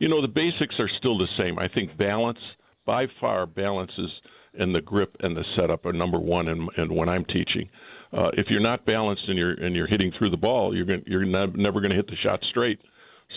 You 0.01 0.09
know, 0.09 0.21
the 0.21 0.29
basics 0.29 0.75
are 0.81 0.91
still 0.99 1.17
the 1.19 1.29
same. 1.39 1.59
I 1.59 1.69
think 1.69 1.97
balance, 1.97 2.39
by 2.87 3.07
far, 3.21 3.47
balance 3.47 3.93
is 3.99 4.11
and 4.55 4.75
the 4.75 4.81
grip 4.81 5.17
and 5.21 5.37
the 5.37 5.45
setup 5.57 5.87
are 5.87 5.93
number 5.93 6.19
one. 6.19 6.49
And, 6.49 6.69
and 6.77 6.91
when 6.91 7.09
I'm 7.09 7.25
teaching, 7.25 7.69
uh, 8.13 8.31
if 8.35 8.47
you're 8.49 8.61
not 8.61 8.85
balanced 8.85 9.23
and 9.29 9.39
you're 9.39 9.53
and 9.53 9.77
you're 9.77 9.87
hitting 9.87 10.13
through 10.19 10.31
the 10.31 10.39
ball, 10.39 10.75
you're 10.75 10.87
going 10.87 11.05
you're 11.07 11.25
not, 11.25 11.57
never 11.57 11.81
going 11.81 11.91
to 11.91 11.97
hit 11.97 12.09
the 12.09 12.17
shot 12.17 12.41
straight. 12.51 12.81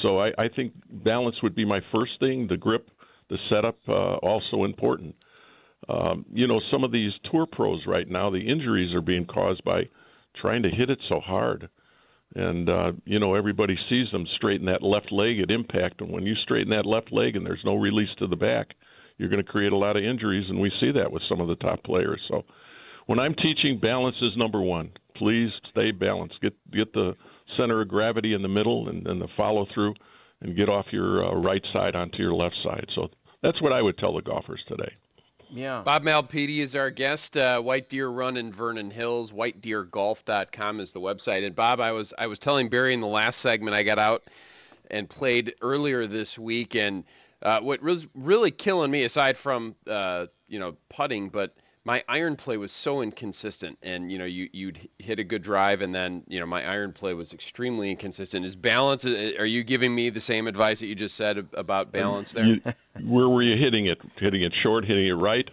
So 0.02 0.20
I, 0.20 0.32
I 0.40 0.48
think 0.48 0.74
balance 0.90 1.36
would 1.44 1.54
be 1.54 1.66
my 1.66 1.80
first 1.94 2.14
thing. 2.20 2.48
The 2.48 2.58
grip, 2.58 2.90
the 3.30 3.38
setup, 3.52 3.78
uh, 3.88 4.16
also 4.16 4.64
important. 4.64 5.16
Um, 5.88 6.26
you 6.34 6.48
know, 6.48 6.60
some 6.72 6.84
of 6.84 6.92
these 6.92 7.12
tour 7.32 7.46
pros 7.46 7.86
right 7.86 8.10
now, 8.10 8.32
the 8.32 8.40
injuries 8.40 8.96
are 8.96 9.02
being 9.02 9.26
caused 9.26 9.64
by 9.64 9.84
trying 10.36 10.64
to 10.64 10.70
hit 10.70 10.90
it 10.90 11.00
so 11.10 11.20
hard. 11.20 11.70
And 12.36 12.70
uh, 12.70 12.94
you 13.06 13.20
know, 13.20 13.36
everybody 13.36 13.78
sees 13.92 14.08
them 14.12 14.26
straighten 14.36 14.66
that 14.66 14.82
left 14.82 15.12
leg 15.12 15.40
at 15.40 15.52
impact, 15.52 16.02
and 16.02 16.12
when 16.12 16.26
you 16.26 16.34
straighten 16.44 16.72
that 16.72 16.86
left 16.86 17.12
leg 17.12 17.36
and 17.36 17.46
there's 17.46 17.64
no 17.64 17.76
release 17.76 18.10
to 18.20 18.28
the 18.28 18.36
back, 18.36 18.74
you're 19.18 19.30
going 19.30 19.44
to 19.44 19.52
create 19.52 19.72
a 19.72 19.78
lot 19.78 19.98
of 19.98 20.04
injuries, 20.04 20.46
and 20.50 20.60
we 20.60 20.72
see 20.82 20.92
that 20.92 21.12
with 21.12 21.22
some 21.30 21.40
of 21.40 21.48
the 21.48 21.56
top 21.56 21.84
players. 21.84 22.20
So, 22.30 22.44
when 23.06 23.20
I'm 23.20 23.36
teaching, 23.36 23.80
balance 23.80 24.16
is 24.22 24.36
number 24.36 24.62
one. 24.62 24.92
Please 25.16 25.50
stay 25.70 25.92
balanced. 25.92 26.42
Get 26.42 26.54
get 26.72 26.92
the 26.94 27.14
center 27.60 27.82
of 27.82 27.88
gravity 27.88 28.34
in 28.34 28.42
the 28.42 28.48
middle, 28.48 28.90
and, 28.90 29.06
and 29.06 29.22
the 29.22 29.28
follow 29.38 29.68
through, 29.72 29.94
and 30.42 30.58
get 30.58 30.70
off 30.70 30.88
your 30.92 31.24
uh, 31.24 31.36
right 31.36 31.64
side 31.76 31.96
onto 31.96 32.18
your 32.18 32.34
left 32.34 32.56
side. 32.64 32.88
So 32.96 33.10
that's 33.44 33.62
what 33.62 33.74
I 33.74 33.82
would 33.82 34.00
tell 34.00 34.16
the 34.16 34.24
golfers 34.24 34.64
today. 34.68 34.92
Yeah. 35.54 35.84
Bob 35.86 36.02
Malpede 36.02 36.58
is 36.58 36.76
our 36.76 36.90
guest. 36.90 37.38
Uh, 37.38 37.62
White 37.62 37.88
Deer 37.88 38.08
Run 38.08 38.38
in 38.38 38.52
Vernon 38.52 38.90
Hills. 38.90 39.32
WhiteDeerGolf.com 39.32 40.80
is 40.80 40.94
the 40.94 41.00
website. 41.00 41.46
And 41.46 41.56
Bob, 41.56 41.80
I 41.80 41.92
was 41.92 42.12
I 42.18 42.26
was 42.26 42.40
telling 42.40 42.70
Barry 42.70 42.94
in 42.94 43.02
the 43.02 43.08
last 43.08 43.40
segment 43.40 43.76
I 43.76 43.84
got 43.84 44.00
out 44.00 44.24
and 44.90 45.08
played 45.08 45.54
earlier 45.62 46.08
this 46.08 46.40
week, 46.40 46.76
and 46.76 47.04
uh, 47.44 47.60
what 47.60 47.84
was 47.84 48.08
really 48.16 48.50
killing 48.50 48.90
me, 48.90 49.04
aside 49.04 49.38
from 49.38 49.76
uh, 49.86 50.26
you 50.48 50.58
know 50.58 50.76
putting, 50.90 51.30
but 51.30 51.56
my 51.86 52.04
iron 52.08 52.36
play 52.36 52.58
was 52.58 52.72
so 52.72 53.02
inconsistent, 53.02 53.78
and 53.82 54.12
you 54.12 54.18
know 54.18 54.26
you 54.26 54.50
you'd 54.54 54.90
hit 55.00 55.20
a 55.20 55.24
good 55.24 55.42
drive, 55.42 55.82
and 55.82 55.94
then 55.94 56.24
you 56.28 56.40
know 56.40 56.46
my 56.46 56.66
iron 56.66 56.94
play 56.94 57.14
was 57.14 57.34
extremely 57.34 57.92
inconsistent. 57.92 58.46
Is 58.46 58.56
balance? 58.56 59.06
Uh, 59.06 59.34
are 59.38 59.46
you 59.46 59.64
giving 59.64 59.94
me 59.94 60.10
the 60.10 60.22
same 60.22 60.48
advice 60.48 60.80
that 60.80 60.88
you 60.88 60.96
just 60.96 61.16
said 61.16 61.46
about 61.54 61.92
balance 61.92 62.32
there? 62.32 62.46
You, 62.46 62.62
where 63.04 63.28
were 63.28 63.44
you 63.44 63.58
hitting 63.58 63.88
it? 63.88 64.00
Hitting 64.18 64.44
it 64.44 64.54
short? 64.64 64.86
Hitting 64.86 65.08
it 65.08 65.12
right? 65.12 65.50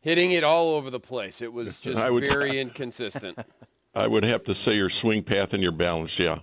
Hitting 0.00 0.32
it 0.32 0.42
all 0.42 0.74
over 0.74 0.90
the 0.90 1.00
place. 1.00 1.40
It 1.40 1.52
was 1.52 1.78
just 1.80 2.10
would, 2.10 2.22
very 2.22 2.58
inconsistent. 2.58 3.38
I 3.94 4.06
would 4.06 4.24
have 4.24 4.44
to 4.44 4.54
say 4.66 4.74
your 4.74 4.90
swing 5.02 5.22
path 5.22 5.50
and 5.52 5.62
your 5.62 5.72
balance. 5.72 6.10
Yeah, 6.18 6.38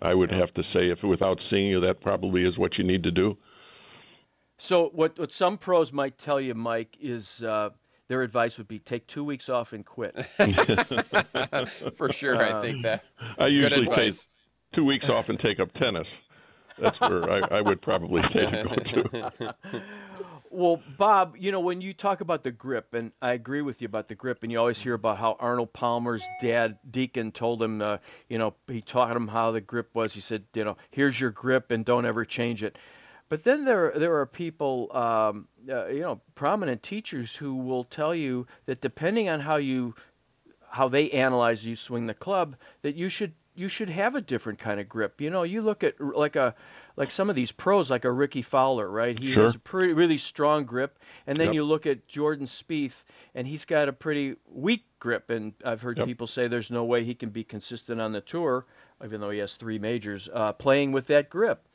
I 0.00 0.14
would 0.14 0.30
have 0.30 0.54
to 0.54 0.62
say 0.74 0.90
if 0.90 1.02
without 1.02 1.38
seeing 1.52 1.66
you, 1.66 1.80
that 1.80 2.00
probably 2.00 2.46
is 2.46 2.56
what 2.56 2.78
you 2.78 2.84
need 2.84 3.02
to 3.02 3.10
do. 3.10 3.36
So 4.56 4.88
what 4.94 5.18
what 5.18 5.32
some 5.32 5.58
pros 5.58 5.92
might 5.92 6.16
tell 6.16 6.40
you, 6.40 6.54
Mike, 6.54 6.96
is 7.00 7.42
uh, 7.42 7.70
their 8.10 8.22
advice 8.22 8.58
would 8.58 8.66
be 8.66 8.80
take 8.80 9.06
two 9.06 9.22
weeks 9.22 9.48
off 9.48 9.72
and 9.72 9.86
quit. 9.86 10.16
For 11.94 12.12
sure, 12.12 12.36
I 12.42 12.60
think 12.60 12.82
that. 12.82 13.04
I 13.38 13.46
usually 13.46 13.86
take 13.86 14.14
two 14.74 14.84
weeks 14.84 15.08
off 15.08 15.28
and 15.28 15.38
take 15.38 15.60
up 15.60 15.72
tennis. 15.74 16.08
That's 16.76 17.00
where 17.00 17.30
I, 17.30 17.58
I 17.58 17.60
would 17.60 17.80
probably 17.80 18.22
say 18.32 18.46
to 18.46 18.64
go 18.64 19.30
to. 19.30 19.54
Well, 20.50 20.82
Bob, 20.98 21.36
you 21.38 21.52
know, 21.52 21.60
when 21.60 21.80
you 21.80 21.94
talk 21.94 22.20
about 22.20 22.42
the 22.42 22.50
grip, 22.50 22.94
and 22.94 23.12
I 23.22 23.34
agree 23.34 23.62
with 23.62 23.80
you 23.80 23.86
about 23.86 24.08
the 24.08 24.16
grip, 24.16 24.42
and 24.42 24.50
you 24.50 24.58
always 24.58 24.80
hear 24.80 24.94
about 24.94 25.16
how 25.16 25.36
Arnold 25.38 25.72
Palmer's 25.72 26.24
dad, 26.40 26.78
Deacon, 26.90 27.30
told 27.30 27.62
him, 27.62 27.80
uh, 27.80 27.98
you 28.28 28.38
know, 28.38 28.54
he 28.66 28.80
taught 28.80 29.16
him 29.16 29.28
how 29.28 29.52
the 29.52 29.60
grip 29.60 29.90
was. 29.94 30.12
He 30.12 30.20
said, 30.20 30.42
you 30.54 30.64
know, 30.64 30.76
here's 30.90 31.20
your 31.20 31.30
grip 31.30 31.70
and 31.70 31.84
don't 31.84 32.04
ever 32.04 32.24
change 32.24 32.64
it. 32.64 32.76
But 33.28 33.44
then 33.44 33.64
there 33.64 33.92
there 33.94 34.16
are 34.16 34.26
people, 34.26 34.90
um, 34.92 35.46
uh, 35.68 35.86
you 35.86 36.00
know, 36.00 36.20
prominent 36.34 36.82
teachers 36.82 37.34
who 37.34 37.54
will 37.54 37.84
tell 37.84 38.14
you 38.14 38.46
that 38.66 38.80
depending 38.80 39.28
on 39.28 39.40
how 39.40 39.56
you 39.56 39.94
how 40.68 40.88
they 40.88 41.10
analyze 41.10 41.64
you 41.66 41.74
swing 41.74 42.06
the 42.06 42.14
club, 42.14 42.56
that 42.82 42.94
you 42.94 43.08
should 43.08 43.32
you 43.56 43.68
should 43.68 43.90
have 43.90 44.14
a 44.14 44.20
different 44.20 44.58
kind 44.58 44.80
of 44.80 44.88
grip. 44.88 45.20
You 45.20 45.28
know, 45.28 45.42
you 45.42 45.60
look 45.60 45.82
at 45.82 46.00
like 46.00 46.36
a 46.36 46.54
like 46.96 47.10
some 47.10 47.28
of 47.28 47.36
these 47.36 47.52
pros, 47.52 47.90
like 47.90 48.04
a 48.04 48.10
Rickie 48.12 48.42
Fowler, 48.42 48.88
right? 48.88 49.18
He 49.18 49.32
Sure. 49.34 49.44
has 49.44 49.54
a 49.56 49.58
pretty 49.58 49.92
really 49.92 50.18
strong 50.18 50.64
grip, 50.64 50.98
and 51.26 51.38
then 51.38 51.48
Yep. 51.48 51.54
you 51.54 51.64
look 51.64 51.86
at 51.86 52.06
Jordan 52.06 52.46
Spieth, 52.46 53.04
and 53.34 53.46
he's 53.46 53.64
got 53.64 53.88
a 53.88 53.92
pretty 53.92 54.36
weak 54.46 54.84
grip. 55.00 55.30
And 55.30 55.52
I've 55.64 55.80
heard 55.82 55.96
Yep. 55.98 56.06
people 56.06 56.26
say 56.26 56.46
there's 56.46 56.70
no 56.70 56.84
way 56.84 57.04
he 57.04 57.14
can 57.14 57.30
be 57.30 57.42
consistent 57.44 58.00
on 58.00 58.12
the 58.12 58.20
tour, 58.20 58.66
even 59.04 59.20
though 59.20 59.30
he 59.30 59.40
has 59.40 59.56
three 59.56 59.78
majors, 59.78 60.28
uh, 60.32 60.52
playing 60.52 60.92
with 60.92 61.08
that 61.08 61.28
grip. 61.28 61.66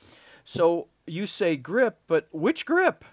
So 0.46 0.88
you 1.06 1.28
say 1.28 1.56
grip, 1.58 2.00
but 2.08 2.28
which 2.32 2.66
grip? 2.66 3.04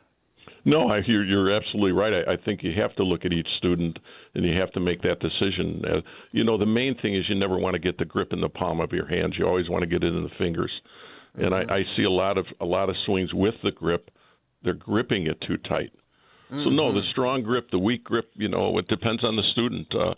No, 0.64 0.88
I 0.88 1.02
hear 1.02 1.24
you're 1.24 1.52
absolutely 1.52 1.92
right. 1.92 2.12
I, 2.12 2.32
I 2.32 2.36
think 2.44 2.62
you 2.62 2.72
have 2.78 2.94
to 2.96 3.02
look 3.02 3.24
at 3.24 3.32
each 3.32 3.48
student 3.58 3.98
and 4.34 4.46
you 4.46 4.54
have 4.56 4.70
to 4.72 4.80
make 4.80 5.02
that 5.02 5.18
decision. 5.20 5.82
Uh, 5.84 6.00
you 6.30 6.44
know, 6.44 6.56
the 6.56 6.66
main 6.66 6.96
thing 7.02 7.16
is 7.16 7.24
you 7.28 7.38
never 7.38 7.58
want 7.58 7.74
to 7.74 7.80
get 7.80 7.98
the 7.98 8.04
grip 8.04 8.32
in 8.32 8.40
the 8.40 8.48
palm 8.48 8.80
of 8.80 8.92
your 8.92 9.06
hands. 9.06 9.34
You 9.38 9.46
always 9.46 9.68
want 9.68 9.82
to 9.82 9.88
get 9.88 10.04
it 10.04 10.14
in 10.14 10.22
the 10.22 10.30
fingers. 10.38 10.72
And 11.34 11.54
I, 11.54 11.62
I 11.68 11.78
see 11.96 12.04
a 12.04 12.10
lot 12.10 12.38
of 12.38 12.46
a 12.60 12.64
lot 12.64 12.90
of 12.90 12.96
swings 13.06 13.32
with 13.32 13.54
the 13.64 13.72
grip. 13.72 14.10
They're 14.62 14.74
gripping 14.74 15.26
it 15.26 15.40
too 15.46 15.56
tight. 15.56 15.90
So 16.50 16.68
no, 16.68 16.92
the 16.92 17.00
strong 17.12 17.42
grip, 17.42 17.70
the 17.70 17.78
weak 17.78 18.04
grip, 18.04 18.30
you 18.34 18.48
know, 18.48 18.76
it 18.76 18.86
depends 18.88 19.26
on 19.26 19.36
the 19.36 19.44
student. 19.52 19.86
Uh, 19.98 20.12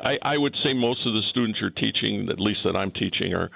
I, 0.00 0.18
I 0.34 0.36
would 0.36 0.54
say 0.64 0.74
most 0.74 1.06
of 1.06 1.14
the 1.14 1.22
students 1.30 1.60
you're 1.60 1.70
teaching, 1.70 2.28
at 2.28 2.40
least 2.40 2.58
that 2.64 2.76
I'm 2.76 2.90
teaching, 2.90 3.34
are 3.36 3.50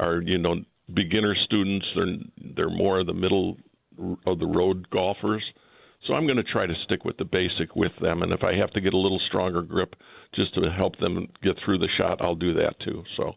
are 0.00 0.20
you 0.20 0.38
know 0.38 0.56
beginner 0.92 1.34
students. 1.44 1.86
They're 1.94 2.16
they're 2.56 2.76
more 2.76 3.00
of 3.00 3.06
the 3.06 3.14
middle 3.14 3.56
of 4.26 4.38
the 4.38 4.46
road 4.46 4.90
golfers. 4.90 5.44
So 6.06 6.14
I'm 6.14 6.26
going 6.26 6.36
to 6.36 6.44
try 6.44 6.66
to 6.66 6.74
stick 6.84 7.04
with 7.04 7.16
the 7.16 7.24
basic 7.24 7.74
with 7.74 7.92
them, 8.00 8.22
and 8.22 8.32
if 8.32 8.44
I 8.44 8.56
have 8.56 8.70
to 8.72 8.80
get 8.80 8.94
a 8.94 8.98
little 8.98 9.20
stronger 9.26 9.62
grip 9.62 9.96
just 10.34 10.54
to 10.54 10.70
help 10.70 10.96
them 10.98 11.28
get 11.42 11.56
through 11.64 11.78
the 11.78 11.88
shot, 12.00 12.18
I'll 12.20 12.36
do 12.36 12.54
that 12.54 12.78
too. 12.80 13.04
So 13.16 13.34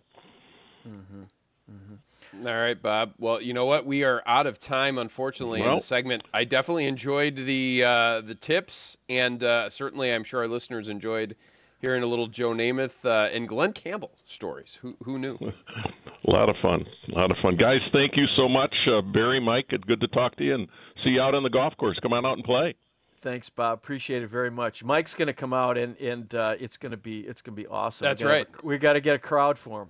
Mhm. 0.87 1.27
Mhm. 1.69 2.47
All 2.47 2.53
right, 2.53 2.79
Bob. 2.79 3.13
Well, 3.17 3.41
you 3.41 3.53
know 3.53 3.65
what? 3.65 3.85
We 3.85 4.03
are 4.03 4.21
out 4.25 4.47
of 4.47 4.59
time, 4.59 4.97
unfortunately, 4.97 5.61
in 5.61 5.75
the 5.75 5.81
segment. 5.81 6.23
I 6.33 6.43
definitely 6.45 6.85
enjoyed 6.85 7.35
the 7.35 7.83
uh, 7.83 8.21
the 8.21 8.35
tips, 8.35 8.97
and 9.09 9.43
uh, 9.43 9.69
certainly, 9.69 10.13
I'm 10.13 10.23
sure 10.23 10.41
our 10.41 10.47
listeners 10.47 10.89
enjoyed 10.89 11.35
hearing 11.81 12.03
a 12.03 12.05
little 12.05 12.27
Joe 12.27 12.51
Namath 12.51 13.03
uh, 13.03 13.29
and 13.33 13.47
Glen 13.47 13.73
Campbell 13.73 14.11
stories. 14.25 14.77
Who 14.81 14.95
who 15.03 15.17
knew? 15.17 15.39
a 16.27 16.31
lot 16.31 16.49
of 16.49 16.55
fun, 16.61 16.85
a 17.13 17.17
lot 17.17 17.31
of 17.31 17.37
fun, 17.41 17.55
guys. 17.55 17.79
Thank 17.93 18.13
you 18.17 18.25
so 18.37 18.47
much, 18.49 18.73
uh, 18.91 19.01
Barry, 19.01 19.39
Mike. 19.39 19.67
It's 19.69 19.83
good 19.85 20.01
to 20.01 20.07
talk 20.07 20.35
to 20.37 20.43
you, 20.43 20.55
and 20.55 20.67
see 21.05 21.13
you 21.13 21.21
out 21.21 21.33
on 21.35 21.43
the 21.43 21.49
golf 21.49 21.75
course. 21.77 21.97
Come 22.01 22.13
on 22.13 22.25
out 22.25 22.33
and 22.37 22.43
play. 22.43 22.75
Thanks, 23.21 23.49
Bob. 23.49 23.77
Appreciate 23.79 24.23
it 24.23 24.27
very 24.27 24.49
much. 24.51 24.83
Mike's 24.83 25.13
going 25.15 25.27
to 25.27 25.33
come 25.33 25.53
out 25.53 25.77
and 25.77 25.97
and 25.97 26.33
uh, 26.35 26.55
it's 26.59 26.77
going 26.77 26.91
to 26.91 26.97
be 26.97 27.19
it's 27.21 27.41
going 27.41 27.55
to 27.55 27.61
be 27.61 27.67
awesome. 27.67 28.05
That's 28.05 28.21
we 28.21 28.27
gotta- 28.29 28.37
right. 28.53 28.63
We 28.63 28.77
got 28.77 28.93
to 28.93 29.01
get 29.01 29.15
a 29.15 29.19
crowd 29.19 29.57
for 29.57 29.81
him. 29.83 29.89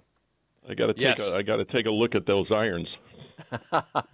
I 0.67 0.73
got 0.73 0.87
to 0.87 0.93
take 0.93 1.01
Yes. 1.03 1.33
a, 1.33 1.37
I 1.37 1.41
got 1.41 1.57
to 1.57 1.65
take 1.65 1.85
a 1.85 1.91
look 1.91 2.15
at 2.15 2.25
those 2.25 2.47
irons. 2.51 2.87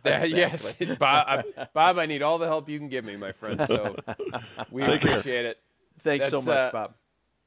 That- 0.04 0.30
yes, 0.30 0.74
Bob. 1.00 1.44
I, 1.58 1.68
Bob, 1.74 1.98
I 1.98 2.06
need 2.06 2.22
all 2.22 2.38
the 2.38 2.46
help 2.46 2.70
you 2.70 2.78
can 2.78 2.90
give 2.90 3.04
me, 3.06 3.16
my 3.18 3.32
friend. 3.32 3.60
So 3.68 3.96
we 4.72 4.84
Take 4.84 5.02
care. 5.02 5.12
appreciate 5.12 5.46
it. 5.46 5.60
Thanks 6.04 6.30
so 6.30 6.42
much, 6.42 6.48
uh, 6.58 6.72
Bob. 6.72 6.94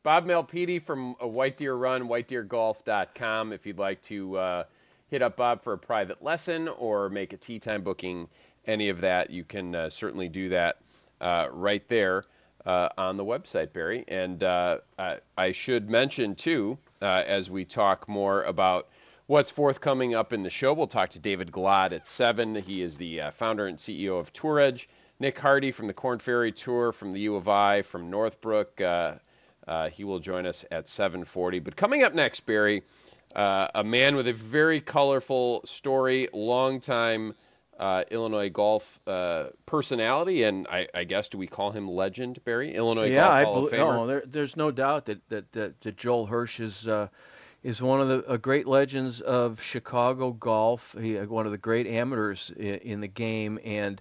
Bob 0.05 0.27
Malpede 0.27 0.81
from 0.81 1.15
White 1.15 1.57
Deer 1.57 1.75
Run, 1.75 2.09
whitedeergolf.com. 2.09 3.53
If 3.53 3.67
you'd 3.67 3.79
like 3.79 4.01
to 4.03 4.37
uh, 4.39 4.65
hit 5.09 5.23
up 5.23 5.37
Bob 5.37 5.63
for 5.63 5.73
a 5.73 5.79
private 5.79 6.23
lesson 6.23 6.69
or 6.69 7.09
make 7.09 7.33
a 7.33 7.37
tee 7.37 7.59
time 7.59 7.83
booking, 7.83 8.29
any 8.67 8.91
of 8.91 9.01
that, 9.01 9.31
you 9.31 9.43
can 9.43 9.75
uh, 9.75 9.91
certainly 9.91 10.29
do 10.29 10.51
that 10.51 10.77
uh, 11.21 11.49
right 11.51 11.87
there 11.89 12.25
uh, 12.65 12.91
on 12.97 13.17
the 13.17 13.25
website, 13.25 13.73
Barry. 13.73 14.05
And 14.07 14.43
uh, 14.45 14.79
I, 14.99 15.19
I 15.37 15.53
should 15.53 15.91
mention, 15.91 16.37
too, 16.37 16.79
uh, 17.03 17.25
as 17.27 17.51
we 17.51 17.65
talk 17.65 18.09
more 18.09 18.45
about 18.45 18.89
what's 19.27 19.51
forthcoming 19.51 20.15
up 20.15 20.33
in 20.33 20.45
the 20.45 20.51
show, 20.51 20.75
we'll 20.75 20.87
talk 20.87 21.11
to 21.11 21.19
David 21.19 21.51
Glod 21.51 21.93
at 21.93 22.07
7. 22.07 22.55
He 22.55 22.83
is 22.83 22.99
the 22.99 23.23
founder 23.33 23.67
and 23.67 23.79
CEO 23.79 24.21
of 24.21 24.33
Tour 24.33 24.61
Edge. 24.61 24.89
Nick 25.19 25.37
Hardy 25.37 25.73
from 25.73 25.89
the 25.89 25.93
Korn 25.93 26.21
Ferry 26.21 26.53
Tour 26.53 26.93
from 26.93 27.13
the 27.13 27.21
U 27.21 27.35
of 27.35 27.49
I 27.49 27.83
from 27.83 28.11
Northbrook. 28.11 28.81
Uh, 28.81 29.15
uh, 29.69 29.91
he 29.91 30.03
will 30.03 30.19
join 30.19 30.47
us 30.47 30.65
at 30.71 30.87
7:40. 30.87 31.63
But 31.63 31.77
coming 31.77 32.03
up 32.03 32.15
next, 32.15 32.41
Barry, 32.41 32.83
uh, 33.37 33.69
a 33.75 33.85
man 33.85 34.17
with 34.17 34.27
a 34.27 34.33
very 34.33 34.81
colorful 34.81 35.61
story, 35.65 36.29
longtime 36.33 37.35
uh, 37.79 38.05
Illinois 38.11 38.49
golf 38.49 38.99
uh, 39.07 39.49
personality, 39.67 40.43
and 40.43 40.67
I, 40.69 40.89
I 40.95 41.05
guess 41.05 41.29
do 41.29 41.39
we 41.39 41.47
call 41.47 41.71
him 41.71 41.89
legend, 41.89 42.43
Barry? 42.45 42.75
Illinois 42.75 43.11
yeah, 43.11 43.23
Golf 43.23 43.33
I 43.33 43.45
Hall 43.45 43.55
bel- 43.55 43.67
of 43.67 43.73
Famer. 43.73 43.97
no, 43.97 44.07
there, 44.07 44.23
there's 44.27 44.57
no 44.57 44.71
doubt 44.71 45.05
that 45.07 45.29
that, 45.29 45.53
that, 45.53 45.81
that 45.83 45.97
Joel 45.97 46.27
Hirsch 46.27 46.61
is 46.61 46.89
uh, 46.89 47.09
is 47.63 47.83
one 47.83 48.01
of 48.01 48.27
the 48.27 48.39
great 48.39 48.67
legends 48.67 49.21
of 49.21 49.61
Chicago 49.61 50.33
golf. 50.33 50.97
He, 50.99 51.19
uh, 51.19 51.27
one 51.27 51.47
of 51.47 51.53
the 51.53 51.59
great 51.59 51.87
amateurs 51.87 52.53
in, 52.57 52.75
in 52.77 53.01
the 53.01 53.09
game, 53.09 53.59
and 53.65 54.01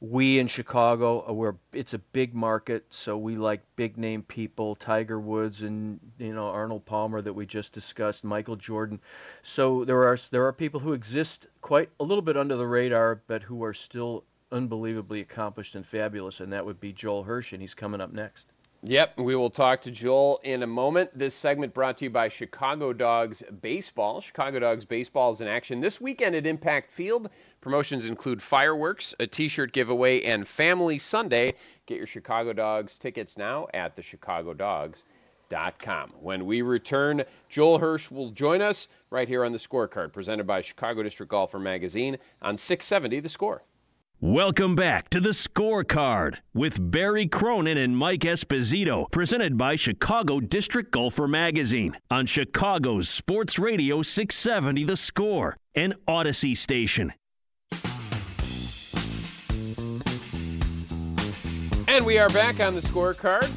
we 0.00 0.38
in 0.38 0.46
Chicago, 0.46 1.32
we're 1.32 1.54
it's 1.72 1.94
a 1.94 1.98
big 1.98 2.34
market, 2.34 2.84
so 2.90 3.16
we 3.16 3.36
like 3.36 3.62
big 3.76 3.96
name 3.96 4.22
people, 4.22 4.74
Tiger 4.74 5.18
Woods 5.18 5.62
and 5.62 5.98
you 6.18 6.34
know 6.34 6.48
Arnold 6.48 6.84
Palmer 6.84 7.22
that 7.22 7.32
we 7.32 7.46
just 7.46 7.72
discussed, 7.72 8.22
Michael 8.24 8.56
Jordan. 8.56 9.00
So 9.42 9.84
there 9.84 10.06
are 10.06 10.18
there 10.30 10.46
are 10.46 10.52
people 10.52 10.80
who 10.80 10.92
exist 10.92 11.46
quite 11.62 11.88
a 11.98 12.04
little 12.04 12.22
bit 12.22 12.36
under 12.36 12.56
the 12.56 12.66
radar, 12.66 13.22
but 13.26 13.42
who 13.42 13.64
are 13.64 13.74
still 13.74 14.24
unbelievably 14.52 15.20
accomplished 15.20 15.74
and 15.74 15.86
fabulous, 15.86 16.40
and 16.40 16.52
that 16.52 16.64
would 16.64 16.80
be 16.80 16.92
Joel 16.92 17.24
Hirsch, 17.24 17.52
and 17.52 17.62
he's 17.62 17.74
coming 17.74 18.00
up 18.00 18.12
next. 18.12 18.52
Yep, 18.82 19.18
we 19.18 19.34
will 19.34 19.50
talk 19.50 19.80
to 19.82 19.90
Joel 19.90 20.38
in 20.44 20.62
a 20.62 20.66
moment. 20.66 21.18
This 21.18 21.34
segment 21.34 21.72
brought 21.72 21.96
to 21.98 22.04
you 22.04 22.10
by 22.10 22.28
Chicago 22.28 22.92
Dogs 22.92 23.42
Baseball. 23.62 24.20
Chicago 24.20 24.58
Dogs 24.58 24.84
Baseball 24.84 25.32
is 25.32 25.40
in 25.40 25.48
action 25.48 25.80
this 25.80 25.98
weekend 26.00 26.36
at 26.36 26.46
Impact 26.46 26.92
Field. 26.92 27.30
Promotions 27.62 28.04
include 28.04 28.42
fireworks, 28.42 29.14
a 29.18 29.26
t-shirt 29.26 29.72
giveaway, 29.72 30.24
and 30.24 30.46
Family 30.46 30.98
Sunday. 30.98 31.54
Get 31.86 31.96
your 31.96 32.06
Chicago 32.06 32.52
Dogs 32.52 32.98
tickets 32.98 33.38
now 33.38 33.66
at 33.72 33.96
thechicagodogs.com. 33.96 36.12
When 36.20 36.44
we 36.44 36.60
return, 36.60 37.24
Joel 37.48 37.78
Hirsch 37.78 38.10
will 38.10 38.30
join 38.30 38.60
us 38.60 38.88
right 39.10 39.26
here 39.26 39.44
on 39.44 39.52
the 39.52 39.58
scorecard, 39.58 40.12
presented 40.12 40.46
by 40.46 40.60
Chicago 40.60 41.02
District 41.02 41.30
Golfer 41.30 41.58
Magazine 41.58 42.18
on 42.42 42.58
670 42.58 43.20
The 43.20 43.30
Score. 43.30 43.62
Welcome 44.18 44.74
back 44.74 45.10
to 45.10 45.20
the 45.20 45.28
scorecard 45.28 46.38
with 46.54 46.90
Barry 46.90 47.26
Cronin 47.26 47.76
and 47.76 47.94
Mike 47.98 48.20
Esposito, 48.20 49.10
presented 49.10 49.58
by 49.58 49.76
Chicago 49.76 50.40
District 50.40 50.90
Golfer 50.90 51.28
Magazine 51.28 51.98
on 52.10 52.24
Chicago's 52.24 53.10
Sports 53.10 53.58
Radio 53.58 54.00
670 54.00 54.84
The 54.84 54.96
Score, 54.96 55.58
an 55.74 55.92
Audacy 56.08 56.56
station. 56.56 57.12
And 61.86 62.06
we 62.06 62.16
are 62.16 62.30
back 62.30 62.60
on 62.60 62.74
the 62.74 62.80
scorecard. 62.80 63.52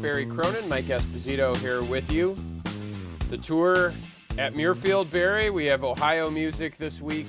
Barry 0.00 0.24
Cronin, 0.24 0.68
Mike 0.68 0.84
Esposito 0.84 1.56
here 1.56 1.82
with 1.82 2.12
you. 2.12 2.36
The 3.28 3.38
tour 3.38 3.92
at 4.38 4.54
Muirfield, 4.54 5.10
Barry. 5.10 5.50
We 5.50 5.66
have 5.66 5.82
Ohio 5.82 6.30
music 6.30 6.76
this 6.78 7.00
week. 7.00 7.26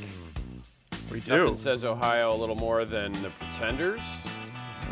We 1.12 1.20
do. 1.22 1.38
Nothing 1.38 1.58
says 1.58 1.84
Ohio 1.86 2.34
a 2.34 2.38
little 2.38 2.56
more 2.56 2.84
than 2.86 3.12
the 3.22 3.30
Pretenders. 3.40 4.02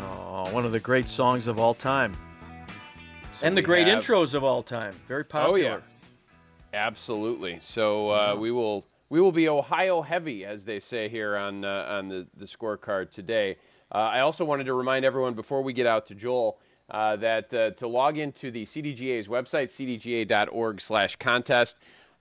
Oh, 0.00 0.48
one 0.52 0.64
of 0.64 0.72
the 0.72 0.80
great 0.80 1.08
songs 1.08 1.46
of 1.46 1.58
all 1.58 1.74
time. 1.74 2.16
So 3.32 3.46
and 3.46 3.56
the 3.56 3.62
great 3.62 3.86
have- 3.86 4.02
intros 4.02 4.32
of 4.34 4.42
all 4.42 4.62
time. 4.62 4.94
Very 5.08 5.24
popular. 5.24 5.52
Oh 5.52 5.56
yeah, 5.56 5.78
absolutely. 6.72 7.58
So 7.60 8.10
uh, 8.10 8.34
we 8.38 8.50
will 8.50 8.86
we 9.10 9.20
will 9.20 9.32
be 9.32 9.48
Ohio 9.48 10.00
heavy, 10.00 10.46
as 10.46 10.64
they 10.64 10.80
say 10.80 11.08
here 11.08 11.36
on 11.36 11.64
uh, 11.64 11.86
on 11.88 12.08
the 12.08 12.26
the 12.36 12.46
scorecard 12.46 13.10
today. 13.10 13.56
Uh, 13.92 13.98
I 13.98 14.20
also 14.20 14.44
wanted 14.44 14.64
to 14.64 14.74
remind 14.74 15.04
everyone 15.04 15.34
before 15.34 15.62
we 15.62 15.72
get 15.74 15.86
out 15.86 16.06
to 16.06 16.14
Joel 16.14 16.58
uh, 16.90 17.16
that 17.16 17.52
uh, 17.52 17.72
to 17.72 17.86
log 17.86 18.16
into 18.16 18.50
the 18.50 18.64
CDGA's 18.64 19.28
website, 19.28 19.68
cdga.org/contest. 20.26 21.76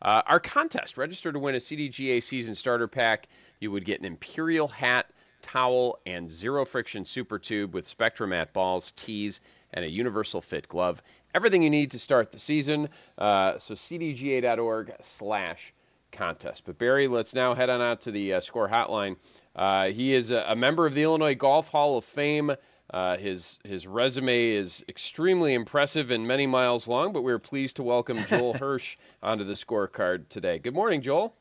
Uh, 0.05 0.21
our 0.27 0.39
contest, 0.39 0.99
register 0.99 1.31
to 1.31 1.39
win 1.39 1.55
a 1.55 1.57
CDGA 1.57 2.21
season 2.21 2.53
starter 2.53 2.87
pack. 2.87 3.27
You 3.59 3.71
would 3.71 3.85
get 3.85 3.99
an 3.99 4.05
Imperial 4.05 4.67
hat, 4.67 5.07
towel, 5.41 5.97
and 6.05 6.29
zero 6.29 6.63
friction 6.63 7.05
super 7.05 7.39
tube 7.39 7.73
with 7.73 7.87
Spectrum 7.87 8.31
at 8.31 8.53
balls, 8.53 8.91
tees, 8.91 9.41
and 9.73 9.83
a 9.83 9.89
universal 9.89 10.41
fit 10.41 10.67
glove. 10.67 11.01
Everything 11.33 11.63
you 11.63 11.71
need 11.71 11.89
to 11.89 11.97
start 11.97 12.31
the 12.31 12.37
season. 12.37 12.87
Uh, 13.17 13.57
so 13.57 13.73
cdga.org 13.73 14.93
slash 15.01 15.73
contest. 16.11 16.65
But 16.67 16.77
Barry, 16.77 17.07
let's 17.07 17.33
now 17.33 17.55
head 17.55 17.71
on 17.71 17.81
out 17.81 18.01
to 18.01 18.11
the 18.11 18.35
uh, 18.35 18.41
score 18.41 18.69
hotline. 18.69 19.15
Uh, 19.55 19.87
he 19.87 20.13
is 20.13 20.29
a, 20.29 20.45
a 20.49 20.55
member 20.55 20.85
of 20.85 20.93
the 20.93 21.01
Illinois 21.01 21.33
Golf 21.33 21.69
Hall 21.69 21.97
of 21.97 22.05
Fame. 22.05 22.51
Uh, 22.91 23.17
his 23.17 23.59
his 23.63 23.87
resume 23.87 24.49
is 24.49 24.85
extremely 24.87 25.53
impressive 25.53 26.11
and 26.11 26.27
many 26.27 26.45
miles 26.45 26.87
long, 26.87 27.11
but 27.11 27.23
we're 27.23 27.39
pleased 27.39 27.77
to 27.77 27.83
welcome 27.83 28.19
Joel 28.27 28.53
Hirsch 28.53 28.97
onto 29.23 29.43
the 29.43 29.53
scorecard 29.53 30.29
today. 30.29 30.59
Good 30.59 30.75
morning, 30.75 31.01
Joel. 31.01 31.35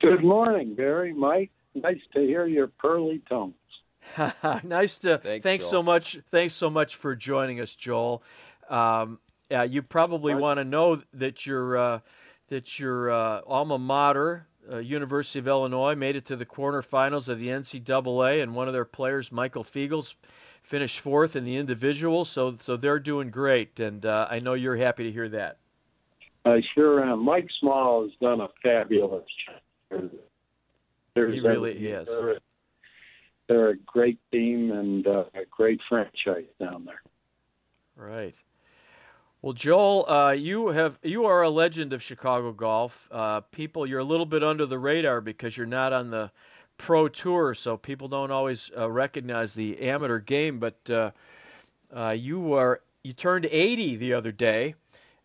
Good 0.00 0.24
morning, 0.24 0.74
Barry. 0.74 1.12
Mike, 1.12 1.50
nice 1.74 2.00
to 2.14 2.20
hear 2.20 2.46
your 2.46 2.68
pearly 2.68 3.22
tones. 3.28 3.54
nice 4.64 4.98
to 4.98 5.18
Thanks, 5.18 5.42
thanks, 5.42 5.64
Joel. 5.64 5.70
so 5.70 5.82
much 5.82 6.18
thanks 6.30 6.52
so 6.52 6.68
much 6.68 6.96
for 6.96 7.16
joining 7.16 7.60
us 7.60 7.74
joel 7.74 8.22
um, 8.68 9.18
yeah, 9.50 9.62
you 9.62 9.82
probably 9.82 10.34
want 10.34 10.58
to 10.58 10.64
know 10.64 11.02
that 11.14 11.46
your 11.46 11.76
uh, 11.76 12.00
that 12.48 12.78
your 12.78 13.10
uh, 13.10 13.40
alma 13.46 13.78
mater, 13.78 14.46
uh, 14.70 14.78
University 14.78 15.38
of 15.38 15.48
Illinois, 15.48 15.94
made 15.94 16.16
it 16.16 16.24
to 16.26 16.36
the 16.36 16.46
quarterfinals 16.46 17.28
of 17.28 17.38
the 17.38 17.48
NCAA, 17.48 18.42
and 18.42 18.54
one 18.54 18.68
of 18.68 18.74
their 18.74 18.84
players, 18.84 19.30
Michael 19.30 19.64
Feagles, 19.64 20.14
finished 20.64 21.00
fourth 21.00 21.36
in 21.36 21.44
the 21.44 21.56
individual. 21.56 22.24
So, 22.24 22.56
so 22.60 22.76
they're 22.76 22.98
doing 22.98 23.30
great, 23.30 23.78
and 23.80 24.04
uh, 24.04 24.26
I 24.30 24.40
know 24.40 24.54
you're 24.54 24.76
happy 24.76 25.04
to 25.04 25.12
hear 25.12 25.28
that. 25.28 25.58
I 26.44 26.62
sure 26.74 27.02
am. 27.02 27.24
Mike 27.24 27.48
Small 27.60 28.02
has 28.02 28.12
done 28.20 28.40
a 28.40 28.48
fabulous 28.62 29.24
job. 29.46 30.10
There's 31.14 31.34
he 31.34 31.40
really 31.40 31.72
is. 31.72 32.08
They're, 32.08 32.38
they're, 33.48 33.70
a 33.70 33.76
great 33.76 34.18
team 34.32 34.72
and 34.72 35.06
uh, 35.06 35.24
a 35.34 35.44
great 35.50 35.80
franchise 35.88 36.46
down 36.58 36.84
there. 36.84 37.02
Right. 37.96 38.34
Well, 39.40 39.52
Joel, 39.52 40.10
uh, 40.10 40.32
you 40.32 40.68
have 40.68 40.98
you 41.02 41.26
are 41.26 41.42
a 41.42 41.50
legend 41.50 41.92
of 41.92 42.02
Chicago 42.02 42.50
golf. 42.52 43.08
Uh, 43.12 43.40
people, 43.40 43.86
you're 43.86 44.00
a 44.00 44.04
little 44.04 44.26
bit 44.26 44.42
under 44.42 44.66
the 44.66 44.78
radar 44.78 45.20
because 45.20 45.56
you're 45.56 45.66
not 45.66 45.92
on 45.92 46.10
the 46.10 46.30
pro 46.78 47.08
tour, 47.08 47.54
so 47.54 47.76
people 47.76 48.08
don't 48.08 48.30
always 48.30 48.70
uh, 48.76 48.90
recognize 48.90 49.54
the 49.54 49.80
amateur 49.80 50.18
game. 50.18 50.58
But 50.58 50.78
uh, 50.90 51.10
uh, 51.92 52.10
you 52.10 52.54
are 52.54 52.80
you 53.02 53.12
turned 53.12 53.46
80 53.46 53.96
the 53.96 54.14
other 54.14 54.32
day, 54.32 54.74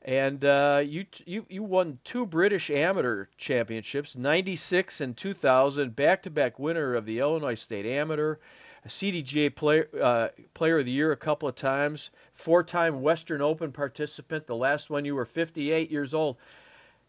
and 0.04 0.44
uh, 0.46 0.82
you 0.86 1.06
you 1.26 1.46
you 1.50 1.64
won 1.64 2.00
two 2.04 2.26
British 2.26 2.70
amateur 2.70 3.28
championships, 3.38 4.16
96 4.16 5.02
and 5.02 5.16
2000, 5.18 5.96
back-to-back 5.96 6.60
winner 6.60 6.96
of 6.96 7.06
the 7.06 7.20
Illinois 7.20 7.56
State 7.56 7.86
Amateur 7.86 8.38
a 8.86 8.88
CDGA 8.88 9.54
player 9.54 9.90
uh, 10.02 10.30
player 10.54 10.80
of 10.80 10.86
the 10.86 10.92
year 10.92 11.12
a 11.12 11.18
couple 11.18 11.50
of 11.50 11.56
times, 11.56 12.12
four-time 12.34 13.02
Western 13.02 13.42
Open 13.42 13.72
participant. 13.72 14.48
The 14.48 14.56
last 14.56 14.90
one 14.90 15.06
you 15.06 15.16
were 15.16 15.26
58 15.26 15.92
years 15.92 16.14
old. 16.14 16.38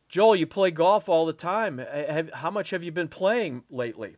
Joel, 0.08 0.34
you 0.34 0.46
play 0.46 0.72
golf 0.72 1.08
all 1.08 1.26
the 1.26 1.32
time. 1.32 1.78
Have, 1.78 2.32
how 2.32 2.50
much 2.50 2.70
have 2.70 2.82
you 2.82 2.90
been 2.90 3.08
playing 3.08 3.62
lately? 3.70 4.16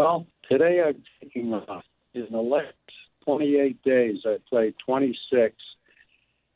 Well, 0.00 0.26
today 0.48 0.82
I'm 0.82 1.02
taking 1.22 1.52
off. 1.52 1.84
In 2.14 2.26
the 2.30 2.38
last 2.38 2.72
28 3.26 3.82
days, 3.82 4.16
I 4.24 4.38
played 4.48 4.74
26, 4.86 5.54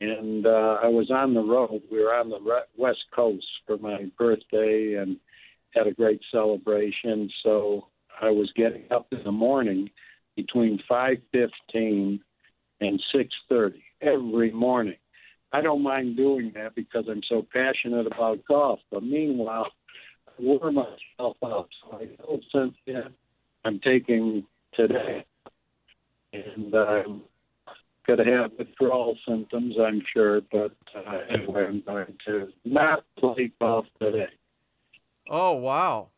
and 0.01 0.47
uh, 0.47 0.77
I 0.81 0.87
was 0.87 1.11
on 1.11 1.35
the 1.35 1.43
road. 1.43 1.83
We 1.91 1.99
were 1.99 2.15
on 2.15 2.31
the 2.31 2.39
re- 2.39 2.63
West 2.75 3.05
Coast 3.15 3.45
for 3.67 3.77
my 3.77 4.07
birthday 4.17 4.95
and 4.95 5.17
had 5.75 5.85
a 5.85 5.91
great 5.93 6.21
celebration. 6.31 7.29
So 7.43 7.85
I 8.19 8.31
was 8.31 8.51
getting 8.55 8.85
up 8.89 9.05
in 9.11 9.23
the 9.23 9.31
morning 9.31 9.91
between 10.35 10.79
5:15 10.89 12.19
and 12.81 13.03
6:30 13.13 13.83
every 14.01 14.49
morning. 14.53 14.97
I 15.51 15.61
don't 15.61 15.83
mind 15.83 16.17
doing 16.17 16.51
that 16.55 16.73
because 16.73 17.05
I'm 17.07 17.21
so 17.29 17.45
passionate 17.53 18.07
about 18.07 18.43
golf. 18.45 18.79
But 18.89 19.03
meanwhile, 19.03 19.71
I 20.27 20.41
wore 20.41 20.71
myself 20.71 21.37
out. 21.43 21.69
So 21.83 21.99
I 22.01 22.05
told 22.23 22.43
Cynthia 22.51 23.11
I'm 23.65 23.79
taking 23.79 24.45
today, 24.75 25.25
and 26.31 26.75
I'm 26.75 27.21
going 28.05 28.19
to 28.19 28.25
have 28.25 28.51
withdrawal 28.59 29.17
symptoms, 29.27 29.75
I'm 29.81 30.03
sure. 30.13 30.41
But 30.51 30.71
uh, 30.95 31.17
anyway, 31.29 31.65
I'm 31.67 31.81
going 31.81 32.15
to 32.27 32.49
not 32.63 33.03
play 33.17 33.51
golf 33.59 33.87
today. 33.99 34.27
Oh 35.27 35.53
wow! 35.53 36.09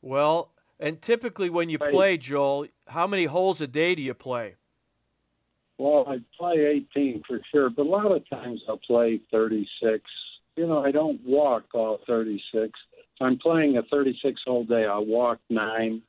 Well, 0.00 0.50
and 0.80 1.00
typically, 1.00 1.50
when 1.50 1.70
you 1.70 1.78
play, 1.78 2.18
Joel, 2.18 2.66
how 2.88 3.06
many 3.06 3.26
holes 3.26 3.60
a 3.60 3.68
day 3.68 3.94
do 3.94 4.02
you 4.02 4.14
play? 4.14 4.56
Well, 5.78 6.04
I 6.08 6.18
play 6.36 6.84
18 6.94 7.22
for 7.26 7.40
sure, 7.52 7.70
but 7.70 7.86
a 7.86 7.88
lot 7.88 8.10
of 8.10 8.28
times 8.28 8.60
I'll 8.68 8.78
play 8.78 9.20
36. 9.30 10.02
You 10.56 10.66
know, 10.66 10.84
I 10.84 10.90
don't 10.90 11.20
walk 11.24 11.64
all 11.74 12.00
36. 12.06 12.42
If 12.62 12.72
I'm 13.20 13.38
playing 13.38 13.76
a 13.76 13.82
36 13.84 14.40
hole 14.44 14.64
day, 14.64 14.84
I'll 14.84 15.06
walk 15.06 15.38
nine 15.48 16.02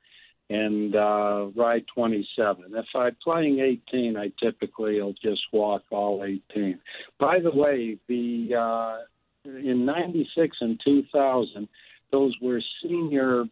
and 0.53 0.95
uh, 0.95 1.47
ride 1.55 1.83
27. 1.95 2.65
If 2.75 2.85
I'm 2.95 3.15
playing 3.23 3.59
18, 3.59 4.15
I 4.15 4.31
typically 4.39 5.01
will 5.01 5.13
just 5.13 5.41
walk 5.51 5.81
all 5.89 6.23
18. 6.23 6.79
By 7.19 7.39
the 7.39 7.49
way, 7.51 7.97
the 8.07 8.55
uh, 8.55 8.97
in 9.45 9.85
'96 9.85 10.57
and 10.61 10.79
2000, 10.85 11.67
those 12.11 12.35
were 12.39 12.61
senior 12.83 13.45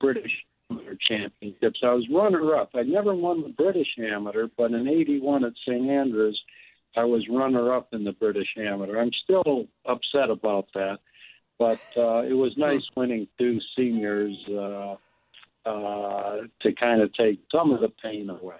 British 0.00 0.32
Amateur 0.70 0.96
Championships. 0.98 1.80
I 1.82 1.92
was 1.92 2.08
runner 2.10 2.56
up. 2.56 2.70
I 2.74 2.82
never 2.82 3.14
won 3.14 3.42
the 3.42 3.50
British 3.50 3.98
Amateur, 3.98 4.48
but 4.56 4.72
in 4.72 4.88
81 4.88 5.44
at 5.44 5.52
St. 5.66 5.88
Andrews, 5.90 6.40
I 6.96 7.04
was 7.04 7.28
runner 7.28 7.74
up 7.74 7.92
in 7.92 8.04
the 8.04 8.12
British 8.12 8.48
Amateur. 8.56 8.98
I'm 8.98 9.12
still 9.24 9.66
upset 9.84 10.30
about 10.30 10.68
that, 10.72 10.98
but 11.58 11.80
uh, 11.96 12.22
it 12.22 12.32
was 12.32 12.56
nice 12.56 12.88
winning 12.96 13.28
two 13.38 13.60
seniors 13.76 14.36
uh, 14.48 14.96
uh, 15.68 16.46
to 16.60 16.72
kind 16.72 17.02
of 17.02 17.12
take 17.14 17.40
some 17.52 17.72
of 17.72 17.80
the 17.80 17.88
pain 18.02 18.30
away. 18.30 18.56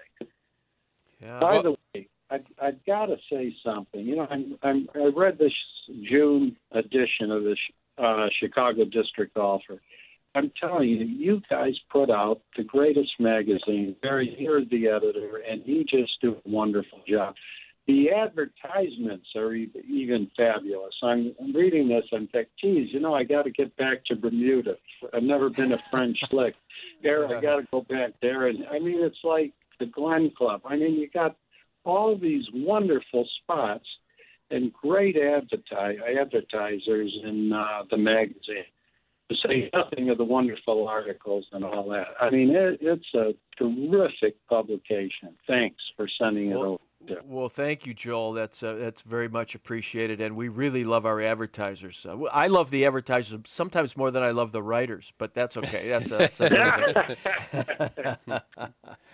Yeah, 1.21 1.39
By 1.39 1.53
well, 1.53 1.63
the 1.63 1.71
way, 1.71 2.07
I, 2.29 2.39
I've 2.61 2.85
got 2.85 3.07
to 3.07 3.17
say 3.31 3.55
something. 3.63 4.05
You 4.05 4.17
know, 4.17 4.27
I'm, 4.29 4.57
I'm, 4.63 4.89
I 4.95 5.09
read 5.15 5.37
this 5.37 5.53
June 6.09 6.55
edition 6.71 7.31
of 7.31 7.43
the 7.43 7.55
uh, 7.97 8.27
Chicago 8.39 8.85
District 8.85 9.33
Golfer 9.33 9.81
I'm 10.35 10.51
telling 10.59 10.89
you, 10.89 11.05
you 11.05 11.41
guys 11.49 11.73
put 11.91 12.11
out 12.11 12.41
the 12.55 12.63
greatest 12.63 13.11
magazine. 13.19 13.95
Barry, 14.01 14.35
you're 14.37 14.63
the 14.63 14.87
editor, 14.87 15.41
and 15.49 15.61
you 15.65 15.83
just 15.83 16.11
do 16.21 16.33
a 16.45 16.49
wonderful 16.49 17.01
job. 17.07 17.35
The 17.89 18.11
advertisements 18.11 19.29
are 19.35 19.55
even 19.55 20.29
fabulous. 20.37 20.93
I'm, 21.01 21.33
I'm 21.41 21.55
reading 21.55 21.87
this. 21.89 22.03
I'm 22.13 22.27
thinking, 22.27 22.51
geez, 22.61 22.93
you 22.93 22.99
know, 22.99 23.15
I 23.15 23.23
got 23.23 23.45
to 23.45 23.49
get 23.49 23.75
back 23.77 24.05
to 24.05 24.15
Bermuda. 24.15 24.75
I've 25.11 25.23
never 25.23 25.49
been 25.49 25.69
to 25.69 25.79
French 25.89 26.19
lick. 26.31 26.53
There, 27.01 27.25
I 27.25 27.41
got 27.41 27.55
to 27.55 27.67
go 27.71 27.81
back 27.81 28.11
there. 28.21 28.45
And 28.45 28.63
I 28.71 28.77
mean, 28.77 29.03
it's 29.03 29.17
like 29.23 29.53
the 29.79 29.87
Glen 29.87 30.31
Club. 30.37 30.61
I 30.65 30.75
mean, 30.75 30.99
you 30.99 31.09
got 31.09 31.35
all 31.83 32.15
these 32.15 32.45
wonderful 32.53 33.27
spots 33.41 33.87
and 34.51 34.71
great 34.71 35.17
advertise 35.17 35.97
advertisers 36.15 37.11
in 37.23 37.51
uh, 37.51 37.85
the 37.89 37.97
magazine 37.97 38.65
to 39.31 39.35
say 39.47 39.71
nothing 39.73 40.11
of 40.11 40.19
the 40.19 40.23
wonderful 40.23 40.87
articles 40.87 41.47
and 41.53 41.65
all 41.65 41.89
that. 41.89 42.09
I 42.21 42.29
mean, 42.29 42.51
it, 42.51 42.77
it's 42.81 43.15
a 43.15 43.33
terrific 43.57 44.35
publication. 44.47 45.35
Thanks 45.47 45.81
for 45.97 46.07
sending 46.19 46.51
well, 46.51 46.75
it 46.75 46.81
over. 47.07 47.21
Well, 47.25 47.49
thank 47.49 47.85
you, 47.85 47.93
Joel. 47.93 48.33
That's 48.33 48.63
uh, 48.63 48.75
that's 48.75 49.01
very 49.01 49.27
much 49.27 49.55
appreciated, 49.55 50.21
and 50.21 50.35
we 50.35 50.47
really 50.49 50.83
love 50.83 51.05
our 51.05 51.21
advertisers. 51.21 52.05
Uh, 52.07 52.23
I 52.25 52.47
love 52.47 52.71
the 52.71 52.85
advertisers 52.85 53.39
sometimes 53.45 53.95
more 53.95 54.11
than 54.11 54.23
I 54.23 54.31
love 54.31 54.51
the 54.51 54.63
writers, 54.63 55.13
but 55.17 55.33
that's 55.33 55.57
okay. 55.57 55.87
That's, 55.87 56.09
that's 56.37 58.25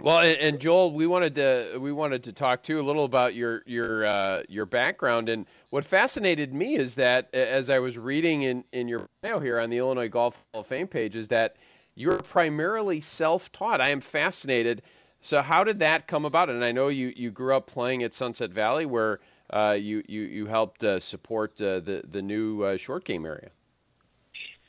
Well, 0.00 0.18
and, 0.18 0.58
Joel, 0.58 0.92
we 0.92 1.06
wanted 1.06 1.36
to 1.36 1.78
we 1.80 1.92
wanted 1.92 2.24
to 2.24 2.32
talk 2.32 2.64
too 2.64 2.80
a 2.80 2.82
little 2.82 3.04
about 3.04 3.34
your 3.34 3.62
your 3.64 4.04
uh, 4.04 4.42
your 4.48 4.66
background 4.66 5.28
and 5.28 5.46
what 5.70 5.84
fascinated 5.84 6.52
me 6.52 6.74
is 6.76 6.96
that 6.96 7.32
as 7.32 7.70
I 7.70 7.78
was 7.78 7.96
reading 7.96 8.42
in 8.42 8.64
in 8.72 8.88
your 8.88 9.08
bio 9.22 9.38
here 9.38 9.60
on 9.60 9.70
the 9.70 9.78
Illinois 9.78 10.08
Golf 10.08 10.44
Hall 10.52 10.62
of 10.62 10.66
Fame 10.66 10.88
page 10.88 11.14
is 11.14 11.28
that 11.28 11.56
you're 11.94 12.18
primarily 12.18 13.00
self-taught. 13.00 13.80
I 13.80 13.90
am 13.90 14.00
fascinated. 14.00 14.82
So 15.24 15.40
how 15.40 15.64
did 15.64 15.78
that 15.78 16.06
come 16.06 16.26
about? 16.26 16.50
And 16.50 16.62
I 16.62 16.70
know 16.70 16.88
you 16.88 17.10
you 17.16 17.30
grew 17.30 17.56
up 17.56 17.66
playing 17.66 18.02
at 18.02 18.12
Sunset 18.12 18.50
Valley 18.50 18.84
where 18.84 19.20
uh, 19.50 19.74
you 19.80 20.04
you 20.06 20.22
you 20.22 20.46
helped 20.46 20.84
uh, 20.84 21.00
support 21.00 21.60
uh, 21.62 21.80
the 21.80 22.04
the 22.10 22.20
new 22.20 22.62
uh, 22.62 22.76
short 22.76 23.04
game 23.04 23.24
area. 23.24 23.48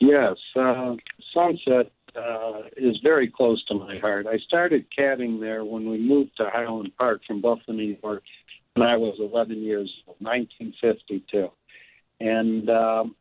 Yes, 0.00 0.36
uh, 0.58 0.94
Sunset 1.34 1.92
uh, 2.16 2.62
is 2.74 2.96
very 3.02 3.28
close 3.28 3.62
to 3.66 3.74
my 3.74 3.98
heart. 3.98 4.26
I 4.26 4.38
started 4.38 4.86
caddying 4.98 5.40
there 5.40 5.62
when 5.62 5.90
we 5.90 5.98
moved 5.98 6.38
to 6.38 6.48
Highland 6.48 6.92
Park 6.96 7.20
from 7.26 7.42
Buffalo, 7.42 7.76
New 7.76 7.98
York, 8.02 8.22
when 8.74 8.90
I 8.90 8.96
was 8.96 9.16
11 9.20 9.62
years 9.62 9.92
old, 10.06 10.16
1952, 10.20 11.50
and 12.20 12.70
um, 12.70 13.14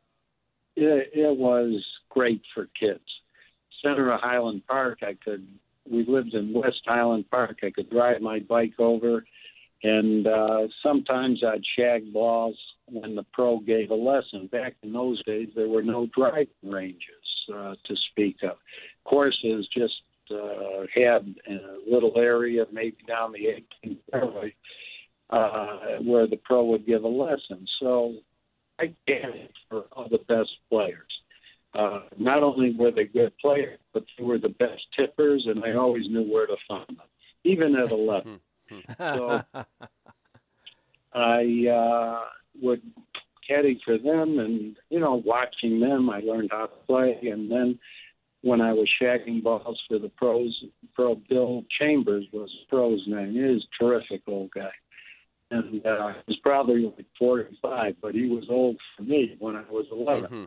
it, 0.77 1.11
it 1.13 1.37
was 1.37 1.83
great 2.09 2.41
for 2.53 2.69
kids. 2.79 3.03
Center 3.83 4.11
of 4.13 4.21
Highland 4.21 4.65
Park, 4.67 4.99
I 5.01 5.15
could. 5.21 5.45
We 5.89 6.05
lived 6.07 6.33
in 6.33 6.53
West 6.53 6.81
Highland 6.85 7.29
Park. 7.29 7.59
I 7.63 7.69
could 7.69 7.89
drive 7.89 8.21
my 8.21 8.39
bike 8.39 8.79
over, 8.79 9.25
and 9.83 10.25
uh, 10.25 10.67
sometimes 10.81 11.43
I'd 11.43 11.63
shag 11.77 12.11
balls 12.11 12.57
when 12.87 13.15
the 13.15 13.25
pro 13.33 13.59
gave 13.59 13.91
a 13.91 13.95
lesson. 13.95 14.47
Back 14.51 14.75
in 14.83 14.93
those 14.93 15.23
days, 15.25 15.49
there 15.55 15.69
were 15.69 15.83
no 15.83 16.07
driving 16.15 16.47
ranges 16.63 16.99
uh, 17.53 17.75
to 17.85 17.95
speak 18.11 18.37
of. 18.43 18.57
Courses 19.03 19.67
just 19.75 20.01
uh, 20.31 20.85
had 20.93 21.35
a 21.47 21.77
little 21.87 22.13
area, 22.17 22.65
maybe 22.71 22.97
down 23.07 23.31
the 23.31 23.63
18th 23.85 23.97
fairway, 24.11 24.55
uh, 25.29 25.77
where 26.03 26.27
the 26.27 26.37
pro 26.37 26.65
would 26.65 26.85
give 26.85 27.03
a 27.03 27.07
lesson. 27.07 27.67
So 27.79 28.15
I 28.79 28.93
it 29.07 29.51
for 29.69 29.85
all 29.91 30.07
the 30.09 30.19
best 30.27 30.51
players. 30.69 31.14
Uh, 31.75 31.99
not 32.17 32.41
only 32.41 32.73
were 32.73 32.91
they 32.91 33.03
good 33.03 33.37
players, 33.37 33.79
but 33.93 34.05
they 34.17 34.23
were 34.23 34.37
the 34.37 34.49
best 34.49 34.81
tippers, 34.95 35.45
and 35.45 35.63
I 35.63 35.73
always 35.73 36.07
knew 36.07 36.23
where 36.23 36.47
to 36.47 36.55
find 36.67 36.87
them, 36.87 37.07
even 37.43 37.75
at 37.75 37.91
11. 37.91 38.39
so 38.99 39.41
I 41.13 41.67
uh, 41.67 42.19
would 42.61 42.81
caddy 43.45 43.81
for 43.83 43.97
them, 43.97 44.39
and 44.39 44.77
you 44.89 44.99
know, 44.99 45.21
watching 45.25 45.81
them, 45.81 46.09
I 46.09 46.19
learned 46.19 46.49
how 46.51 46.67
to 46.67 46.75
play. 46.87 47.19
And 47.23 47.51
then 47.51 47.77
when 48.41 48.61
I 48.61 48.71
was 48.71 48.89
shagging 49.01 49.43
balls 49.43 49.81
for 49.89 49.99
the 49.99 50.09
pros, 50.09 50.63
pro 50.93 51.15
Bill 51.15 51.65
Chambers 51.77 52.25
was 52.31 52.49
pro's 52.69 53.03
name. 53.05 53.33
He 53.33 53.39
is 53.39 53.63
a 53.63 53.83
terrific 53.83 54.21
old 54.27 54.51
guy, 54.51 54.71
and 55.51 55.85
uh, 55.85 56.13
he 56.13 56.23
was 56.27 56.37
probably 56.41 56.85
like 56.85 57.05
45, 57.19 57.95
but 58.01 58.15
he 58.15 58.27
was 58.27 58.45
old 58.49 58.77
for 58.95 59.03
me 59.03 59.35
when 59.39 59.57
I 59.57 59.63
was 59.69 59.87
11. 59.91 60.23
Mm-hmm. 60.23 60.43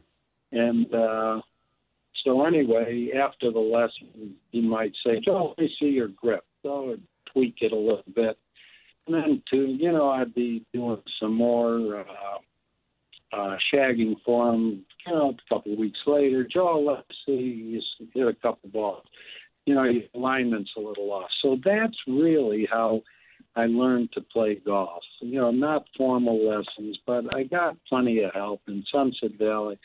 And 0.52 0.92
uh, 0.94 1.40
so 2.24 2.44
anyway, 2.44 3.10
after 3.18 3.50
the 3.50 3.58
lesson, 3.58 4.34
he 4.50 4.60
might 4.60 4.92
say, 5.04 5.20
"Joe, 5.24 5.54
let 5.56 5.58
me 5.58 5.74
see 5.80 5.86
your 5.86 6.08
grip." 6.08 6.44
So 6.62 6.92
I'd 6.92 7.02
tweak 7.32 7.56
it 7.60 7.72
a 7.72 7.76
little 7.76 8.04
bit, 8.14 8.38
and 9.06 9.14
then 9.14 9.42
to 9.50 9.56
you 9.56 9.92
know, 9.92 10.10
I'd 10.10 10.34
be 10.34 10.64
doing 10.72 11.02
some 11.20 11.34
more 11.34 12.00
uh, 12.00 13.36
uh, 13.36 13.56
shagging 13.72 14.16
for 14.24 14.52
him. 14.54 14.84
You 15.06 15.12
know, 15.12 15.30
a 15.30 15.54
couple 15.54 15.72
of 15.72 15.78
weeks 15.78 16.00
later, 16.06 16.46
Joe, 16.50 16.80
let's 16.86 17.18
see, 17.26 17.32
you 17.32 17.82
hit 18.14 18.26
a 18.26 18.34
couple 18.34 18.70
balls. 18.70 19.04
You 19.66 19.74
know, 19.74 19.84
your 19.84 20.04
alignment's 20.14 20.70
a 20.78 20.80
little 20.80 21.10
off. 21.12 21.28
So 21.42 21.58
that's 21.62 21.96
really 22.06 22.66
how 22.70 23.02
I 23.54 23.66
learned 23.66 24.12
to 24.12 24.22
play 24.22 24.56
golf. 24.64 25.02
You 25.20 25.40
know, 25.40 25.50
not 25.50 25.84
formal 25.96 26.48
lessons, 26.48 26.98
but 27.06 27.34
I 27.34 27.44
got 27.44 27.76
plenty 27.86 28.22
of 28.22 28.32
help 28.32 28.62
in 28.66 28.82
Sunset 28.90 29.32
Valley 29.38 29.78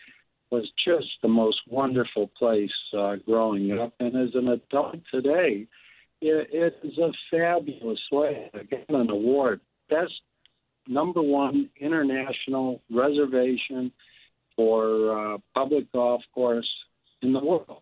was 0.54 0.72
just 0.86 1.08
the 1.24 1.28
most 1.28 1.58
wonderful 1.68 2.30
place 2.38 2.70
uh, 2.96 3.16
growing 3.26 3.72
up. 3.72 3.92
And 4.00 4.16
as 4.16 4.36
an 4.36 4.50
adult 4.50 4.98
today, 5.12 5.66
it, 6.22 6.48
it 6.54 6.76
is 6.84 6.98
a 7.00 7.12
fabulous 7.32 8.00
way. 8.12 8.52
I 8.54 8.62
got 8.62 8.88
an 8.88 9.10
award, 9.10 9.62
best 9.90 10.14
number 10.88 11.24
one 11.24 11.72
international 11.82 12.82
reservation 12.92 13.92
for 14.56 15.34
uh, 15.34 15.38
public 15.56 15.92
golf 15.92 16.22
course 16.36 16.70
in 17.24 17.34
the 17.34 17.44
world. 17.44 17.82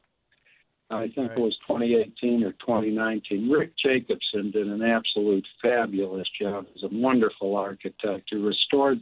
I 0.90 1.08
think 1.08 1.32
right. 1.32 1.38
it 1.38 1.42
was 1.42 1.58
2018 1.68 2.44
or 2.44 2.52
2019. 2.54 3.50
Rick 3.50 3.72
Jacobson 3.84 4.52
did 4.52 4.68
an 4.68 4.82
absolute 4.82 5.46
fabulous 5.62 6.28
job. 6.40 6.68
He's 6.74 6.84
a 6.84 6.90
wonderful 6.94 7.58
architect 7.58 8.30
who 8.32 8.46
restored 8.46 9.02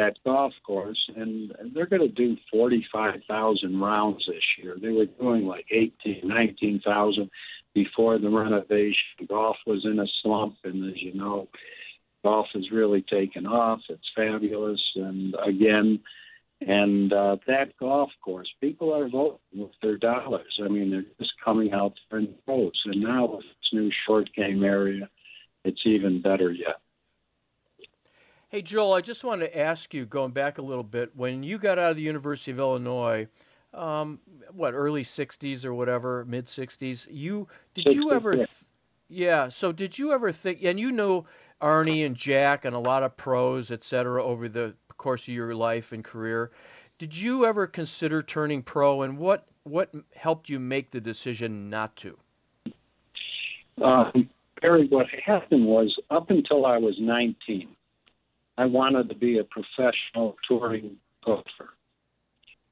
that 0.00 0.16
golf 0.24 0.54
course, 0.66 1.10
and 1.14 1.52
they're 1.74 1.86
going 1.86 2.00
to 2.00 2.08
do 2.08 2.36
45,000 2.50 3.78
rounds 3.78 4.24
this 4.26 4.42
year. 4.58 4.76
They 4.80 4.88
were 4.88 5.04
doing 5.04 5.46
like 5.46 5.66
18, 5.70 6.22
19,000 6.24 7.30
before 7.74 8.18
the 8.18 8.30
renovation. 8.30 9.26
Golf 9.28 9.58
was 9.66 9.84
in 9.84 9.98
a 9.98 10.06
slump, 10.22 10.56
and 10.64 10.90
as 10.90 11.02
you 11.02 11.12
know, 11.12 11.48
golf 12.24 12.46
has 12.54 12.70
really 12.70 13.02
taken 13.02 13.46
off. 13.46 13.80
It's 13.90 14.10
fabulous, 14.16 14.80
and 14.96 15.36
again, 15.44 16.00
and 16.66 17.12
uh, 17.12 17.36
that 17.46 17.76
golf 17.78 18.10
course, 18.24 18.48
people 18.60 18.94
are 18.94 19.08
voting 19.08 19.38
with 19.54 19.72
their 19.82 19.98
dollars. 19.98 20.58
I 20.64 20.68
mean, 20.68 20.90
they're 20.90 21.04
just 21.18 21.32
coming 21.44 21.72
out 21.74 21.92
there 22.10 22.20
in 22.20 22.34
votes, 22.46 22.80
and 22.86 23.02
now 23.02 23.26
with 23.26 23.44
this 23.44 23.72
new 23.74 23.90
short 24.06 24.30
game 24.34 24.64
area, 24.64 25.10
it's 25.64 25.82
even 25.84 26.22
better 26.22 26.50
yet. 26.50 26.80
Hey, 28.50 28.62
Joel, 28.62 28.94
I 28.94 29.00
just 29.00 29.22
wanted 29.22 29.46
to 29.46 29.58
ask 29.60 29.94
you, 29.94 30.04
going 30.04 30.32
back 30.32 30.58
a 30.58 30.62
little 30.62 30.82
bit, 30.82 31.14
when 31.14 31.44
you 31.44 31.56
got 31.56 31.78
out 31.78 31.92
of 31.92 31.96
the 31.96 32.02
University 32.02 32.50
of 32.50 32.58
Illinois, 32.58 33.28
um, 33.72 34.18
what 34.52 34.74
early 34.74 35.04
'60s 35.04 35.64
or 35.64 35.72
whatever, 35.72 36.24
mid 36.24 36.46
'60s, 36.46 37.06
you 37.08 37.46
did 37.74 37.94
you 37.94 38.10
ever? 38.10 38.38
Th- 38.38 38.48
yeah. 39.08 39.50
So 39.50 39.70
did 39.70 39.96
you 39.96 40.12
ever 40.12 40.32
think? 40.32 40.64
And 40.64 40.80
you 40.80 40.90
know 40.90 41.26
Arnie 41.62 42.04
and 42.04 42.16
Jack 42.16 42.64
and 42.64 42.74
a 42.74 42.78
lot 42.80 43.04
of 43.04 43.16
pros, 43.16 43.70
et 43.70 43.84
cetera, 43.84 44.24
over 44.24 44.48
the 44.48 44.74
course 44.96 45.28
of 45.28 45.34
your 45.34 45.54
life 45.54 45.92
and 45.92 46.02
career. 46.02 46.50
Did 46.98 47.16
you 47.16 47.46
ever 47.46 47.68
consider 47.68 48.20
turning 48.20 48.64
pro, 48.64 49.02
and 49.02 49.16
what 49.16 49.46
what 49.62 49.94
helped 50.16 50.48
you 50.48 50.58
make 50.58 50.90
the 50.90 51.00
decision 51.00 51.70
not 51.70 51.94
to? 51.98 52.18
Um, 53.80 54.28
Barry, 54.60 54.88
what 54.88 55.06
happened 55.24 55.66
was 55.66 55.96
up 56.10 56.30
until 56.30 56.66
I 56.66 56.78
was 56.78 56.96
19, 56.98 57.68
I 58.58 58.66
wanted 58.66 59.08
to 59.08 59.14
be 59.14 59.38
a 59.38 59.44
professional 59.44 60.36
touring 60.46 60.96
golfer 61.24 61.70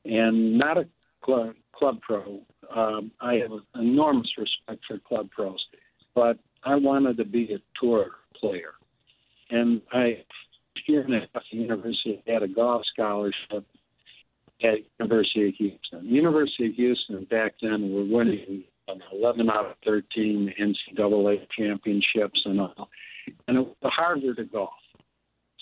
and 0.05 0.59
not 0.59 0.79
a 0.79 0.87
club, 1.22 1.55
club 1.72 2.01
pro. 2.01 2.41
Um, 2.74 3.11
I 3.20 3.35
have 3.35 3.53
enormous 3.74 4.31
respect 4.37 4.85
for 4.87 4.99
club 4.99 5.31
pros, 5.31 5.64
but 6.14 6.39
I 6.64 6.76
wanted 6.76 7.16
to 7.18 7.24
be 7.24 7.53
a 7.55 7.59
tour 7.81 8.07
player. 8.39 8.74
And 9.51 9.81
I, 9.93 10.24
half 10.87 11.29
at 11.35 11.43
University, 11.51 12.22
had 12.26 12.43
a 12.43 12.49
golf 12.49 12.83
scholarship 12.93 13.64
at 14.62 14.79
University 14.99 15.49
of 15.49 15.55
Houston. 15.55 16.07
University 16.07 16.66
of 16.66 16.74
Houston 16.74 17.24
back 17.24 17.55
then 17.62 17.93
were 17.93 18.05
winning 18.05 18.64
um, 18.91 18.99
11 19.12 19.49
out 19.51 19.66
of 19.66 19.76
13 19.85 20.55
NCAA 20.61 21.47
championships 21.57 22.41
and 22.45 22.61
all. 22.61 22.89
And 23.47 23.59
it 23.59 23.61
was 23.61 23.93
harder 23.99 24.35
to 24.35 24.45
golf. 24.45 24.70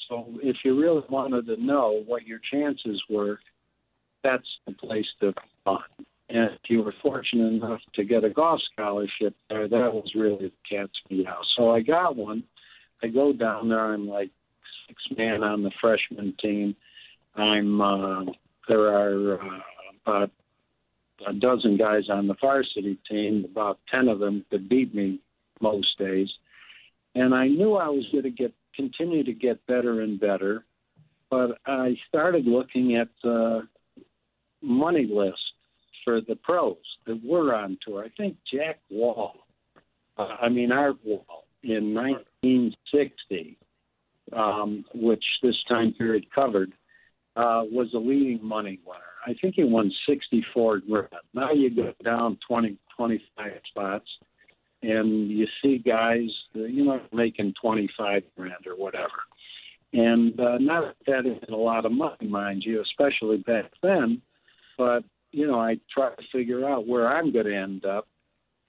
So 0.08 0.26
if 0.42 0.56
you 0.64 0.80
really 0.80 1.02
wanted 1.08 1.46
to 1.46 1.62
know 1.62 2.02
what 2.06 2.26
your 2.26 2.40
chances 2.52 3.02
were, 3.08 3.38
that's 4.22 4.46
the 4.66 4.72
place 4.72 5.06
to 5.20 5.34
fund. 5.64 5.82
And 6.28 6.50
if 6.50 6.60
you 6.68 6.82
were 6.82 6.94
fortunate 7.02 7.52
enough 7.52 7.80
to 7.94 8.04
get 8.04 8.24
a 8.24 8.30
golf 8.30 8.60
scholarship 8.72 9.34
there, 9.48 9.68
that 9.68 9.94
was 9.94 10.10
really 10.14 10.48
the 10.48 10.52
cat's 10.68 10.92
meow. 11.08 11.40
So 11.56 11.70
I 11.70 11.80
got 11.80 12.16
one. 12.16 12.42
I 13.02 13.08
go 13.08 13.32
down 13.32 13.68
there. 13.68 13.92
I'm 13.92 14.08
like 14.08 14.30
six 14.88 15.02
man 15.16 15.44
on 15.44 15.62
the 15.62 15.70
freshman 15.80 16.34
team. 16.40 16.74
I'm 17.36 17.80
uh, 17.80 18.24
there 18.68 18.86
are 18.86 19.40
uh, 19.40 19.60
about 20.04 20.30
a 21.26 21.32
dozen 21.32 21.76
guys 21.76 22.08
on 22.08 22.26
the 22.26 22.34
varsity 22.40 22.98
team. 23.08 23.44
About 23.44 23.78
ten 23.92 24.08
of 24.08 24.18
them 24.18 24.44
could 24.50 24.68
beat 24.68 24.94
me 24.94 25.20
most 25.60 25.96
days, 25.98 26.28
and 27.14 27.34
I 27.34 27.46
knew 27.46 27.74
I 27.74 27.88
was 27.88 28.04
going 28.10 28.24
to 28.24 28.30
get 28.30 28.52
continue 28.76 29.24
to 29.24 29.32
get 29.32 29.66
better 29.66 30.02
and 30.02 30.20
better. 30.20 30.64
But 31.30 31.58
I 31.66 31.96
started 32.08 32.46
looking 32.46 32.96
at 32.96 33.08
the 33.22 33.66
money 34.62 35.08
list 35.10 35.40
for 36.04 36.20
the 36.20 36.36
pros 36.36 36.76
that 37.06 37.20
were 37.24 37.54
on 37.54 37.78
tour. 37.84 38.04
I 38.04 38.08
think 38.16 38.36
Jack 38.52 38.78
Wall, 38.90 39.34
uh, 40.16 40.36
I 40.40 40.48
mean 40.48 40.70
Art 40.70 40.96
Wall, 41.04 41.44
in 41.62 41.92
1960, 41.94 43.58
um, 44.32 44.84
which 44.94 45.24
this 45.42 45.56
time 45.68 45.92
period 45.94 46.26
covered, 46.32 46.72
uh, 47.34 47.62
was 47.70 47.88
the 47.92 47.98
leading 47.98 48.42
money 48.42 48.78
winner. 48.86 49.00
I 49.26 49.34
think 49.40 49.56
he 49.56 49.64
won 49.64 49.92
64 50.08 50.80
grand. 50.88 51.08
Now 51.34 51.52
you 51.52 51.74
go 51.74 51.92
down 52.04 52.38
20, 52.48 52.78
25 52.96 53.52
spots 53.68 54.08
and 54.86 55.30
you 55.30 55.46
see 55.62 55.78
guys, 55.78 56.30
you 56.54 56.84
know, 56.84 57.00
making 57.12 57.54
25 57.60 58.22
grand 58.36 58.66
or 58.66 58.76
whatever. 58.76 59.08
And 59.92 60.38
uh, 60.38 60.58
not 60.58 60.94
that 61.06 61.24
that 61.24 61.26
isn't 61.26 61.50
a 61.50 61.56
lot 61.56 61.86
of 61.86 61.92
money, 61.92 62.28
mind 62.28 62.62
you, 62.64 62.82
especially 62.82 63.38
back 63.38 63.72
then. 63.82 64.22
But 64.78 65.04
you 65.32 65.46
know, 65.46 65.60
I 65.60 65.78
try 65.92 66.10
to 66.10 66.22
figure 66.32 66.68
out 66.68 66.86
where 66.86 67.08
I'm 67.08 67.32
going 67.32 67.46
to 67.46 67.56
end 67.56 67.84
up. 67.84 68.06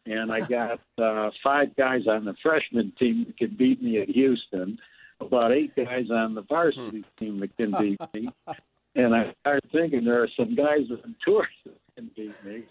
And 0.05 0.31
I 0.31 0.39
got 0.39 0.79
uh, 0.97 1.31
five 1.43 1.75
guys 1.75 2.07
on 2.07 2.25
the 2.25 2.35
freshman 2.41 2.93
team 2.97 3.25
that 3.27 3.37
could 3.37 3.57
beat 3.57 3.81
me 3.81 4.01
at 4.01 4.09
Houston, 4.09 4.79
about 5.19 5.51
eight 5.51 5.75
guys 5.75 6.09
on 6.09 6.33
the 6.33 6.43
varsity 6.43 7.03
team 7.17 7.39
that 7.41 7.55
can 7.57 7.73
beat 7.79 7.99
me. 8.13 8.29
And 8.95 9.13
I 9.13 9.31
started 9.41 9.69
thinking 9.71 10.05
there 10.05 10.23
are 10.23 10.29
some 10.35 10.55
guys 10.55 10.89
on 10.89 11.15
tour 11.23 11.47
that 11.65 11.75
can 11.95 12.09
beat 12.15 12.33
me, 12.43 12.63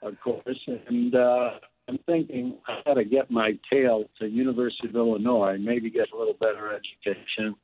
of 0.00 0.18
course. 0.22 0.66
And 0.66 1.14
uh, 1.14 1.50
I'm 1.88 1.98
thinking 2.06 2.58
I 2.66 2.80
got 2.84 2.94
to 2.94 3.04
get 3.04 3.30
my 3.30 3.58
tail 3.70 4.04
to 4.18 4.26
University 4.26 4.88
of 4.88 4.96
Illinois, 4.96 5.56
maybe 5.58 5.90
get 5.90 6.12
a 6.12 6.16
little 6.16 6.34
better 6.34 6.72
education. 6.72 7.54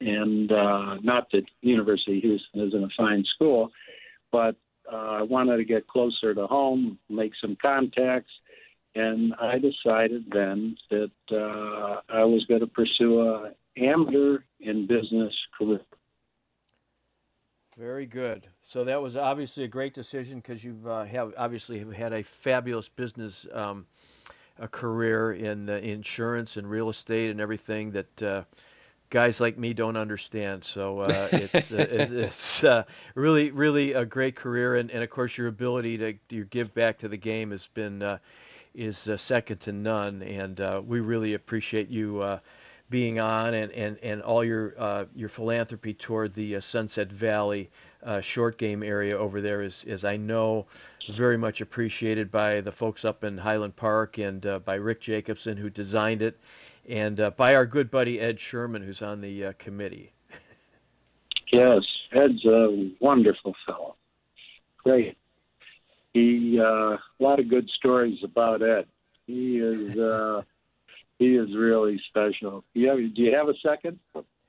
And 0.00 0.52
uh, 0.52 0.96
not 1.02 1.28
that 1.32 1.44
University 1.62 2.18
of 2.18 2.22
Houston 2.22 2.68
isn't 2.68 2.84
a 2.84 2.88
fine 2.96 3.24
school, 3.34 3.70
but 4.30 4.54
uh, 4.90 4.96
I 4.96 5.22
wanted 5.22 5.56
to 5.56 5.64
get 5.64 5.88
closer 5.88 6.34
to 6.34 6.46
home, 6.46 6.98
make 7.08 7.32
some 7.40 7.56
contacts, 7.60 8.30
and 8.94 9.34
I 9.40 9.58
decided 9.58 10.26
then 10.32 10.76
that 10.90 11.10
uh, 11.30 12.00
I 12.08 12.24
was 12.24 12.44
going 12.48 12.60
to 12.60 12.66
pursue 12.66 13.20
a 13.20 13.52
amateur 13.76 14.38
in 14.60 14.86
business 14.86 15.34
career. 15.56 15.80
Good. 18.10 18.46
So 18.64 18.84
that 18.84 19.02
was 19.02 19.16
obviously 19.16 19.64
a 19.64 19.68
great 19.68 19.92
decision 19.92 20.38
because 20.38 20.62
you've 20.62 20.86
uh, 20.86 21.04
have 21.04 21.34
obviously 21.36 21.78
have 21.80 21.92
had 21.92 22.12
a 22.12 22.22
fabulous 22.22 22.88
business 22.88 23.46
um, 23.52 23.86
a 24.58 24.68
career 24.68 25.32
in 25.32 25.68
uh, 25.68 25.74
insurance 25.74 26.56
and 26.56 26.68
real 26.68 26.88
estate 26.88 27.30
and 27.30 27.40
everything 27.40 27.92
that 27.92 28.22
uh, 28.22 28.42
guys 29.10 29.40
like 29.40 29.58
me 29.58 29.74
don't 29.74 29.96
understand. 29.96 30.64
So 30.64 31.00
uh, 31.00 31.28
it's 31.32 31.72
uh, 31.72 31.86
it's 31.90 32.64
uh, 32.64 32.84
really 33.14 33.50
really 33.50 33.92
a 33.92 34.06
great 34.06 34.36
career 34.36 34.76
and, 34.76 34.90
and 34.90 35.02
of 35.02 35.10
course 35.10 35.36
your 35.36 35.48
ability 35.48 35.98
to, 35.98 36.12
to 36.30 36.44
give 36.44 36.72
back 36.74 36.98
to 36.98 37.08
the 37.08 37.16
game 37.16 37.50
has 37.50 37.66
been 37.68 38.18
is 38.74 39.08
second 39.16 39.58
to 39.58 39.72
none 39.72 40.22
and 40.22 40.60
we 40.86 41.00
really 41.00 41.34
appreciate 41.34 41.88
you 41.88 42.38
being 42.90 43.20
on 43.20 43.54
and, 43.54 43.70
and, 43.72 43.98
and 44.02 44.22
all 44.22 44.44
your 44.44 44.74
uh, 44.78 45.04
your 45.14 45.28
philanthropy 45.28 45.92
toward 45.92 46.34
the 46.34 46.56
uh, 46.56 46.60
Sunset 46.60 47.12
Valley 47.12 47.70
uh, 48.02 48.20
short 48.20 48.58
game 48.58 48.82
area 48.82 49.16
over 49.16 49.40
there 49.40 49.62
is, 49.62 49.84
is 49.84 50.04
I 50.04 50.16
know 50.16 50.66
very 51.14 51.36
much 51.36 51.60
appreciated 51.60 52.30
by 52.30 52.60
the 52.60 52.72
folks 52.72 53.04
up 53.04 53.24
in 53.24 53.36
Highland 53.36 53.76
Park 53.76 54.18
and 54.18 54.44
uh, 54.46 54.58
by 54.60 54.76
Rick 54.76 55.00
Jacobson 55.00 55.56
who 55.56 55.68
designed 55.68 56.22
it 56.22 56.38
and 56.88 57.20
uh, 57.20 57.30
by 57.30 57.54
our 57.54 57.66
good 57.66 57.90
buddy 57.90 58.20
Ed 58.20 58.40
Sherman 58.40 58.82
who's 58.82 59.02
on 59.02 59.20
the 59.20 59.46
uh, 59.46 59.52
committee. 59.58 60.12
Yes, 61.52 61.82
Ed's 62.12 62.44
a 62.44 62.90
wonderful 63.00 63.54
fellow. 63.66 63.96
Great. 64.78 65.16
He 66.14 66.58
a 66.58 66.98
lot 67.18 67.38
of 67.38 67.48
good 67.48 67.68
stories 67.70 68.18
about 68.22 68.62
Ed. 68.62 68.86
He 69.26 69.58
is 69.58 69.94
he 71.18 71.36
is 71.36 71.54
really 71.56 72.00
special. 72.08 72.64
You 72.74 72.88
have, 72.88 72.98
do 73.14 73.22
you 73.22 73.34
have 73.34 73.48
a 73.48 73.54
second? 73.62 73.98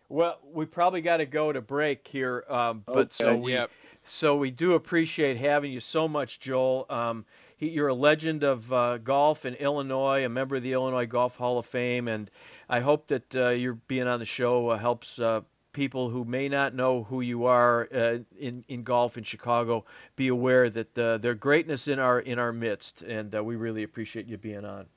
Well, 0.09 0.39
we 0.43 0.65
probably 0.65 1.01
got 1.01 1.17
to 1.17 1.25
go 1.25 1.51
to 1.51 1.61
break 1.61 2.07
here, 2.07 2.43
um, 2.49 2.83
but 2.91 3.13
Okay. 3.13 3.13
so 3.13 3.35
we 3.37 3.53
Yep. 3.53 3.71
so 4.03 4.37
we 4.37 4.49
do 4.49 4.73
appreciate 4.73 5.37
having 5.37 5.71
you 5.71 5.79
so 5.79 6.07
much, 6.07 6.39
Joel. 6.39 6.85
Um, 6.89 7.25
he, 7.57 7.69
you're 7.69 7.89
a 7.89 7.93
legend 7.93 8.43
of 8.43 8.71
uh, 8.73 8.97
golf 8.97 9.45
in 9.45 9.53
Illinois, 9.55 10.25
a 10.25 10.29
member 10.29 10.55
of 10.55 10.63
the 10.63 10.73
Illinois 10.73 11.05
Golf 11.05 11.35
Hall 11.35 11.59
of 11.59 11.65
Fame, 11.65 12.07
and 12.07 12.31
I 12.69 12.79
hope 12.79 13.07
that 13.07 13.35
uh, 13.35 13.49
your 13.49 13.73
being 13.75 14.07
on 14.07 14.19
the 14.19 14.25
show 14.25 14.69
uh, 14.69 14.77
helps 14.77 15.19
uh, 15.19 15.41
people 15.73 16.09
who 16.09 16.25
may 16.25 16.49
not 16.49 16.73
know 16.73 17.03
who 17.03 17.21
you 17.21 17.45
are 17.45 17.87
uh, 17.93 18.17
in 18.39 18.63
in 18.67 18.83
golf 18.83 19.17
in 19.17 19.23
Chicago 19.23 19.85
be 20.15 20.29
aware 20.29 20.69
that 20.69 20.97
uh, 20.97 21.17
there's 21.19 21.37
greatness 21.37 21.87
in 21.87 21.99
our 21.99 22.19
in 22.21 22.39
our 22.39 22.51
midst, 22.51 23.03
and 23.03 23.35
uh, 23.35 23.43
we 23.43 23.55
really 23.55 23.83
appreciate 23.83 24.25
you 24.27 24.37
being 24.37 24.65
on. 24.65 24.87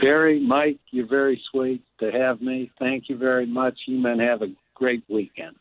Very, 0.00 0.38
Mike, 0.40 0.78
you're 0.90 1.08
very 1.08 1.42
sweet 1.50 1.82
to 1.98 2.12
have 2.12 2.40
me. 2.40 2.70
Thank 2.78 3.08
you 3.08 3.16
very 3.16 3.46
much. 3.46 3.76
You 3.86 3.98
men 3.98 4.20
have 4.20 4.42
a 4.42 4.48
great 4.74 5.02
weekend. 5.08 5.56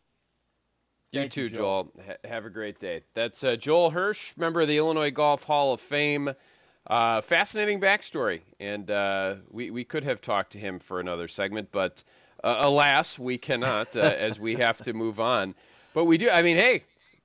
You 1.12 1.22
Thank 1.22 1.32
too, 1.32 1.44
you, 1.44 1.50
Joel. 1.50 1.92
Ha- 2.06 2.28
have 2.28 2.46
a 2.46 2.50
great 2.50 2.80
day. 2.80 3.02
That's 3.16 3.44
uh, 3.44 3.56
Joel 3.56 3.90
Hirsch, 3.90 4.34
member 4.38 4.62
of 4.62 4.68
the 4.68 4.78
Illinois 4.78 5.10
Golf 5.10 5.44
Hall 5.44 5.74
of 5.74 5.82
Fame. 5.82 6.30
Uh, 6.86 7.20
fascinating 7.22 7.82
backstory, 7.82 8.42
and 8.62 8.90
uh, 8.92 9.36
we 9.52 9.72
we 9.72 9.84
could 9.84 10.06
have 10.06 10.22
talked 10.22 10.54
to 10.54 10.58
him 10.58 10.80
for 10.80 11.02
another 11.02 11.28
segment, 11.28 11.68
but 11.72 12.02
uh, 12.44 12.56
alas, 12.60 13.20
we 13.20 13.38
cannot, 13.38 13.94
uh, 13.98 14.00
as 14.18 14.40
we 14.40 14.56
have 14.56 14.78
to 14.80 14.94
move 14.94 15.20
on. 15.20 15.54
But 15.94 16.06
we 16.06 16.18
do. 16.18 16.30
I 16.30 16.42
mean, 16.44 16.56
hey, 16.56 16.84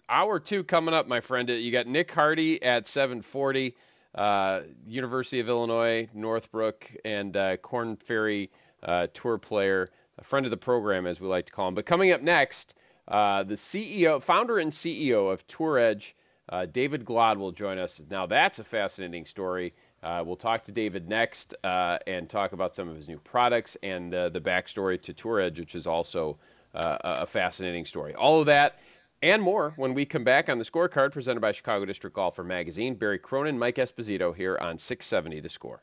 hour 0.09 0.41
two 0.41 0.65
coming 0.65 0.95
up, 0.95 1.07
my 1.07 1.21
friend. 1.21 1.49
You 1.49 1.71
got 1.71 1.87
Nick 1.87 2.11
Hardy 2.11 2.61
at 2.63 2.85
7:40, 2.85 3.75
uh, 4.15 4.61
University 4.87 5.41
of 5.41 5.49
Illinois, 5.49 6.09
Northbrook, 6.15 6.91
and 7.05 7.37
uh, 7.37 7.57
Korn 7.59 7.97
Ferry 7.97 8.51
uh, 8.83 9.07
tour 9.15 9.39
player, 9.39 9.89
a 10.19 10.25
friend 10.25 10.45
of 10.47 10.51
the 10.51 10.57
program, 10.57 11.07
as 11.07 11.21
we 11.21 11.29
like 11.29 11.47
to 11.47 11.53
call 11.53 11.69
him. 11.69 11.75
But 11.75 11.87
coming 11.87 12.13
up 12.13 12.23
next, 12.23 12.75
uh, 13.09 13.43
the 13.43 13.55
CEO, 13.55 14.23
founder 14.23 14.59
and 14.59 14.71
CEO 14.71 15.33
of 15.33 15.47
Tour 15.47 15.79
Edge, 15.79 16.15
uh, 16.49 16.67
David 16.67 17.05
Glod 17.05 17.39
will 17.39 17.53
join 17.53 17.79
us. 17.79 18.03
Now 18.11 18.27
that's 18.27 18.59
a 18.59 18.65
fascinating 18.65 19.25
story. 19.25 19.73
Uh, 20.03 20.23
we'll 20.27 20.37
talk 20.37 20.65
to 20.65 20.73
David 20.73 21.09
next 21.09 21.55
and 21.63 22.29
talk 22.29 22.53
about 22.53 22.75
some 22.75 22.89
of 22.89 22.97
his 22.97 23.09
new 23.09 23.19
products 23.19 23.77
and 23.83 24.13
the 24.13 24.43
backstory 24.45 25.01
to 25.03 25.13
Tour 25.13 25.41
Edge, 25.41 25.59
which 25.61 25.75
is 25.75 25.87
also 25.87 26.39
a 26.75 27.25
fascinating 27.25 27.85
story. 27.85 28.15
All 28.15 28.41
of 28.41 28.47
that 28.47 28.77
and 29.23 29.43
more 29.43 29.73
when 29.77 29.95
we 29.95 30.05
come 30.05 30.25
back 30.25 30.49
on 30.49 30.59
the 30.59 30.65
scorecard 30.65 31.13
presented 31.13 31.41
by 31.41 31.53
Chicago 31.53 31.85
District 31.85 32.15
Golfer 32.15 32.45
Magazine. 32.45 32.95
Barry 32.95 33.19
Cronin, 33.19 33.59
Mike 33.59 33.77
Esposito 33.77 34.35
here 34.35 34.59
on 34.61 34.79
670 34.79 35.41
The 35.41 35.49
Score. 35.49 35.83